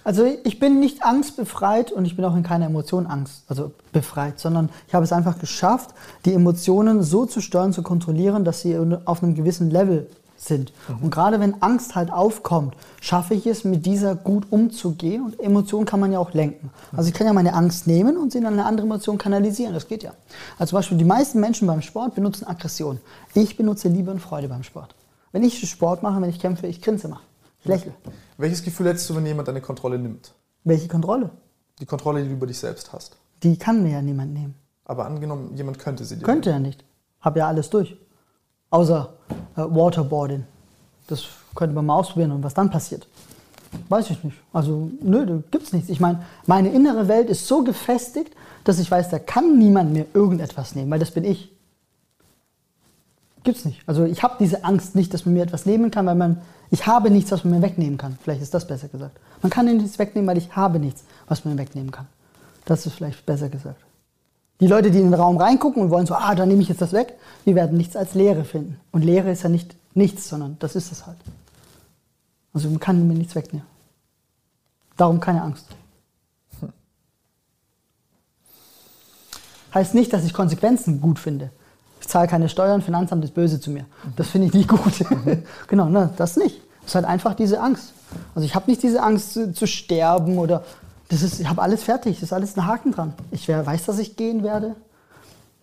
[0.03, 4.39] Also ich bin nicht angstbefreit und ich bin auch in keiner Emotion Angst, also befreit,
[4.39, 8.77] sondern ich habe es einfach geschafft, die Emotionen so zu steuern, zu kontrollieren, dass sie
[9.05, 10.07] auf einem gewissen Level
[10.41, 10.73] sind.
[11.01, 15.23] Und gerade wenn Angst halt aufkommt, schaffe ich es, mit dieser gut umzugehen.
[15.23, 16.71] Und Emotionen kann man ja auch lenken.
[16.95, 19.73] Also ich kann ja meine Angst nehmen und sie in eine andere Emotion kanalisieren.
[19.73, 20.13] Das geht ja.
[20.57, 22.99] Also zum Beispiel die meisten Menschen beim Sport benutzen Aggression.
[23.33, 24.95] Ich benutze Liebe und Freude beim Sport.
[25.31, 27.21] Wenn ich Sport mache, wenn ich kämpfe, ich grinse immer.
[27.61, 27.93] Ich lächle.
[28.37, 30.33] Welches Gefühl hättest du, wenn jemand deine Kontrolle nimmt?
[30.63, 31.29] Welche Kontrolle?
[31.79, 33.17] Die Kontrolle, die du über dich selbst hast.
[33.43, 34.55] Die kann mir ja niemand nehmen.
[34.85, 36.83] Aber angenommen, jemand könnte sie dir Könnte er nicht.
[37.21, 37.97] Hab ja alles durch.
[38.69, 39.13] Außer
[39.55, 40.45] äh, Waterboarding.
[41.07, 41.25] Das
[41.55, 43.07] könnte man mal ausprobieren und was dann passiert.
[43.87, 44.37] Weiß ich nicht.
[44.51, 45.89] Also, nö, da gibt's nichts.
[45.89, 48.33] Ich meine, meine innere Welt ist so gefestigt,
[48.63, 51.51] dass ich weiß, da kann niemand mir irgendetwas nehmen, weil das bin ich.
[53.43, 53.81] Gibt's nicht.
[53.87, 56.41] Also ich habe diese Angst nicht, dass man mir etwas nehmen kann, weil man,
[56.71, 58.17] ich habe nichts, was man mir wegnehmen kann.
[58.21, 59.17] Vielleicht ist das besser gesagt.
[59.41, 62.07] Man kann nichts wegnehmen, weil ich habe nichts, was man mir wegnehmen kann.
[62.65, 63.81] Das ist vielleicht besser gesagt.
[64.59, 66.81] Die Leute, die in den Raum reingucken und wollen so, ah, da nehme ich jetzt
[66.81, 68.77] das weg, die werden nichts als Leere finden.
[68.91, 71.17] Und Leere ist ja nicht nichts, sondern das ist es halt.
[72.53, 73.67] Also man kann mir nichts wegnehmen.
[74.97, 75.65] Darum keine Angst.
[79.73, 81.51] Heißt nicht, dass ich Konsequenzen gut finde.
[82.01, 83.85] Ich zahle keine Steuern, Finanzamt ist böse zu mir.
[84.15, 85.05] Das finde ich nicht gut.
[85.67, 86.61] genau, ne, das nicht.
[86.81, 87.93] Es ist halt einfach diese Angst.
[88.33, 90.63] Also ich habe nicht diese Angst zu, zu sterben oder
[91.09, 93.13] das ist, ich habe alles fertig, das ist alles ein Haken dran.
[93.31, 94.75] Ich weiß, dass ich gehen werde.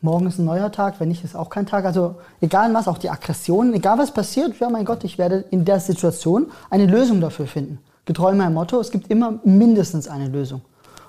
[0.03, 1.85] Morgen ist ein neuer Tag, wenn nicht, ist auch kein Tag.
[1.85, 5.65] Also egal was, auch die Aggressionen, egal was passiert, ja mein Gott, ich werde in
[5.65, 7.79] der Situation eine Lösung dafür finden.
[8.05, 10.63] Getreu meinem Motto, es gibt immer mindestens eine Lösung.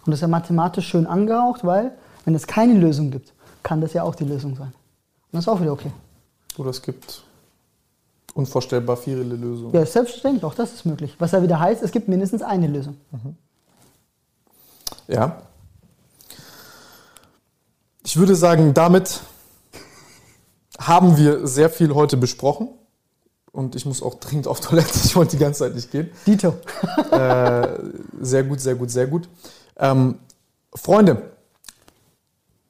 [0.06, 1.92] Und das ist ja mathematisch schön angehaucht, weil
[2.24, 3.34] wenn es keine Lösung gibt,
[3.64, 4.68] kann das ja auch die Lösung sein.
[4.68, 5.92] Und das ist auch wieder okay.
[6.58, 7.24] Oder es gibt
[8.36, 9.74] unvorstellbar viele Lösungen.
[9.74, 11.16] Ja, selbstverständlich, auch das ist möglich.
[11.18, 12.98] Was ja wieder heißt, es gibt mindestens eine Lösung.
[13.12, 13.36] Mhm.
[15.08, 15.42] Ja.
[18.04, 19.22] Ich würde sagen, damit
[20.80, 22.70] haben wir sehr viel heute besprochen.
[23.52, 25.00] Und ich muss auch dringend auf Toilette.
[25.04, 26.12] Ich wollte die ganze Zeit nicht gehen.
[26.28, 26.54] Dito.
[27.12, 27.68] äh,
[28.22, 29.28] sehr gut, sehr gut, sehr gut.
[29.78, 30.20] Ähm,
[30.74, 31.32] Freunde,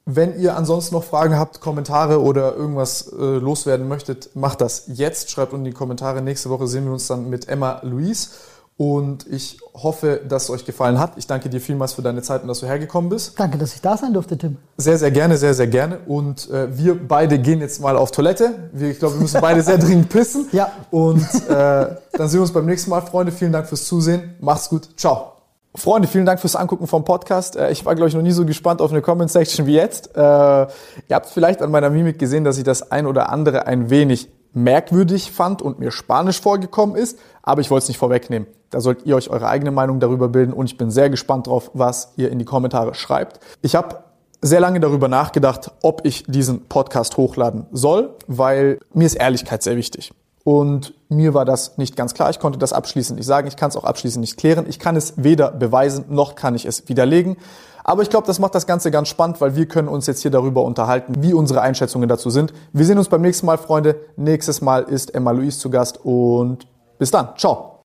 [0.06, 5.30] wenn ihr ansonsten noch Fragen habt, Kommentare oder irgendwas äh, loswerden möchtet, macht das jetzt.
[5.30, 6.22] Schreibt unten in die Kommentare.
[6.22, 8.30] Nächste Woche sehen wir uns dann mit Emma Louise.
[8.78, 11.14] Und ich hoffe, dass es euch gefallen hat.
[11.16, 13.32] Ich danke dir vielmals für deine Zeit und dass du hergekommen bist.
[13.36, 14.56] Danke, dass ich da sein durfte, Tim.
[14.76, 15.98] Sehr, sehr gerne, sehr, sehr gerne.
[16.06, 18.70] Und äh, wir beide gehen jetzt mal auf Toilette.
[18.72, 20.46] Wir, ich glaube, wir müssen beide sehr dringend pissen.
[20.52, 20.70] Ja.
[20.92, 23.32] Und äh, dann sehen wir uns beim nächsten Mal, Freunde.
[23.32, 24.36] Vielen Dank fürs Zusehen.
[24.38, 24.88] Macht's gut.
[24.96, 25.32] Ciao.
[25.74, 27.56] Freunde, vielen Dank fürs Angucken vom Podcast.
[27.56, 30.16] Äh, ich war, glaube ich, noch nie so gespannt auf eine Comment-Section wie jetzt.
[30.16, 30.68] Äh, ihr
[31.10, 35.32] habt vielleicht an meiner Mimik gesehen, dass ich das ein oder andere ein wenig merkwürdig
[35.32, 38.48] fand und mir Spanisch vorgekommen ist, aber ich wollte es nicht vorwegnehmen.
[38.70, 41.70] Da sollt ihr euch eure eigene Meinung darüber bilden und ich bin sehr gespannt drauf,
[41.74, 43.40] was ihr in die Kommentare schreibt.
[43.62, 44.04] Ich habe
[44.40, 49.76] sehr lange darüber nachgedacht, ob ich diesen Podcast hochladen soll, weil mir ist Ehrlichkeit sehr
[49.76, 50.12] wichtig.
[50.48, 52.30] Und mir war das nicht ganz klar.
[52.30, 53.46] Ich konnte das abschließend nicht sagen.
[53.48, 54.64] Ich kann es auch abschließend nicht klären.
[54.66, 57.36] Ich kann es weder beweisen, noch kann ich es widerlegen.
[57.84, 60.30] Aber ich glaube, das macht das Ganze ganz spannend, weil wir können uns jetzt hier
[60.30, 62.54] darüber unterhalten, wie unsere Einschätzungen dazu sind.
[62.72, 63.96] Wir sehen uns beim nächsten Mal, Freunde.
[64.16, 66.66] Nächstes Mal ist Emma Louise zu Gast und
[66.98, 67.36] bis dann.
[67.36, 67.77] Ciao.